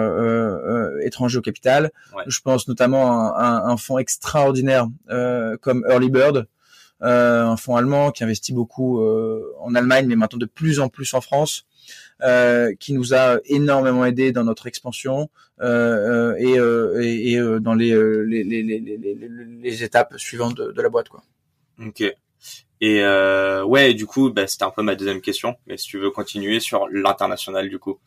étrangers 1.04 1.40
au 1.40 1.42
capital. 1.42 1.92
Je 2.28 2.40
pense 2.40 2.68
notamment 2.68 3.34
à, 3.34 3.46
un, 3.46 3.70
un 3.72 3.78
fonds 3.78 3.98
extraordinaire 3.98 4.88
comme 5.62 5.86
Early 5.90 6.10
Bird, 6.10 6.48
un 7.02 7.58
fonds 7.58 7.76
allemand 7.76 8.12
qui 8.12 8.24
investit 8.24 8.54
beaucoup 8.54 9.04
en 9.60 9.76
Allemagne, 9.76 10.06
mais 10.08 10.16
maintenant 10.16 10.40
de 10.40 10.46
plus 10.46 10.80
en 10.80 10.88
plus 10.88 11.14
en 11.14 11.22
France. 11.22 11.66
Euh, 12.24 12.74
qui 12.80 12.94
nous 12.94 13.14
a 13.14 13.38
énormément 13.46 14.04
aidé 14.04 14.32
dans 14.32 14.44
notre 14.44 14.66
expansion 14.66 15.30
euh, 15.62 16.34
et, 16.40 16.58
euh, 16.58 17.00
et, 17.00 17.34
et, 17.34 17.60
dans 17.60 17.76
les, 17.76 17.92
les, 18.26 18.44
les, 18.44 18.64
les, 18.64 19.30
les 19.62 19.84
étapes 19.84 20.18
suivantes 20.18 20.58
de, 20.58 20.72
de, 20.72 20.82
la 20.82 20.90
boîte. 20.90 21.10
Quoi. 21.10 21.22
Ok. 21.86 22.02
Et 22.82 23.02
euh, 23.02 23.64
ouais, 23.64 23.94
du 23.94 24.08
coup, 24.08 24.32
bah, 24.32 24.48
c'était 24.48 24.64
un 24.64 24.72
peu 24.72 24.82
ma 24.82 24.96
deuxième 24.96 25.22
question. 25.22 25.58
Mais 25.68 25.78
si 25.78 25.88
tu 25.88 26.00
veux 26.00 26.10
continuer 26.10 26.60
sur 26.60 26.88
l'international, 26.92 27.70
du 27.70 27.78
coup. 27.78 28.00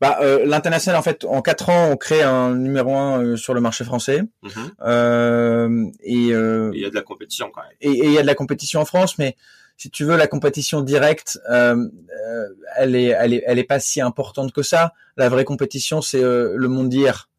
Bah, 0.00 0.18
euh, 0.22 0.44
l'international, 0.46 0.98
en 0.98 1.02
fait, 1.02 1.24
en 1.24 1.42
quatre 1.42 1.68
ans, 1.68 1.90
on 1.90 1.96
crée 1.96 2.22
un 2.22 2.54
numéro 2.54 2.96
un 2.96 3.36
sur 3.36 3.52
le 3.52 3.60
marché 3.60 3.84
français. 3.84 4.22
Mhm. 4.42 4.70
Euh, 4.82 5.84
et 6.02 6.12
il 6.12 6.80
y 6.80 6.84
a 6.84 6.90
de 6.90 6.94
la 6.94 7.02
compétition 7.02 7.50
quand 7.52 7.62
même. 7.62 7.72
Et 7.80 7.90
il 7.90 8.12
y 8.12 8.18
a 8.18 8.22
de 8.22 8.26
la 8.26 8.34
compétition 8.34 8.80
en 8.80 8.84
France, 8.86 9.18
mais 9.18 9.36
si 9.78 9.90
tu 9.90 10.04
veux, 10.04 10.16
la 10.16 10.26
compétition 10.26 10.80
directe, 10.80 11.38
euh, 11.48 11.76
euh, 11.76 12.48
elle 12.76 12.96
est, 12.96 13.14
elle 13.16 13.32
est, 13.32 13.44
elle 13.46 13.60
est 13.60 13.64
pas 13.64 13.78
si 13.78 14.00
importante 14.00 14.52
que 14.52 14.62
ça. 14.62 14.92
La 15.16 15.28
vraie 15.28 15.44
compétition, 15.44 16.02
c'est 16.02 16.22
euh, 16.22 16.54
le 16.56 16.68
monde 16.68 16.88
d'hier. 16.88 17.30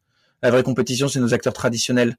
La 0.42 0.50
vraie 0.50 0.62
compétition, 0.62 1.06
c'est 1.06 1.20
nos 1.20 1.34
acteurs 1.34 1.52
traditionnels. 1.52 2.16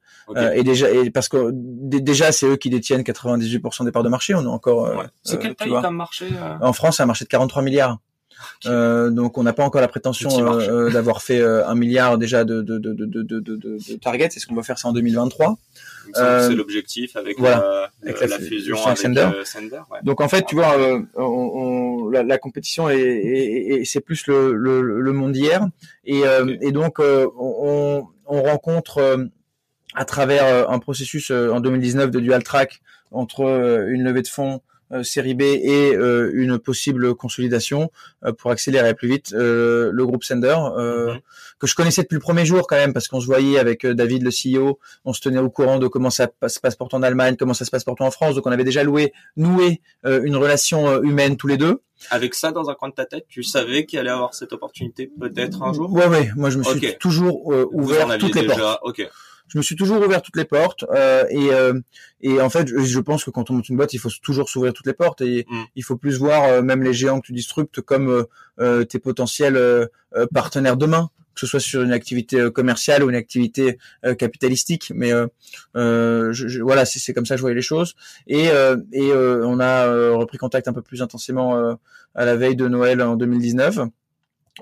et 0.53 0.61
déjà, 0.61 0.91
et 0.91 1.09
parce 1.09 1.27
que 1.27 1.49
déjà, 1.51 2.31
c'est 2.31 2.45
eux 2.45 2.55
qui 2.55 2.69
détiennent 2.69 3.01
98% 3.01 3.83
des 3.83 3.91
parts 3.91 4.03
de 4.03 4.09
marché. 4.09 4.35
On 4.35 4.43
est 4.43 4.45
encore. 4.45 4.95
Ouais. 4.95 5.05
C'est 5.23 5.39
quel 5.39 5.55
pays 5.55 5.73
comme 5.81 5.95
marché 5.95 6.29
En 6.61 6.71
France, 6.71 6.97
c'est 6.97 7.03
un 7.03 7.07
marché 7.07 7.25
de 7.25 7.29
43 7.29 7.63
milliards. 7.63 7.97
Euh, 8.65 9.09
donc 9.09 9.37
on 9.37 9.43
n'a 9.43 9.53
pas 9.53 9.63
encore 9.63 9.81
la 9.81 9.87
prétention 9.87 10.29
euh, 10.59 10.89
d'avoir 10.89 11.21
fait 11.21 11.39
euh, 11.39 11.67
un 11.67 11.75
milliard 11.75 12.17
déjà 12.17 12.43
de, 12.43 12.61
de, 12.61 12.77
de, 12.77 12.93
de, 12.93 13.05
de, 13.05 13.39
de, 13.39 13.55
de 13.55 13.95
target. 13.99 14.29
C'est 14.31 14.39
ce 14.39 14.47
qu'on 14.47 14.55
va 14.55 14.63
faire 14.63 14.77
ça 14.77 14.87
en 14.87 14.93
2023. 14.93 15.57
c'est 16.13 16.55
l'objectif 16.55 17.15
avec, 17.15 17.39
la, 17.39 17.89
la, 18.03 18.39
fusion 18.39 18.77
avec 18.85 18.97
Sender. 18.97 19.29
Ouais. 19.89 19.99
Donc 20.03 20.21
en 20.21 20.27
fait, 20.27 20.45
tu 20.45 20.55
vois, 20.55 20.75
on, 21.15 21.23
on, 21.25 22.09
la, 22.09 22.23
la, 22.23 22.37
compétition 22.37 22.89
est, 22.89 22.99
est, 22.99 23.85
c'est 23.85 24.01
plus 24.01 24.27
le, 24.27 24.53
le, 24.53 24.81
le, 24.81 25.11
monde 25.13 25.33
d'hier. 25.33 25.65
Et, 26.05 26.23
et 26.61 26.71
donc 26.71 26.99
on, 26.99 28.07
on 28.25 28.41
rencontre 28.41 29.29
à 29.93 30.05
travers 30.05 30.69
un 30.69 30.79
processus 30.79 31.31
en 31.31 31.59
2019 31.59 32.11
de 32.11 32.19
dual 32.19 32.43
track 32.43 32.81
entre 33.11 33.41
une 33.89 34.03
levée 34.03 34.21
de 34.21 34.27
fonds 34.27 34.55
euh, 34.55 34.59
série 35.03 35.33
B 35.33 35.41
et 35.41 35.95
euh, 35.95 36.31
une 36.33 36.59
possible 36.59 37.15
consolidation 37.15 37.91
euh, 38.25 38.33
pour 38.33 38.51
accélérer 38.51 38.93
plus 38.93 39.07
vite 39.07 39.31
le 39.31 40.05
groupe 40.05 40.23
Sender 40.23 40.55
mhm. 40.55 41.19
que 41.59 41.67
je 41.67 41.75
connaissais 41.75 42.01
depuis 42.01 42.15
le 42.15 42.21
premier 42.21 42.45
jour 42.45 42.67
quand 42.67 42.75
même 42.75 42.93
parce 42.93 43.07
qu'on 43.07 43.19
se 43.19 43.25
voyait 43.25 43.59
avec 43.59 43.85
David 43.85 44.23
le 44.23 44.29
CEO, 44.31 44.79
on 45.05 45.13
se 45.13 45.21
tenait 45.21 45.39
au 45.39 45.49
courant 45.49 45.79
de 45.79 45.87
comment 45.87 46.09
ça 46.09 46.27
se 46.47 46.59
passe 46.59 46.75
pour 46.75 46.89
toi 46.89 46.99
en 46.99 47.03
Allemagne, 47.03 47.35
comment 47.37 47.53
ça 47.53 47.65
se 47.65 47.71
passe 47.71 47.83
pour 47.83 47.95
toi 47.95 48.07
en 48.07 48.11
France, 48.11 48.35
donc 48.35 48.45
on 48.45 48.51
avait 48.51 48.63
déjà 48.63 48.83
loué, 48.83 49.13
noué 49.35 49.81
une 50.03 50.35
relation 50.35 51.01
humaine 51.01 51.37
tous 51.37 51.47
les 51.47 51.57
deux. 51.57 51.81
Avec 52.09 52.33
ça 52.33 52.51
dans 52.51 52.69
un 52.69 52.73
coin 52.73 52.89
de 52.89 52.95
ta 52.95 53.05
tête, 53.05 53.25
tu 53.29 53.43
savais 53.43 53.85
qu'il 53.85 53.99
allait 53.99 54.09
avoir 54.09 54.33
cette 54.33 54.53
opportunité 54.53 55.11
peut-être 55.19 55.61
un 55.61 55.71
jour? 55.71 55.91
Ouais, 55.91 56.07
ouais. 56.07 56.31
Moi, 56.35 56.49
je 56.49 56.57
me 56.57 56.63
suis 56.63 56.97
toujours 56.99 57.47
ouvert 57.71 58.17
toutes 58.17 58.35
les 58.35 58.45
portes. 58.45 58.79
Ok 58.83 59.07
je 59.51 59.57
me 59.57 59.63
suis 59.63 59.75
toujours 59.75 60.01
ouvert 60.01 60.21
toutes 60.21 60.37
les 60.37 60.45
portes 60.45 60.85
euh, 60.93 61.25
et 61.29 61.51
euh, 61.51 61.79
et 62.21 62.39
en 62.39 62.49
fait 62.49 62.67
je, 62.67 62.99
pense 62.99 63.25
que 63.25 63.31
quand 63.31 63.51
on 63.51 63.55
monte 63.55 63.67
une 63.67 63.75
boîte 63.75 63.93
il 63.93 63.99
faut 63.99 64.09
toujours 64.21 64.49
s'ouvrir 64.49 64.71
toutes 64.73 64.87
les 64.87 64.93
portes 64.93 65.21
et 65.21 65.45
mm. 65.49 65.63
il 65.75 65.83
faut 65.83 65.97
plus 65.97 66.17
voir 66.17 66.43
euh, 66.45 66.61
même 66.61 66.83
les 66.83 66.93
géants 66.93 67.19
que 67.19 67.27
tu 67.27 67.33
disruptes 67.33 67.81
comme 67.81 68.25
euh, 68.59 68.83
tes 68.85 68.99
potentiels 68.99 69.59
partenaires 70.33 70.77
demain 70.77 71.09
que 71.33 71.39
ce 71.39 71.47
soit 71.47 71.59
sur 71.59 71.81
une 71.81 71.91
activité 71.91 72.49
commerciale 72.53 73.03
ou 73.03 73.09
une 73.09 73.15
activité 73.15 73.77
capitalistique 74.17 74.91
mais 74.93 75.11
je, 75.73 76.61
voilà 76.61 76.85
c'est 76.85 77.13
comme 77.13 77.25
ça 77.25 77.35
que 77.35 77.39
je 77.39 77.41
voyais 77.41 77.55
les 77.55 77.61
choses 77.61 77.95
et 78.27 78.47
et 78.91 79.13
on 79.13 79.59
a 79.59 80.11
repris 80.13 80.37
contact 80.37 80.67
un 80.67 80.73
peu 80.73 80.81
plus 80.81 81.01
intensément 81.01 81.77
à 82.15 82.25
la 82.25 82.35
veille 82.35 82.55
de 82.55 82.67
Noël 82.67 83.01
en 83.01 83.15
2019 83.15 83.79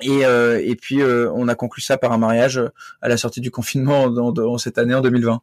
et, 0.01 0.25
euh, 0.25 0.61
et 0.63 0.75
puis 0.75 1.01
euh, 1.01 1.31
on 1.33 1.47
a 1.47 1.55
conclu 1.55 1.81
ça 1.81 1.97
par 1.97 2.11
un 2.11 2.17
mariage 2.17 2.57
euh, 2.57 2.69
à 3.01 3.09
la 3.09 3.17
sortie 3.17 3.41
du 3.41 3.51
confinement 3.51 4.09
dans, 4.31 4.57
cette 4.57 4.77
année 4.77 4.93
en 4.93 5.01
2020. 5.01 5.41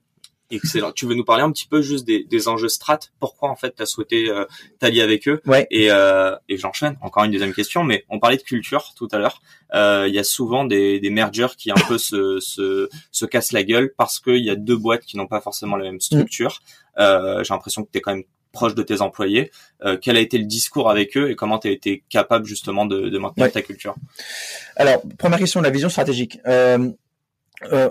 Excellent. 0.48 0.92
Tu 0.92 1.07
veux 1.07 1.14
nous 1.16 1.24
parler 1.24 1.42
un 1.42 1.50
petit 1.50 1.66
peu 1.66 1.82
juste 1.82 2.07
des, 2.07 2.22
des 2.22 2.46
enjeux 2.46 2.68
strat? 2.68 3.00
Pourquoi 3.18 3.50
en 3.50 3.57
fait 3.57 3.74
tu 3.74 3.82
as 3.82 3.86
souhaité 3.86 4.30
euh, 4.30 4.44
t'allier 4.78 5.02
avec 5.02 5.26
eux? 5.26 5.40
Ouais. 5.44 5.66
Et, 5.72 5.90
euh, 5.90 6.36
et 6.48 6.57
j'enchaîne. 6.57 6.96
Encore 7.00 7.24
une 7.24 7.32
deuxième 7.32 7.52
question, 7.52 7.82
mais 7.82 8.04
on 8.11 8.20
parlait 8.20 8.36
de 8.36 8.42
culture 8.42 8.94
tout 8.96 9.09
à 9.11 9.18
l'heure. 9.18 9.42
Il 9.74 10.14
y 10.14 10.18
a 10.20 10.24
souvent 10.24 10.64
des, 10.64 11.00
des 11.00 11.11
mergers 11.11 11.57
qui 11.59 11.72
un 11.72 11.86
peu 11.88 11.98
se, 11.98 12.38
se, 12.40 12.88
se 13.11 13.26
cassent 13.26 13.50
la 13.50 13.64
gueule 13.64 13.92
parce 13.96 14.20
qu'il 14.20 14.44
y 14.44 14.50
a 14.50 14.54
deux 14.54 14.76
boîtes 14.76 15.04
qui 15.04 15.16
n'ont 15.16 15.26
pas 15.26 15.40
forcément 15.40 15.74
la 15.74 15.84
même 15.84 16.00
structure. 16.00 16.61
Euh, 16.98 17.42
J'ai 17.44 17.52
l'impression 17.52 17.84
que 17.84 17.90
tu 17.90 17.98
es 17.98 18.00
quand 18.00 18.14
même 18.14 18.24
proche 18.57 18.74
de 18.74 18.82
tes 18.82 19.02
employés. 19.02 19.50
Euh, 19.84 19.98
quel 20.00 20.16
a 20.16 20.20
été 20.20 20.38
le 20.38 20.44
discours 20.44 20.88
avec 20.88 21.14
eux 21.18 21.30
et 21.30 21.36
comment 21.36 21.59
tu 21.59 21.68
as 21.68 21.70
été 21.70 22.02
capable 22.09 22.46
justement 22.46 22.86
de, 22.86 23.11
de 23.11 23.18
maintenir 23.18 23.52
ta 23.52 23.61
culture? 23.61 23.94
Alors, 24.76 25.02
première 25.18 25.38
question, 25.38 25.61
la 25.61 25.68
vision 25.68 25.90
stratégique. 25.90 26.40
Euh, 26.46 26.90
euh, 27.70 27.88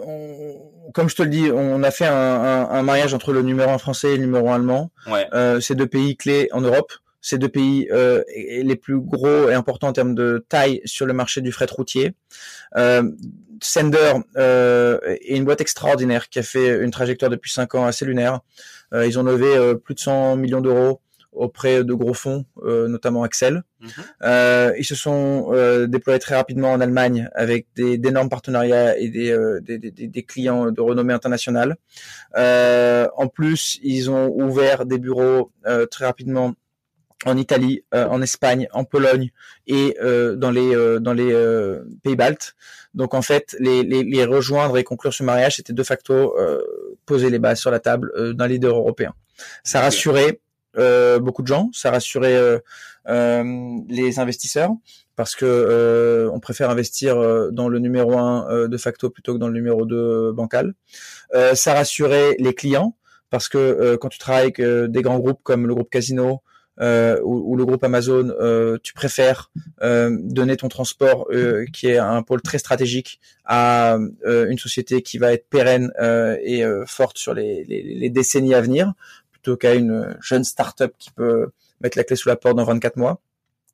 comme 0.93 1.07
je 1.07 1.16
te 1.16 1.22
le 1.22 1.30
dis, 1.30 1.51
on 1.53 1.84
a 1.84 1.91
fait 1.91 2.07
un, 2.07 2.13
un, 2.13 2.70
un, 2.70 2.82
mariage 2.82 3.13
entre 3.13 3.32
le 3.32 3.43
numéro 3.43 3.70
1 3.70 3.78
français 3.78 4.13
et 4.13 4.18
le 4.18 4.26
numéro 4.26 4.49
1 4.49 4.55
allemand. 4.55 4.91
Ouais. 5.07 5.28
Ces 5.61 5.76
deux 5.76 5.88
pays 5.88 6.18
clés 6.18 6.49
en 6.51 6.61
Europe. 6.61 6.91
Ces 7.22 7.38
deux 7.38 7.49
pays 7.49 7.88
les 7.91 8.76
plus 8.76 8.99
gros 8.99 9.49
et 9.49 9.53
importants 9.53 9.89
en 9.89 9.93
termes 9.93 10.16
de 10.16 10.45
taille 10.49 10.82
sur 10.86 11.05
le 11.05 11.13
marché 11.13 11.41
du 11.41 11.51
fret 11.51 11.68
routier. 11.70 12.13
Sender 13.62 14.14
euh, 14.38 14.99
est 15.03 15.36
une 15.36 15.45
boîte 15.45 15.62
extraordinaire 15.62 16.30
qui 16.30 16.39
a 16.39 16.43
fait 16.43 16.84
une 16.84 16.91
trajectoire 16.91 17.32
depuis 17.32 17.51
5 17.51 17.76
ans 17.76 17.86
assez 17.86 18.06
lunaire. 18.06 18.41
Euh, 18.93 19.06
ils 19.06 19.20
ont 19.20 19.24
levé 19.24 19.56
euh, 19.56 19.76
plus 19.76 19.95
de 19.95 19.99
100 19.99 20.38
millions 20.38 20.62
d'euros 20.62 21.01
auprès 21.36 21.84
de 21.84 21.93
gros 21.93 22.14
fonds, 22.14 22.45
euh, 22.64 22.88
notamment 22.88 23.24
Axel. 23.24 23.64
Mhm. 23.82 23.89
Euh, 24.24 24.74
ils 24.78 24.86
se 24.86 24.95
sont 24.95 25.49
euh, 25.51 25.86
déployés 25.86 26.20
très 26.20 26.36
rapidement 26.36 26.72
en 26.72 26.82
Allemagne 26.82 27.30
avec 27.36 27.68
d'énormes 27.76 28.30
partenariats 28.30 28.97
et 28.97 29.10
des, 29.10 29.38
des, 29.62 29.78
des, 29.78 29.91
des, 29.91 30.24
clients 30.24 30.72
de 30.72 30.82
renommée 30.82 31.14
internationale. 31.14 31.76
en 32.36 33.28
plus, 33.28 33.80
ils 33.84 34.10
ont 34.10 34.30
ouvert 34.30 34.86
des 34.86 34.97
bureaux 34.97 35.51
très 35.91 36.06
rapidement 36.06 36.53
en 37.26 37.38
Italie, 37.38 37.84
en 37.91 38.21
Espagne, 38.21 38.67
en 38.71 38.84
Pologne 38.84 39.32
et 39.67 39.97
dans 40.01 40.51
les 40.51 40.99
dans 40.99 41.13
les 41.13 41.34
pays 42.03 42.15
baltes. 42.15 42.55
Donc 42.93 43.13
en 43.13 43.21
fait, 43.21 43.55
les, 43.59 43.84
les, 43.84 44.03
les, 44.03 44.26
rejoindre 44.26 44.78
et 44.78 44.84
conclure 44.84 45.13
ce 45.13 45.23
mariage, 45.23 45.57
c'était 45.57 45.73
de 45.73 45.84
facto 45.84 46.36
poser 47.05 47.30
les 47.30 47.39
bases 47.39 47.59
sur 47.59 47.71
la 47.71 47.80
table 47.80 48.36
d'un 48.36 48.47
leader 48.47 48.76
européen. 48.76 49.13
Ça 49.63 49.82
rassurait 49.82 50.39
euh, 50.78 51.19
beaucoup 51.19 51.41
de 51.41 51.47
gens, 51.47 51.69
ça 51.73 51.91
rassurait 51.91 52.36
euh, 52.36 52.59
euh, 53.07 53.80
les 53.88 54.19
investisseurs 54.19 54.71
parce 55.15 55.36
que 55.36 56.30
on 56.34 56.41
préfère 56.41 56.69
investir 56.69 57.15
dans 57.53 57.69
le 57.69 57.80
numéro 57.80 58.17
1 58.17 58.67
de 58.67 58.78
facto 58.78 59.09
plutôt 59.09 59.34
que 59.34 59.39
dans 59.39 59.47
le 59.47 59.53
numéro 59.53 59.86
2 59.86 60.34
bancal. 60.34 60.73
ça 61.53 61.73
rassurait 61.73 62.36
les 62.38 62.53
clients 62.53 62.97
parce 63.30 63.47
que 63.47 63.95
quand 63.95 64.09
tu 64.09 64.19
travailles 64.19 64.51
avec 64.57 64.61
des 64.61 65.01
grands 65.01 65.19
groupes 65.19 65.39
comme 65.41 65.67
le 65.67 65.73
groupe 65.73 65.89
Casino, 65.89 66.41
euh, 66.82 67.19
ou, 67.23 67.53
ou, 67.53 67.55
le 67.55 67.65
groupe 67.65 67.84
Amazon, 67.84 68.30
euh, 68.39 68.78
tu 68.84 68.93
préfères 68.93 69.51
euh, 69.82 70.15
donner 70.21 70.57
ton 70.57 70.67
transport, 70.67 71.28
qui 71.73 71.88
est 71.88 71.97
un 71.97 72.21
pôle 72.21 72.41
très 72.41 72.57
stratégique, 72.57 73.19
à 73.45 73.97
une 74.26 74.57
société 74.57 75.01
qui 75.01 75.17
va 75.17 75.34
être 75.34 75.47
pérenne 75.49 75.91
et 76.43 76.63
forte 76.88 77.17
sur 77.17 77.34
les, 77.34 77.63
les, 77.65 77.82
les, 77.84 78.09
décennies 78.09 78.53
à 78.53 78.61
venir, 78.61 78.93
plutôt 79.32 79.55
qu'à 79.55 79.76
une 79.76 80.17
jeune 80.21 80.43
start-up 80.43 80.93
qui 80.97 81.11
peut 81.11 81.49
mettre 81.82 81.97
la 81.97 82.03
clé 82.03 82.15
sous 82.15 82.30
la 82.30 82.36
porte 82.36 82.55
dans 82.55 82.63
24 82.63 82.97
mois. 82.97 83.21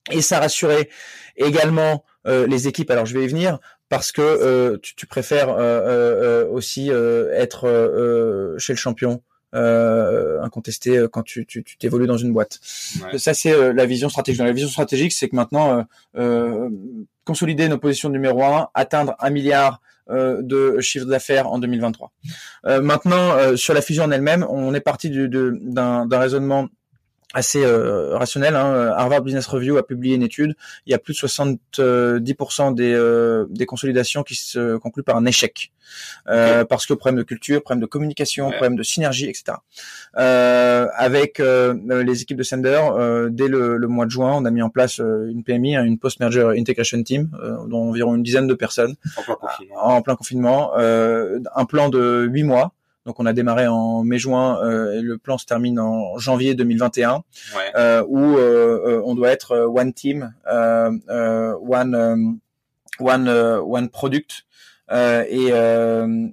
Et 0.10 0.22
ça 0.22 0.39
rassurait 0.39 0.89
également 1.38 2.04
euh, 2.28 2.47
les 2.47 2.68
équipes. 2.68 2.91
Alors 2.91 3.06
je 3.06 3.18
vais 3.18 3.26
y 3.26 3.28
venir 3.28 3.60
parce 3.89 4.12
que 4.12 4.22
euh, 4.22 4.78
tu, 4.82 4.95
tu, 4.95 5.06
préfères 5.06 5.49
euh, 5.49 6.47
aussi 6.47 6.89
être 6.89 8.56
chez 8.58 8.74
le 8.74 8.78
champion. 8.78 9.22
Incontesté 9.54 11.06
quand 11.12 11.24
tu 11.24 11.45
t'évolues 11.80 12.08
dans 12.08 12.18
une 12.18 12.34
boîte. 12.34 12.60
Ça 13.18 13.34
c'est 13.34 13.74
la 13.74 13.86
vision 13.86 14.10
stratégique. 14.10 14.41
la 14.41 14.52
vision 14.52 14.70
stratégique, 14.70 15.12
c'est 15.12 15.30
que 15.30 15.36
maintenant 15.36 15.86
consolider 17.24 17.68
nos 17.68 17.78
positions 17.78 18.10
numéro 18.10 18.43
un, 18.43 18.70
atteindre 18.74 19.16
un 19.20 19.30
milliard 19.30 19.82
euh, 20.10 20.41
de 20.41 20.80
chiffre 20.82 21.06
d'affaires 21.06 21.47
en 21.47 21.60
2023. 21.60 22.12
Euh, 22.66 22.82
maintenant, 22.82 23.32
euh, 23.32 23.56
sur 23.56 23.74
la 23.74 23.82
fusion 23.82 24.04
en 24.04 24.12
elle-même, 24.12 24.45
on 24.49 24.74
est 24.74 24.82
parti 24.82 25.10
d'un 25.10 26.08
raisonnement 26.12 26.68
assez 27.34 27.64
euh, 27.64 28.18
rationnel. 28.18 28.56
Hein. 28.56 28.94
Harvard 28.96 29.22
Business 29.22 29.48
Review 29.48 29.78
a 29.78 29.86
publié 29.86 30.16
une 30.16 30.24
étude. 30.24 30.56
Il 30.86 30.92
y 30.92 30.94
a 30.94 31.00
plus 31.00 31.14
de 31.14 31.28
70% 31.28 32.76
des, 32.76 32.94
euh, 32.94 33.46
des 33.50 33.66
consolidations 33.66 34.24
qui 34.24 34.36
se 34.36 34.78
concluent 34.78 35.04
par 35.04 35.16
un 35.16 35.26
échec. 35.26 35.72
Euh, 36.30 36.64
parce 36.64 36.86
que 36.86 36.94
problème 36.94 37.18
de 37.18 37.24
culture, 37.24 37.62
problème 37.62 37.82
de 37.82 37.86
communication, 37.86 38.50
problème 38.50 38.78
de 38.78 38.84
synergie, 38.84 39.26
etc. 39.26 39.58
Euh, 40.18 40.88
avec 40.96 41.40
les 41.40 42.22
équipes 42.22 42.38
de 42.38 42.44
Sender, 42.44 42.80
dès 43.30 43.48
le, 43.48 43.78
le, 43.78 43.88
mois 43.88 44.06
de 44.06 44.12
juin, 44.12 44.34
on 44.36 44.46
a 44.46 44.52
mis 44.52 44.62
en 44.62 44.70
place 44.70 45.00
une 45.00 45.44
PMI, 45.44 45.76
hein, 45.76 45.84
une 45.84 46.00
Post-Merger 46.00 46.54
Integration 46.58 47.02
Team, 47.04 47.30
dont 47.68 47.90
environ 47.90 48.16
une 48.16 48.24
dizaine 48.24 48.48
de 48.48 48.54
personnes 48.54 48.96
en 49.18 49.24
plein 49.24 49.36
confinement, 49.36 49.84
en 49.84 50.02
plein 50.02 50.16
confinement 50.16 50.72
un 50.76 51.66
plan 51.66 51.90
de 51.90 52.26
huit 52.30 52.44
mois 52.44 52.74
donc 53.06 53.20
on 53.20 53.26
a 53.26 53.34
démarré 53.34 53.68
en 53.68 54.04
mai-juin 54.04 54.64
euh, 54.64 54.93
et 54.93 55.02
le 55.02 55.18
plan 55.18 55.38
se 55.38 55.45
termine 55.45 55.80
en 55.80 56.18
janvier 56.18 56.54
2021 56.56 57.24
euh, 57.76 58.04
où 58.08 58.38
euh, 58.38 59.02
on 59.06 59.16
doit 59.16 59.30
être 59.30 59.58
one 59.58 59.93
team, 59.93 60.34
one 60.45 62.39
one 62.99 63.30
one 63.30 63.89
product 63.89 64.43
et 64.91 65.47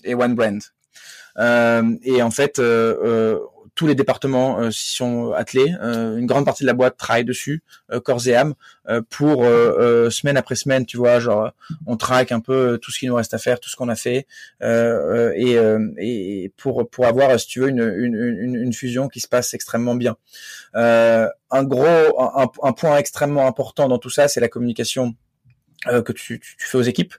et 0.05 0.15
one 0.15 0.35
brand. 0.35 0.61
et 1.39 2.23
en 2.23 2.31
fait 2.31 2.61
tous 3.79 3.87
les 3.87 3.95
départements 3.95 4.59
euh, 4.59 4.71
sont 4.73 5.31
attelés. 5.31 5.73
Euh, 5.81 6.17
une 6.17 6.27
grande 6.27 6.45
partie 6.45 6.65
de 6.65 6.67
la 6.67 6.75
boîte 6.75 6.97
travaille 6.97 7.25
dessus, 7.25 7.63
euh, 7.93 8.01
corps 8.01 8.27
et 8.27 8.35
âme, 8.35 8.55
pour 9.09 9.45
semaine 10.11 10.39
après 10.39 10.55
semaine, 10.55 10.87
tu 10.87 10.97
vois, 10.97 11.21
genre 11.21 11.53
on 11.87 11.99
traque 11.99 12.33
un 12.33 12.41
peu 12.41 12.79
tout 12.81 12.91
ce 12.91 12.99
qui 12.99 13.07
nous 13.07 13.15
reste 13.15 13.35
à 13.35 13.39
faire, 13.39 13.61
tout 13.61 13.69
ce 13.69 13.77
qu'on 13.77 13.91
a 13.91 13.97
fait, 13.97 14.27
et, 14.63 15.57
et 15.99 16.53
pour 16.57 16.89
pour 16.89 17.05
avoir, 17.05 17.39
si 17.39 17.47
tu 17.47 17.61
veux, 17.61 17.69
une, 17.69 17.83
une, 17.83 18.55
une, 18.55 18.73
fusion 18.73 19.09
qui 19.09 19.21
se 19.21 19.29
passe 19.29 19.53
extrêmement 19.53 19.95
bien. 19.95 20.17
un 20.73 21.65
gros, 21.65 22.19
un, 22.19 22.49
un 22.63 22.73
point 22.73 22.97
extrêmement 22.97 23.47
important 23.47 23.89
dans 23.89 23.99
tout 23.99 24.09
ça, 24.09 24.27
c'est 24.27 24.41
la 24.41 24.49
communication 24.49 25.15
euh, 25.87 26.03
que 26.03 26.13
tu, 26.13 26.41
tu, 26.41 26.57
fais 26.59 26.77
aux 26.77 26.83
équipes. 26.83 27.15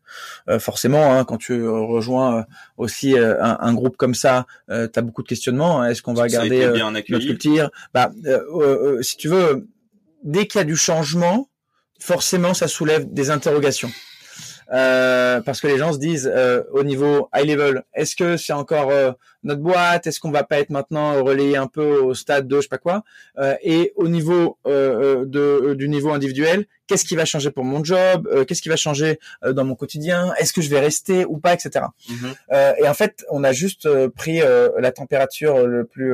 Euh, 0.49 0.59
forcément, 0.59 1.13
hein, 1.13 1.23
quand 1.23 1.37
tu 1.37 1.65
rejoins 1.65 2.39
euh, 2.39 2.43
aussi 2.75 3.17
un, 3.17 3.57
un, 3.59 3.73
groupe 3.73 3.95
comme 3.95 4.13
ça, 4.13 4.47
tu 4.67 4.73
as 4.73 5.01
beaucoup 5.01 5.23
de 5.23 5.29
questionnements. 5.29 5.81
Hein. 5.81 5.89
Est-ce 5.89 6.01
qu'on 6.01 6.13
va 6.13 6.27
garder 6.27 6.67
notre 6.67 7.25
culture 7.25 7.71
bah, 7.93 8.11
Si 9.01 9.15
tu 9.15 9.29
veux, 9.29 9.67
dès 10.23 10.45
qu'il 10.45 10.59
y 10.59 10.61
a 10.61 10.65
du 10.65 10.75
changement, 10.75 11.49
forcément, 11.99 12.53
ça 12.53 12.67
soulève 12.67 13.11
des 13.13 13.29
interrogations. 13.29 13.91
Euh, 14.71 15.41
parce 15.41 15.61
que 15.61 15.67
les 15.67 15.77
gens 15.77 15.93
se 15.93 15.97
disent 15.97 16.31
euh, 16.31 16.63
au 16.71 16.83
niveau 16.83 17.29
high 17.35 17.47
level, 17.47 17.83
est-ce 17.93 18.15
que 18.15 18.37
c'est 18.37 18.53
encore 18.53 18.89
euh, 18.91 19.11
notre 19.43 19.61
boîte? 19.61 20.05
Est-ce 20.05 20.19
qu'on 20.19 20.31
va 20.31 20.43
pas 20.43 20.59
être 20.59 20.69
maintenant 20.69 21.23
relayé 21.23 21.57
un 21.57 21.67
peu 21.67 21.97
au 21.97 22.13
stade 22.13 22.47
de 22.47 22.57
je 22.57 22.61
sais 22.61 22.67
pas 22.67 22.77
quoi? 22.77 23.03
Et 23.63 23.93
au 23.95 24.07
niveau 24.07 24.57
de, 24.65 25.73
du 25.73 25.89
niveau 25.89 26.11
individuel, 26.11 26.65
qu'est-ce 26.87 27.05
qui 27.05 27.15
va 27.15 27.25
changer 27.25 27.51
pour 27.51 27.63
mon 27.63 27.83
job? 27.83 28.27
Qu'est-ce 28.45 28.61
qui 28.61 28.69
va 28.69 28.75
changer 28.75 29.19
dans 29.43 29.63
mon 29.63 29.75
quotidien? 29.75 30.33
Est-ce 30.39 30.53
que 30.53 30.61
je 30.61 30.69
vais 30.69 30.79
rester 30.79 31.25
ou 31.25 31.37
pas, 31.37 31.53
etc. 31.53 31.85
Mm-hmm. 32.09 32.83
et 32.83 32.87
en 32.87 32.93
fait, 32.93 33.25
on 33.29 33.43
a 33.43 33.53
juste 33.53 33.87
pris 34.09 34.39
la 34.39 34.91
température 34.91 35.65
le 35.65 35.85
plus 35.85 36.13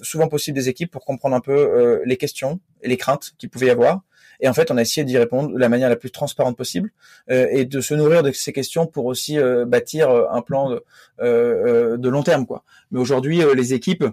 souvent 0.00 0.28
possible 0.28 0.56
des 0.56 0.68
équipes 0.68 0.90
pour 0.90 1.04
comprendre 1.04 1.36
un 1.36 1.40
peu 1.40 2.00
les 2.04 2.16
questions 2.16 2.58
et 2.82 2.88
les 2.88 2.96
craintes 2.96 3.32
qu'il 3.38 3.50
pouvait 3.50 3.66
y 3.66 3.70
avoir 3.70 4.00
et 4.42 4.48
en 4.48 4.52
fait, 4.52 4.70
on 4.70 4.76
a 4.76 4.82
essayé 4.82 5.04
d'y 5.04 5.16
répondre 5.16 5.54
de 5.54 5.58
la 5.58 5.68
manière 5.68 5.88
la 5.88 5.96
plus 5.96 6.10
transparente 6.10 6.56
possible 6.56 6.90
euh, 7.30 7.46
et 7.50 7.64
de 7.64 7.80
se 7.80 7.94
nourrir 7.94 8.24
de 8.24 8.32
ces 8.32 8.52
questions 8.52 8.86
pour 8.86 9.06
aussi 9.06 9.38
euh, 9.38 9.64
bâtir 9.64 10.10
euh, 10.10 10.26
un 10.30 10.42
plan 10.42 10.68
de, 10.68 11.96
de 11.96 12.08
long 12.08 12.24
terme, 12.24 12.44
quoi. 12.44 12.64
Mais 12.90 12.98
aujourd'hui, 12.98 13.40
les 13.54 13.72
équipes, 13.72 14.04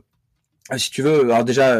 si 0.78 0.92
tu 0.92 1.02
veux, 1.02 1.22
alors 1.22 1.44
déjà 1.44 1.80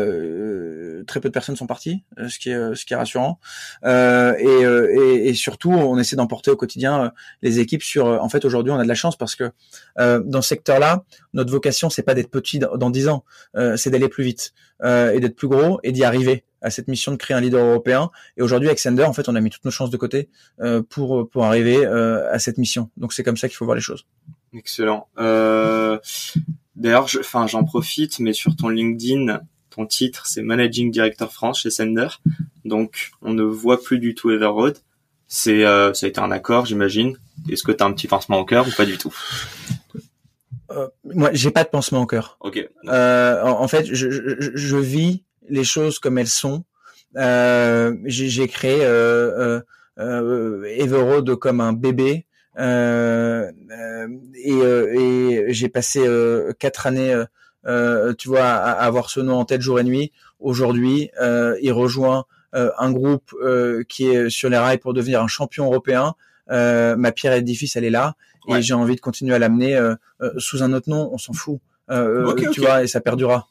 très 1.06 1.20
peu 1.20 1.30
de 1.30 1.34
personnes 1.34 1.56
sont 1.56 1.68
parties, 1.68 2.04
ce 2.28 2.40
qui 2.40 2.50
est 2.50 2.96
rassurant, 2.96 3.40
et, 3.86 5.34
surtout 5.36 5.72
on 5.72 5.98
essaie 6.00 6.16
d'emporter 6.16 6.50
au 6.50 6.56
quotidien 6.56 7.14
les 7.44 7.60
équipes 7.60 7.84
sur. 7.84 8.08
En 8.08 8.28
fait, 8.30 8.44
aujourd'hui, 8.46 8.72
on 8.72 8.80
a 8.80 8.84
de 8.84 8.88
la 8.88 8.96
chance 8.96 9.16
parce 9.16 9.36
que 9.36 9.52
dans 9.98 10.42
ce 10.42 10.50
secteur-là, 10.50 11.04
notre 11.34 11.52
vocation 11.52 11.92
c'est 11.92 12.02
pas 12.02 12.16
d'être 12.16 12.32
petit 12.32 12.60
dans 12.60 12.90
dix 12.90 13.08
ans, 13.08 13.24
c'est 13.76 13.92
d'aller 13.92 14.10
plus 14.10 14.24
vite 14.24 14.54
et 14.84 15.20
d'être 15.20 15.36
plus 15.36 15.48
gros 15.48 15.80
et 15.84 15.92
d'y 15.92 16.04
arriver 16.04 16.44
à 16.62 16.70
cette 16.70 16.88
mission 16.88 17.12
de 17.12 17.18
créer 17.18 17.36
un 17.36 17.42
leader 17.42 17.64
européen. 17.64 18.12
Et 18.38 18.42
aujourd'hui, 18.42 18.68
avec 18.68 18.80
Sender, 18.80 19.04
en 19.04 19.14
fait, 19.14 19.30
on 19.30 19.36
a 19.36 19.42
mis 19.42 19.50
toutes 19.50 19.66
nos 19.66 19.72
chances 19.72 19.90
de 19.90 19.98
côté 19.98 20.30
euh, 20.62 20.82
pour 20.82 21.30
pour 21.30 21.46
arriver 21.46 21.86
euh, 21.86 22.32
à 22.32 22.40
cette 22.40 22.58
mission. 22.58 22.90
Donc 22.98 23.14
c'est 23.14 23.24
comme 23.24 23.38
ça 23.38 23.48
qu'il 23.48 23.58
faut 23.58 23.66
voir 23.66 23.76
les 23.76 23.82
choses. 23.82 24.06
Excellent. 24.54 25.08
Euh, 25.20 26.00
D'ailleurs, 26.76 27.08
enfin, 27.20 27.46
j'en 27.46 27.66
profite, 27.66 28.20
mais 28.20 28.32
sur 28.32 28.56
ton 28.56 28.70
LinkedIn, 28.70 29.42
ton 29.70 29.86
titre, 29.86 30.26
c'est 30.28 30.42
Managing 30.42 30.92
Director 30.92 31.32
France 31.32 31.60
chez 31.62 31.70
Sender. 31.70 32.08
Donc, 32.64 33.12
on 33.22 33.34
ne 33.34 33.44
voit 33.44 33.84
plus 33.84 34.00
du 34.00 34.16
tout 34.16 34.32
Everroad. 34.32 34.78
C'est, 35.28 35.66
euh, 35.66 35.94
ça 35.94 36.06
a 36.06 36.10
été 36.10 36.22
un 36.22 36.32
accord, 36.32 36.66
j'imagine. 36.66 37.18
Est-ce 37.50 37.64
que 37.64 37.74
tu 37.74 37.84
as 37.84 37.86
un 37.86 37.92
petit 37.92 38.08
pansement 38.08 38.40
au 38.40 38.46
cœur 38.46 38.66
ou 38.66 38.72
pas 38.72 38.86
du 38.86 38.98
tout? 38.98 39.14
Euh, 40.72 40.88
Moi, 41.04 41.32
j'ai 41.34 41.52
pas 41.52 41.66
de 41.66 41.70
pansement 41.70 42.02
au 42.02 42.06
cœur. 42.06 42.38
Ok. 42.40 42.66
Euh, 42.88 43.42
en, 43.44 43.62
en, 43.62 43.68
fait, 43.68 43.86
je, 43.86 44.10
je, 44.10 44.52
je 44.56 44.78
vis 44.78 45.24
les 45.50 45.64
choses 45.64 46.00
comme 46.00 46.18
elles 46.18 46.28
sont. 46.28 46.64
Euh, 47.18 47.96
j'ai 48.06 48.48
créé 48.48 48.80
euh, 48.82 49.62
euh, 49.98 50.64
Everode 50.64 51.36
comme 51.36 51.62
un 51.62 51.74
bébé. 51.74 52.26
Euh, 52.58 53.50
et, 54.36 54.54
et 54.54 55.54
j'ai 55.54 55.70
passé 55.70 56.02
quatre 56.60 56.88
années, 56.88 57.24
tu 58.18 58.28
vois, 58.28 58.46
à, 58.46 58.72
avoir 58.72 59.10
ce 59.10 59.20
nom 59.20 59.36
en 59.36 59.46
tête 59.46 59.62
jour 59.62 59.80
et 59.80 59.84
nuit. 59.84 60.12
Aujourd'hui, 60.40 61.10
il 61.62 61.72
rejoint 61.72 62.26
un 62.54 62.92
groupe 62.92 63.34
qui 63.88 64.08
est 64.08 64.30
sur 64.30 64.50
les 64.50 64.58
rails 64.58 64.80
pour 64.80 64.94
devenir 64.94 65.22
un 65.22 65.28
champion 65.28 65.66
européen. 65.66 66.16
ma 66.50 67.12
pierre 67.12 67.34
édifice, 67.34 67.76
elle 67.76 67.86
est 67.86 67.90
là, 67.90 68.16
et 68.50 68.62
j'ai 68.62 68.74
envie 68.74 68.96
de 68.96 69.02
continuer 69.02 69.36
à 69.36 69.40
l'amener 69.40 69.80
sous 70.38 70.64
un 70.64 70.74
autre 70.74 70.90
nom. 70.90 71.10
On 71.14 71.18
s'en 71.18 71.34
fout, 71.34 71.60
tu 72.52 72.62
vois, 72.62 72.84
et 72.84 72.88
ça 72.88 73.00
perdura. 73.00 73.48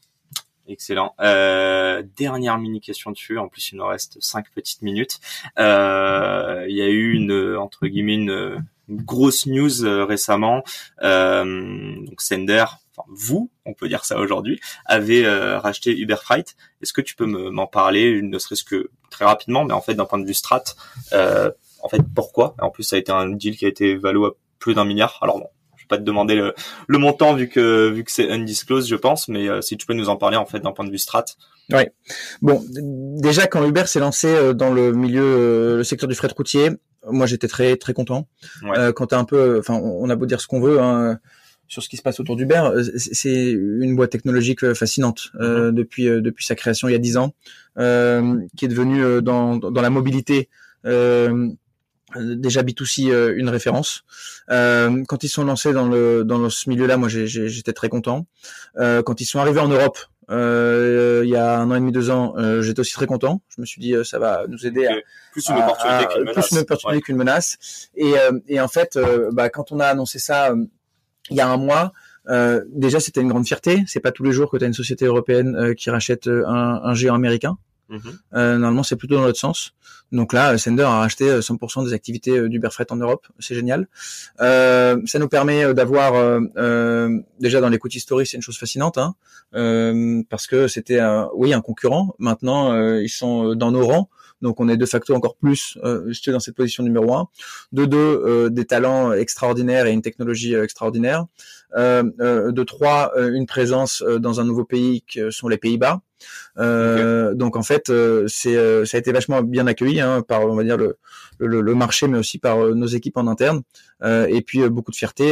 Excellent. 0.69 1.14
Euh, 1.19 2.03
dernière 2.19 2.59
mini 2.59 2.83
question 2.83 3.11
dessus. 3.11 3.39
En 3.39 3.49
plus, 3.49 3.73
il 3.73 3.77
nous 3.77 3.87
reste 3.87 4.19
cinq 4.21 4.51
petites 4.55 4.83
minutes. 4.83 5.19
Euh, 5.59 6.66
il 6.69 6.77
y 6.77 6.83
a 6.83 6.89
eu 6.89 7.14
une 7.14 7.57
entre 7.57 7.87
guillemets 7.87 8.16
une, 8.16 8.64
grosse 8.91 9.47
news 9.47 9.85
euh, 9.85 10.05
récemment. 10.05 10.62
donc 11.03 12.21
Sender, 12.21 12.64
enfin 12.95 13.09
vous, 13.09 13.51
on 13.64 13.73
peut 13.73 13.89
dire 13.89 14.05
ça 14.05 14.19
aujourd'hui, 14.19 14.61
avez 14.85 15.27
racheté 15.27 15.97
Uber 15.97 16.16
Freight. 16.16 16.55
Est-ce 16.83 16.93
que 16.93 17.01
tu 17.01 17.14
peux 17.14 17.27
m'en 17.27 17.66
parler, 17.66 18.21
ne 18.21 18.39
serait-ce 18.39 18.64
que 18.64 18.91
très 19.11 19.25
rapidement, 19.25 19.64
mais 19.64 19.75
en 19.75 19.81
fait 19.81 19.95
d'un 19.95 20.05
point 20.05 20.19
de 20.19 20.27
vue 20.27 20.35
strat, 20.35 20.64
en 21.12 21.89
fait 21.89 22.03
pourquoi? 22.14 22.55
En 22.61 22.71
plus, 22.71 22.83
ça 22.83 22.97
a 22.97 22.99
été 22.99 23.12
un 23.12 23.29
deal 23.29 23.57
qui 23.57 23.64
a 23.64 23.69
été 23.69 23.95
valu 23.97 24.25
à 24.27 24.31
plus 24.59 24.75
d'un 24.75 24.85
milliard. 24.85 25.19
Alors 25.23 25.39
bon, 25.39 25.49
pas 25.89 25.99
te 25.99 26.03
demander 26.03 26.36
le, 26.36 26.99
montant 26.99 27.34
vu 27.34 27.49
que 27.49 27.91
vu 27.91 28.05
que 28.05 28.12
c'est 28.12 28.30
undisclosed, 28.30 28.89
je 28.89 28.97
pense, 28.97 29.28
mais 29.28 29.49
euh, 29.49 29.61
si 29.61 29.76
tu 29.76 29.86
peux 29.86 29.95
nous 29.95 30.09
en 30.09 30.16
parler 30.16 30.36
en 30.36 30.47
fait 30.47 30.61
d'un 30.61 30.72
point 30.72 30.84
de 30.84 30.91
vue 30.91 30.99
strat. 30.99 31.24
Oui. 31.72 31.82
Bon, 32.41 32.64
déjà 32.70 33.47
quand 33.47 33.66
Uber 33.66 33.86
s'est 33.86 34.01
lancé 34.01 34.28
euh, 34.28 34.53
dans 34.53 34.72
le 34.72 34.93
milieu, 34.93 35.22
euh, 35.22 35.76
le 35.78 35.84
secteur 35.84 36.09
du 36.09 36.14
fret 36.14 36.28
routier, 36.36 36.70
moi 37.11 37.26
j'étais 37.26 37.49
très 37.49 37.76
très 37.76 37.95
content. 37.95 38.28
quand 38.95 39.07
t'as 39.07 39.18
un 39.18 39.24
peu, 39.24 39.59
enfin, 39.59 39.74
on 39.74 40.09
a 40.11 40.16
beau 40.16 40.26
dire 40.26 40.41
ce 40.41 40.47
qu'on 40.47 40.61
veut. 40.61 40.80
Hein, 40.80 41.18
sur 41.70 41.82
ce 41.82 41.91
qui 41.91 41.99
se 41.99 42.03
passe 42.03 42.18
autour 42.18 42.34
d'Uber, 42.34 42.62
c'est 42.97 43.51
une 43.51 43.95
boîte 43.95 44.09
technologique 44.09 44.72
fascinante 44.72 45.32
mm-hmm. 45.34 45.70
depuis 45.72 46.05
depuis 46.05 46.47
sa 46.47 46.55
création 46.55 46.89
il 46.89 46.93
y 46.93 46.95
a 46.95 46.99
dix 46.99 47.18
ans, 47.18 47.34
qui 47.76 48.64
est 48.64 48.68
devenue 48.68 49.20
dans, 49.20 49.57
dans 49.57 49.82
la 49.82 49.91
mobilité 49.91 50.49
euh, 50.86 51.49
déjà 52.17 52.63
B2C 52.63 53.11
euh, 53.11 53.35
une 53.37 53.49
référence. 53.49 54.05
Euh, 54.51 55.05
quand 55.07 55.25
ils 55.25 55.29
sont 55.29 55.45
lancés 55.45 55.73
dans 55.73 55.89
le 55.89 56.25
dans 56.25 56.49
ce 56.51 56.69
milieu-là, 56.69 56.97
moi 56.97 57.09
j'étais 57.09 57.73
très 57.73 57.89
content. 57.89 58.27
Euh, 58.79 59.03
quand 59.03 59.21
ils 59.21 59.27
sont 59.27 59.39
arrivés 59.39 59.61
en 59.61 59.69
Europe, 59.69 59.99
euh, 60.31 61.23
il 61.25 61.31
y 61.31 61.37
a 61.37 61.59
un 61.59 61.71
an 61.71 61.75
et 61.75 61.81
demi, 61.81 61.93
deux 61.93 62.11
ans, 62.11 62.35
j'étais 62.61 62.81
aussi 62.81 62.95
très 62.95 63.07
content. 63.07 63.43
Je 63.55 63.61
me 63.61 63.67
suis 63.67 63.81
dit 63.81 63.95
ça 64.05 64.19
va 64.19 64.45
nous 64.49 64.67
aider 64.67 64.87
à 64.87 64.95
plus 65.33 65.49
une 65.49 65.57
opportunité 65.57 66.07
qu'une 66.07 66.25
menace. 66.25 66.35
Plus 66.35 66.53
une 66.53 66.63
opportunité 66.63 67.01
qu'une 67.03 67.17
menace. 67.17 67.89
Et, 67.97 68.15
et 68.49 68.61
en 68.61 68.69
fait, 68.69 68.99
bah, 69.33 69.51
quand 69.51 69.73
on 69.73 69.81
a 69.81 69.87
annoncé 69.87 70.19
ça 70.19 70.55
il 71.31 71.37
y 71.37 71.41
a 71.41 71.49
un 71.49 71.59
mois. 71.59 71.93
déjà, 72.69 73.01
c'était 73.01 73.21
une 73.21 73.29
grande 73.29 73.47
fierté. 73.47 73.85
C'est 73.87 74.01
pas 74.01 74.13
tous 74.13 74.23
les 74.23 74.33
jours 74.33 74.51
que 74.51 74.57
tu 74.57 74.65
as 74.65 74.67
une 74.67 74.75
société 74.75 75.05
européenne 75.05 75.75
qui 75.75 75.91
rachète 75.91 76.27
un, 76.27 76.81
un 76.83 76.95
géant 76.95 77.15
américain. 77.15 77.59
Mhm. 77.89 78.01
Euh, 78.34 78.53
normalement, 78.59 78.82
c'est 78.82 78.97
plutôt 78.97 79.14
dans 79.14 79.24
l'autre 79.24 79.39
sens. 79.39 79.72
Donc 80.12 80.32
là, 80.32 80.57
Sender 80.59 80.84
a 80.84 80.99
racheté 80.99 81.41
100% 81.41 81.80
euh, 81.80 81.86
des 81.86 81.93
activités 81.93 82.39
euh, 82.39 82.49
d'Uber 82.49 82.70
Freight 82.70 82.93
en 82.93 82.97
Europe. 82.97 83.26
C'est 83.39 83.55
génial. 83.55 83.89
Euh, 84.41 85.01
ça 85.07 85.18
nous 85.18 85.28
permet 85.28 85.74
d'avoir 85.74 86.14
euh, 86.14 87.18
déjà 87.41 87.61
dans 87.61 87.68
l'écoute 87.68 87.95
historique, 87.95 88.28
c'est 88.28 88.36
une 88.36 88.43
chose 88.43 88.59
fascinante, 88.59 88.99
hein, 88.99 89.14
parce 90.30 90.47
que 90.47 90.68
c'était 90.68 91.01
oui 91.34 91.53
un 91.53 91.61
concurrent. 91.61 92.14
Maintenant, 92.18 92.99
ils 92.99 93.09
sont 93.09 93.55
dans 93.55 93.70
nos 93.70 93.86
rangs 93.86 94.09
donc 94.43 94.61
on 94.61 94.68
est 94.68 94.76
de 94.76 94.86
facto 94.86 95.14
encore 95.14 95.36
plus 95.36 95.78
euh, 95.84 96.12
dans 96.28 96.41
cette 96.41 96.55
position 96.55 96.82
numéro 96.82 97.12
un. 97.14 97.28
De 97.72 97.84
deux, 97.84 97.99
euh, 97.99 98.49
des 98.51 98.64
talents 98.64 99.12
extraordinaires 99.12 99.86
et 99.86 99.93
une 99.93 100.03
technologie 100.03 100.55
euh, 100.55 100.64
extraordinaire. 100.64 101.26
Euh, 101.76 102.05
euh, 102.20 102.51
de 102.51 102.62
trois, 102.62 103.12
une 103.18 103.47
présence 103.47 104.03
dans 104.03 104.41
un 104.41 104.45
nouveau 104.45 104.64
pays 104.64 105.03
que 105.03 105.30
sont 105.30 105.49
les 105.49 105.59
Pays-Bas. 105.59 106.01
Donc 106.57 107.57
en 107.57 107.62
fait, 107.62 107.93
c'est 108.26 108.86
ça 108.86 108.97
a 108.97 109.01
été 109.01 109.12
vachement 109.12 109.43
bien 109.43 109.66
accueilli 109.66 110.01
hein, 110.01 110.22
par 110.22 110.47
on 110.47 110.55
va 110.55 110.64
dire 110.64 110.78
le, 110.78 110.97
le, 111.39 111.61
le, 111.61 111.74
marché, 111.74 112.09
mais 112.09 112.18
aussi 112.18 112.39
par 112.39 112.59
nos 112.74 112.86
équipes 112.86 113.18
en 113.18 113.26
interne. 113.26 113.62
et 114.03 114.43
puis 114.43 114.66
beaucoup 114.70 114.91
de 114.91 114.97
fierté 114.97 115.30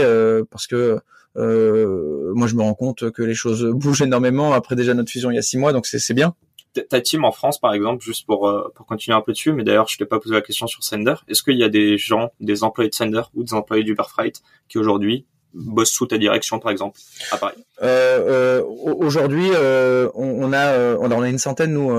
parce 0.50 0.66
que 0.66 0.98
moi 1.36 2.46
je 2.46 2.54
me 2.54 2.62
rends 2.62 2.74
compte 2.74 3.10
que 3.10 3.22
les 3.22 3.34
choses 3.34 3.64
bougent 3.74 4.02
énormément 4.02 4.52
après 4.52 4.76
déjà 4.76 4.92
notre 4.92 5.10
fusion 5.10 5.30
il 5.30 5.36
y 5.36 5.38
a 5.38 5.42
six 5.42 5.56
mois, 5.56 5.72
donc 5.72 5.86
c'est 5.86 6.14
bien 6.14 6.34
ta 6.82 7.00
team 7.00 7.24
en 7.24 7.32
France, 7.32 7.60
par 7.60 7.72
exemple, 7.72 8.02
juste 8.02 8.26
pour 8.26 8.48
euh, 8.48 8.72
pour 8.74 8.86
continuer 8.86 9.16
un 9.16 9.20
peu 9.20 9.32
dessus, 9.32 9.52
mais 9.52 9.64
d'ailleurs, 9.64 9.88
je 9.88 9.98
t'ai 9.98 10.06
pas 10.06 10.20
posé 10.20 10.34
la 10.34 10.42
question 10.42 10.66
sur 10.66 10.82
Sender. 10.82 11.14
Est-ce 11.28 11.42
qu'il 11.42 11.58
y 11.58 11.64
a 11.64 11.68
des 11.68 11.98
gens, 11.98 12.30
des 12.40 12.64
employés 12.64 12.90
de 12.90 12.94
Sender 12.94 13.22
ou 13.34 13.44
des 13.44 13.54
employés 13.54 13.84
d'Uberfreight 13.84 14.42
qui 14.68 14.78
aujourd'hui 14.78 15.26
bossent 15.54 15.90
sous 15.90 16.06
ta 16.06 16.18
direction, 16.18 16.58
par 16.58 16.70
exemple, 16.70 16.98
à 17.30 17.38
Paris? 17.38 17.56
Euh, 17.82 18.60
euh, 18.60 18.62
Aujourd'hui, 18.64 19.50
euh, 19.54 20.08
on, 20.14 20.44
on, 20.44 20.52
a 20.52 20.96
on 20.96 21.22
a 21.22 21.28
une 21.28 21.38
centaine 21.38 21.72
nous 21.72 21.90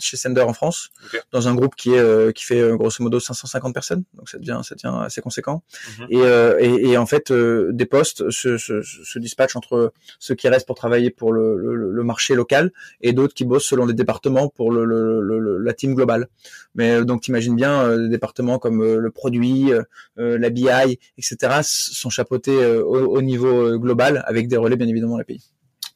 chez 0.00 0.16
Sender 0.16 0.42
en 0.42 0.52
France, 0.52 0.90
dans 1.32 1.48
un 1.48 1.54
groupe 1.54 1.74
qui 1.76 1.94
est 1.94 1.98
euh, 1.98 2.32
qui 2.32 2.44
fait 2.44 2.60
euh, 2.60 2.76
grosso 2.76 3.02
modo 3.02 3.20
550 3.20 3.74
personnes, 3.74 4.04
donc 4.14 4.28
ça 4.28 4.38
devient 4.38 4.60
ça 4.62 4.74
devient 4.74 4.96
assez 5.04 5.20
conséquent. 5.20 5.62
Mhm. 5.98 6.06
et, 6.10 6.22
euh, 6.22 6.56
et, 6.60 6.90
et, 6.90 6.96
en 6.96 7.06
fait, 7.06 7.32
des 7.32 7.86
postes 7.86 8.30
se, 8.30 8.58
se, 8.58 8.82
se, 8.82 9.18
dispatchent 9.18 9.56
entre 9.56 9.92
ceux 10.18 10.34
qui 10.34 10.48
restent 10.48 10.66
pour 10.66 10.76
travailler 10.76 11.10
pour 11.10 11.32
le, 11.32 11.56
le, 11.56 11.74
le 11.92 12.02
marché 12.04 12.34
local 12.34 12.72
et 13.00 13.12
d'autres 13.12 13.34
qui 13.34 13.44
bossent 13.44 13.66
selon 13.66 13.86
les 13.86 13.94
départements 13.94 14.48
pour 14.48 14.72
le, 14.72 15.58
la 15.58 15.72
team 15.72 15.94
globale. 15.94 16.28
Mais 16.74 17.04
donc 17.04 17.22
t'imagines 17.22 17.56
bien 17.56 17.96
des 17.96 18.08
départements 18.08 18.58
comme 18.58 18.82
le 18.82 19.10
produit, 19.10 19.70
la 20.16 20.50
BI, 20.50 20.98
etc. 21.18 21.60
sont 21.62 22.10
chapeautés 22.10 22.64
au, 22.66 23.06
au 23.06 23.22
niveau 23.22 23.78
global 23.78 24.24
avec 24.26 24.48
des 24.48 24.56
relais 24.56 24.76
bien 24.76 24.88
évidemment 24.88 25.12
dans 25.12 25.18
les 25.18 25.24
pays. 25.24 25.44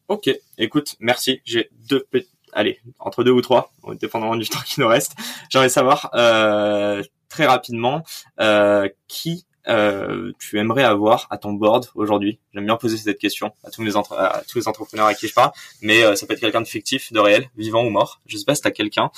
Ok, 0.08 0.30
écoute, 0.58 0.96
merci. 1.00 1.40
J'ai 1.44 1.70
deux 1.88 2.04
allez, 2.52 2.80
entre 2.98 3.24
deux 3.24 3.30
ou 3.30 3.40
trois, 3.40 3.72
dépendamment 4.00 4.36
du 4.36 4.48
temps 4.48 4.60
qui 4.64 4.80
nous 4.80 4.88
reste. 4.88 5.14
J'aimerais 5.50 5.68
savoir 5.68 6.10
euh, 6.14 7.02
très 7.28 7.46
rapidement 7.46 8.04
euh, 8.40 8.88
qui 9.08 9.46
euh, 9.68 10.32
tu 10.40 10.58
aimerais 10.58 10.82
avoir 10.82 11.28
à 11.30 11.38
ton 11.38 11.52
board 11.52 11.86
aujourd'hui? 11.94 12.40
J'aime 12.52 12.66
bien 12.66 12.76
poser 12.76 12.96
cette 12.96 13.18
question 13.18 13.52
à 13.62 13.70
tous 13.70 13.82
à 14.10 14.42
tous 14.48 14.58
les 14.58 14.68
entrepreneurs 14.68 15.06
à 15.06 15.14
qui 15.14 15.28
je 15.28 15.34
parle, 15.34 15.52
mais 15.82 16.16
ça 16.16 16.26
peut 16.26 16.34
être 16.34 16.40
quelqu'un 16.40 16.62
de 16.62 16.66
fictif, 16.66 17.12
de 17.12 17.20
réel, 17.20 17.48
vivant 17.56 17.84
ou 17.84 17.90
mort. 17.90 18.20
Je 18.26 18.36
sais 18.36 18.44
pas 18.44 18.56
si 18.56 18.62
tu 18.62 18.68
as 18.68 18.72
quelqu'un 18.72 19.10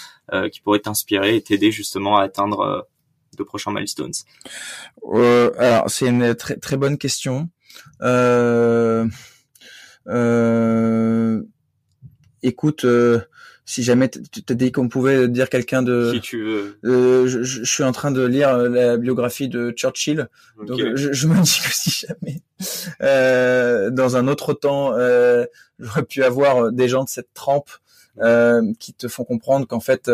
qui 0.53 0.61
pourrait 0.61 0.81
t'inspirer 0.81 1.37
et 1.37 1.43
t'aider 1.43 1.73
justement 1.73 2.19
à 2.19 2.25
atteindre 2.25 2.87
de 3.39 3.43
prochains 3.43 3.73
milestones. 3.73 4.13
alors 5.59 5.89
c'est 5.89 6.09
une 6.09 6.35
très 6.35 6.57
très 6.57 6.77
bonne 6.77 6.99
question. 6.99 7.49
Euh, 10.09 11.43
écoute, 12.45 12.85
euh, 12.85 13.21
si 13.65 13.83
jamais 13.83 14.09
tu 14.09 14.43
t'as 14.43 14.55
dit 14.55 14.71
qu'on 14.71 14.89
pouvait 14.89 15.27
dire 15.27 15.49
quelqu'un 15.49 15.83
de, 15.83 16.13
si 16.15 16.21
tu 16.21 16.45
veux. 16.45 16.79
Euh, 16.85 17.27
je, 17.27 17.65
suis 17.65 17.83
en 17.83 17.93
train 17.93 18.11
de 18.11 18.23
lire 18.25 18.51
euh, 18.51 18.69
la 18.69 18.97
biographie 18.99 19.49
de 19.49 19.71
Churchill, 19.71 20.29
donc 20.67 20.79
je, 20.95 21.27
me 21.27 21.43
dis 21.43 21.61
que 21.63 21.75
si 21.75 22.07
jamais 22.07 22.43
dans 23.91 24.17
un 24.17 24.29
autre 24.29 24.53
temps 24.53 24.93
j'aurais 25.79 26.05
pu 26.05 26.23
avoir 26.23 26.71
des 26.71 26.89
gens 26.89 27.05
de 27.05 27.09
cette 27.09 27.33
trempe 27.35 27.71
qui 28.79 28.95
te 28.95 29.09
font 29.09 29.25
comprendre 29.25 29.67
qu'en 29.67 29.81
fait 29.81 30.11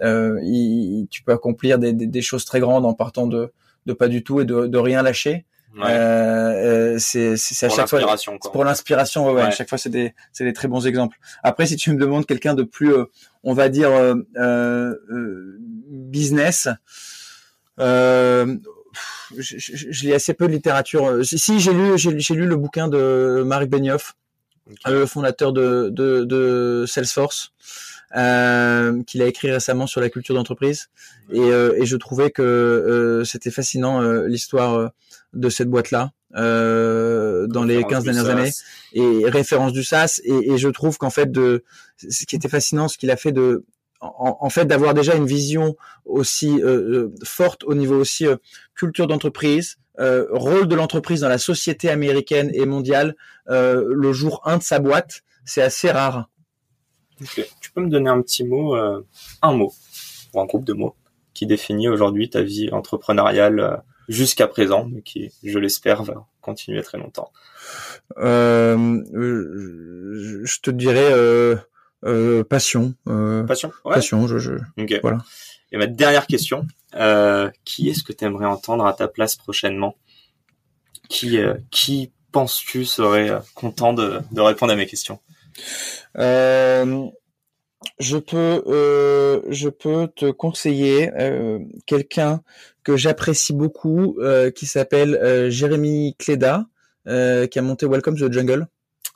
tu 0.00 1.22
peux 1.24 1.32
accomplir 1.32 1.78
des, 1.80 2.22
choses 2.22 2.44
très 2.44 2.60
grandes 2.60 2.86
en 2.86 2.94
partant 2.94 3.26
de, 3.26 3.50
de 3.86 3.92
pas 3.92 4.08
du 4.08 4.22
tout 4.22 4.40
et 4.40 4.44
de, 4.44 4.66
de 4.66 4.78
rien 4.78 5.02
lâcher. 5.02 5.44
Ouais. 5.76 5.82
Euh, 5.88 6.94
euh, 6.94 6.98
c'est 6.98 7.32
à 7.66 7.68
chaque 7.68 7.88
fois 7.88 8.00
pour 8.52 8.64
l'inspiration. 8.64 9.26
Ouais, 9.26 9.32
ouais, 9.32 9.42
À 9.42 9.50
chaque 9.50 9.68
fois, 9.68 9.78
c'est 9.78 9.90
des 9.90 10.14
c'est 10.32 10.44
des 10.44 10.52
très 10.52 10.68
bons 10.68 10.86
exemples. 10.86 11.18
Après, 11.42 11.66
si 11.66 11.76
tu 11.76 11.92
me 11.92 11.98
demandes 11.98 12.26
quelqu'un 12.26 12.54
de 12.54 12.62
plus, 12.62 12.92
euh, 12.92 13.06
on 13.42 13.54
va 13.54 13.68
dire 13.68 13.90
euh, 13.90 14.14
euh 14.36 14.94
business. 15.88 16.68
Euh, 17.80 18.56
je, 19.36 19.58
je, 19.58 19.90
je, 19.90 20.06
lis 20.06 20.14
assez 20.14 20.34
peu 20.34 20.46
de 20.46 20.52
littérature. 20.52 21.24
Si, 21.24 21.58
j'ai 21.58 21.72
lu, 21.72 21.98
j'ai 21.98 22.34
lu 22.34 22.46
le 22.46 22.56
bouquin 22.56 22.86
de 22.86 23.42
Marc 23.44 23.66
Benioff, 23.66 24.14
le 24.86 25.06
fondateur 25.06 25.52
de, 25.52 25.88
de, 25.90 26.22
de 26.22 26.84
Salesforce, 26.86 27.52
euh, 28.16 29.02
qu'il 29.04 29.22
a 29.22 29.26
écrit 29.26 29.50
récemment 29.50 29.86
sur 29.86 30.00
la 30.00 30.10
culture 30.10 30.34
d'entreprise, 30.34 30.88
et, 31.32 31.40
euh, 31.40 31.74
et, 31.80 31.86
je 31.86 31.96
trouvais 31.96 32.30
que 32.30 33.22
c'était 33.24 33.50
fascinant 33.50 34.00
l'histoire 34.26 34.90
de 35.32 35.48
cette 35.48 35.68
boîte-là 35.68 36.12
euh, 36.36 37.46
dans 37.46 37.64
les 37.64 37.84
15 37.84 38.04
dernières 38.04 38.28
années. 38.28 38.50
Et 38.92 39.24
référence 39.26 39.72
du 39.72 39.84
SaaS. 39.84 40.20
Et, 40.24 40.52
et 40.52 40.58
je 40.58 40.68
trouve 40.68 40.98
qu'en 40.98 41.10
fait 41.10 41.30
de 41.30 41.64
ce 41.96 42.24
qui 42.26 42.36
était 42.36 42.48
fascinant 42.48 42.88
ce 42.88 42.98
qu'il 42.98 43.10
a 43.10 43.16
fait 43.16 43.32
de 43.32 43.64
en, 44.00 44.36
en 44.40 44.50
fait 44.50 44.66
d'avoir 44.66 44.94
déjà 44.94 45.14
une 45.14 45.26
vision 45.26 45.76
aussi 46.04 46.60
euh, 46.62 46.66
euh 46.66 47.14
forte 47.24 47.64
au 47.64 47.74
niveau 47.74 47.96
aussi 47.96 48.26
euh, 48.26 48.36
culture 48.74 49.06
d'entreprise 49.06 49.76
euh, 50.00 50.26
rôle 50.30 50.66
de 50.66 50.74
l'entreprise 50.74 51.20
dans 51.20 51.28
la 51.28 51.38
société 51.38 51.88
américaine 51.88 52.50
et 52.52 52.66
mondiale 52.66 53.14
le 53.46 54.12
jour 54.12 54.42
1 54.44 54.58
de 54.58 54.62
sa 54.62 54.78
boîte 54.78 55.22
c'est 55.44 55.62
assez 55.62 55.90
rare 55.90 56.28
tu 57.60 57.70
peux 57.72 57.80
me 57.80 57.88
donner 57.88 58.10
un 58.10 58.20
petit 58.22 58.44
mot 58.44 58.74
un 58.74 59.52
mot 59.52 59.72
ou 60.32 60.40
un 60.40 60.44
groupe 60.46 60.64
de 60.64 60.72
mots 60.72 60.94
qui 61.32 61.46
définit 61.46 61.88
aujourd'hui 61.88 62.30
ta 62.30 62.42
vie 62.42 62.70
entrepreneuriale 62.72 63.82
jusqu'à 64.08 64.46
présent, 64.46 64.86
mais 64.90 65.02
qui, 65.02 65.32
je 65.42 65.58
l'espère, 65.58 66.02
va 66.02 66.26
continuer 66.40 66.82
très 66.82 66.98
longtemps 66.98 67.32
euh, 68.18 69.02
Je 69.12 70.60
te 70.60 70.70
dirais 70.70 71.12
euh, 71.12 71.56
euh, 72.04 72.44
passion. 72.44 72.94
Euh, 73.08 73.44
passion, 73.44 73.72
ouais. 73.84 73.94
passion. 73.94 74.26
Je, 74.26 74.38
je... 74.38 74.52
Voilà. 75.02 75.24
Et 75.72 75.78
ma 75.78 75.86
dernière 75.86 76.26
question 76.26 76.66
euh, 76.94 77.50
qui 77.64 77.88
est-ce 77.88 78.04
que 78.04 78.12
tu 78.12 78.24
aimerais 78.24 78.46
entendre 78.46 78.86
à 78.86 78.92
ta 78.92 79.08
place 79.08 79.36
prochainement? 79.36 79.96
Qui, 81.08 81.38
euh, 81.38 81.54
qui 81.70 82.12
penses-tu 82.32 82.84
serait 82.84 83.30
content 83.54 83.92
de, 83.92 84.20
de 84.32 84.40
répondre 84.40 84.72
à 84.72 84.76
mes 84.76 84.86
questions? 84.86 85.18
Je 87.98 88.16
peux, 88.16 88.62
euh, 88.66 89.40
je 89.48 89.68
peux 89.68 90.08
te 90.08 90.30
conseiller 90.30 91.10
euh, 91.18 91.58
quelqu'un 91.86 92.42
que 92.82 92.96
j'apprécie 92.96 93.52
beaucoup, 93.52 94.16
euh, 94.20 94.50
qui 94.50 94.66
s'appelle 94.66 95.14
euh, 95.16 95.50
Jérémy 95.50 96.14
Cléda, 96.18 96.66
euh, 97.06 97.46
qui 97.46 97.58
a 97.58 97.62
monté 97.62 97.86
Welcome 97.86 98.18
to 98.18 98.28
the 98.28 98.32
Jungle. 98.32 98.66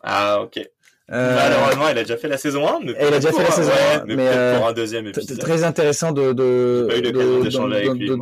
Ah 0.02 0.42
ok. 0.42 0.60
Malheureusement, 1.08 1.88
elle 1.88 1.98
a 1.98 2.02
déjà 2.02 2.16
fait 2.16 2.28
la 2.28 2.38
saison 2.38 2.68
1, 2.68 2.80
mais 2.84 2.94
elle 2.98 3.14
a 3.14 3.18
déjà 3.18 3.32
fait 3.32 3.42
la 3.42 3.50
saison 3.50 3.72
1, 3.94 4.04
mais, 4.06 4.16
mais 4.16 4.56
pour 4.56 4.68
un 4.68 4.72
deuxième 4.72 5.06
épisode. 5.06 5.38
Très 5.38 5.64
intéressant 5.64 6.12
de 6.12 6.32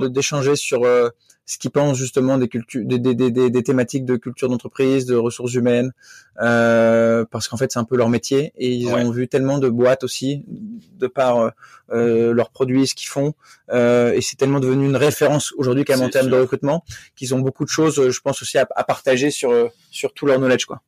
d'échanger 0.09 0.57
sur 0.57 0.87
ce 1.47 1.59
qu'ils 1.59 1.71
pensent 1.71 1.97
justement 1.97 2.39
des 2.39 2.49
cultures, 2.49 2.83
des, 2.85 2.99
des, 2.99 3.15
des, 3.15 3.31
des 3.31 3.63
thématiques 3.63 4.05
de 4.05 4.17
culture 4.17 4.49
d'entreprise, 4.49 5.07
de 5.07 5.15
ressources 5.15 5.55
humaines, 5.55 5.93
euh, 6.43 7.25
parce 7.31 7.47
qu'en 7.47 7.57
fait 7.57 7.71
c'est 7.71 7.79
un 7.79 7.85
peu 7.85 7.97
leur 7.97 8.09
métier 8.09 8.53
et 8.57 8.69
ils 8.73 8.89
ont 8.89 9.11
vu 9.11 9.29
tellement 9.29 9.59
de 9.59 9.69
boîtes 9.69 10.03
aussi 10.03 10.45
de 10.49 11.07
par 11.07 11.53
euh, 11.93 12.35
leurs 12.35 12.51
produits, 12.51 12.89
ce 12.89 12.97
qu'ils 12.97 13.09
font, 13.09 13.35
euh, 13.71 14.13
et 14.13 14.21
c'est 14.21 14.35
tellement 14.35 14.59
devenu 14.59 14.87
une 14.87 14.97
référence 14.97 15.53
aujourd'hui 15.57 15.85
quand 15.85 15.97
même 15.97 16.07
en 16.07 16.11
termes 16.11 16.31
de 16.31 16.37
recrutement 16.37 16.85
qu'ils 17.15 17.33
ont 17.33 17.39
beaucoup 17.39 17.65
de 17.65 17.71
choses, 17.71 18.11
je 18.11 18.21
pense 18.21 18.43
aussi 18.43 18.59
à, 18.59 18.67
à 18.75 18.83
partager 18.83 19.31
sur 19.31 19.71
sur 19.93 20.13
tout 20.13 20.27
leur 20.27 20.39
knowledge 20.39 20.65
quoi. 20.67 20.83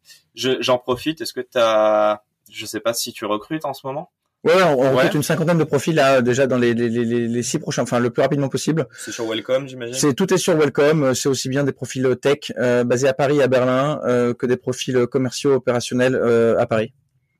J'en 0.60 0.78
profite. 0.78 1.20
Est-ce 1.20 1.32
que 1.32 1.40
tu 1.40 1.58
as, 1.58 2.22
je 2.50 2.64
sais 2.64 2.80
pas 2.80 2.94
si 2.94 3.12
tu 3.12 3.24
recrutes 3.24 3.64
en 3.64 3.74
ce 3.74 3.86
moment? 3.86 4.10
Ouais, 4.44 4.62
on, 4.62 4.80
on 4.80 4.92
recrute 4.94 5.14
une 5.14 5.24
cinquantaine 5.24 5.58
de 5.58 5.64
profils 5.64 5.96
là 5.96 6.22
déjà 6.22 6.46
dans 6.46 6.58
les, 6.58 6.72
les, 6.72 6.88
les, 6.88 7.26
les 7.26 7.42
six 7.42 7.58
prochains, 7.58 7.82
enfin 7.82 7.98
le 7.98 8.10
plus 8.10 8.22
rapidement 8.22 8.48
possible. 8.48 8.86
C'est 8.96 9.10
sur 9.10 9.26
Welcome, 9.26 9.66
j'imagine? 9.66 9.94
C'est 9.94 10.14
tout 10.14 10.32
est 10.32 10.38
sur 10.38 10.56
Welcome. 10.56 11.12
C'est 11.16 11.28
aussi 11.28 11.48
bien 11.48 11.64
des 11.64 11.72
profils 11.72 12.06
tech 12.22 12.52
euh, 12.56 12.84
basés 12.84 13.08
à 13.08 13.14
Paris, 13.14 13.42
à 13.42 13.48
Berlin, 13.48 14.00
euh, 14.04 14.34
que 14.34 14.46
des 14.46 14.56
profils 14.56 15.08
commerciaux 15.08 15.54
opérationnels 15.54 16.14
euh, 16.14 16.56
à 16.56 16.66
Paris. 16.66 16.92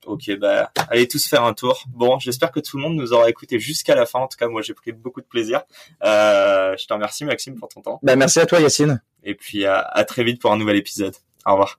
Ok, 0.07 0.37
bah 0.41 0.73
allez 0.91 1.07
tous 1.07 1.25
faire 1.29 1.45
un 1.45 1.55
tour. 1.55 1.85
Bon, 1.95 2.19
j'espère 2.19 2.51
que 2.51 2.59
tout 2.59 2.79
le 2.79 2.83
monde 2.83 2.97
nous 2.97 3.13
aura 3.13 3.29
écouté 3.29 3.61
jusqu'à 3.61 3.95
la 3.95 4.05
fin. 4.05 4.19
En 4.19 4.27
tout 4.27 4.37
cas, 4.37 4.49
moi 4.49 4.63
j'ai 4.63 4.75
pris 4.75 4.91
beaucoup 4.91 5.21
de 5.21 5.27
plaisir. 5.27 5.63
Euh, 6.03 6.75
je 6.77 6.85
te 6.85 6.93
remercie 6.93 7.25
Maxime 7.25 7.55
pour 7.55 7.69
ton 7.69 7.81
temps. 7.81 8.01
Bah 8.03 8.17
merci 8.17 8.41
à 8.41 8.47
toi 8.47 8.59
Yacine. 8.59 9.01
Et 9.23 9.37
puis 9.37 9.67
à, 9.67 9.79
à 9.79 10.05
très 10.05 10.25
vite 10.25 10.41
pour 10.41 10.51
un 10.51 10.57
nouvel 10.57 10.77
épisode. 10.77 11.15
Au 11.47 11.53
revoir. 11.53 11.79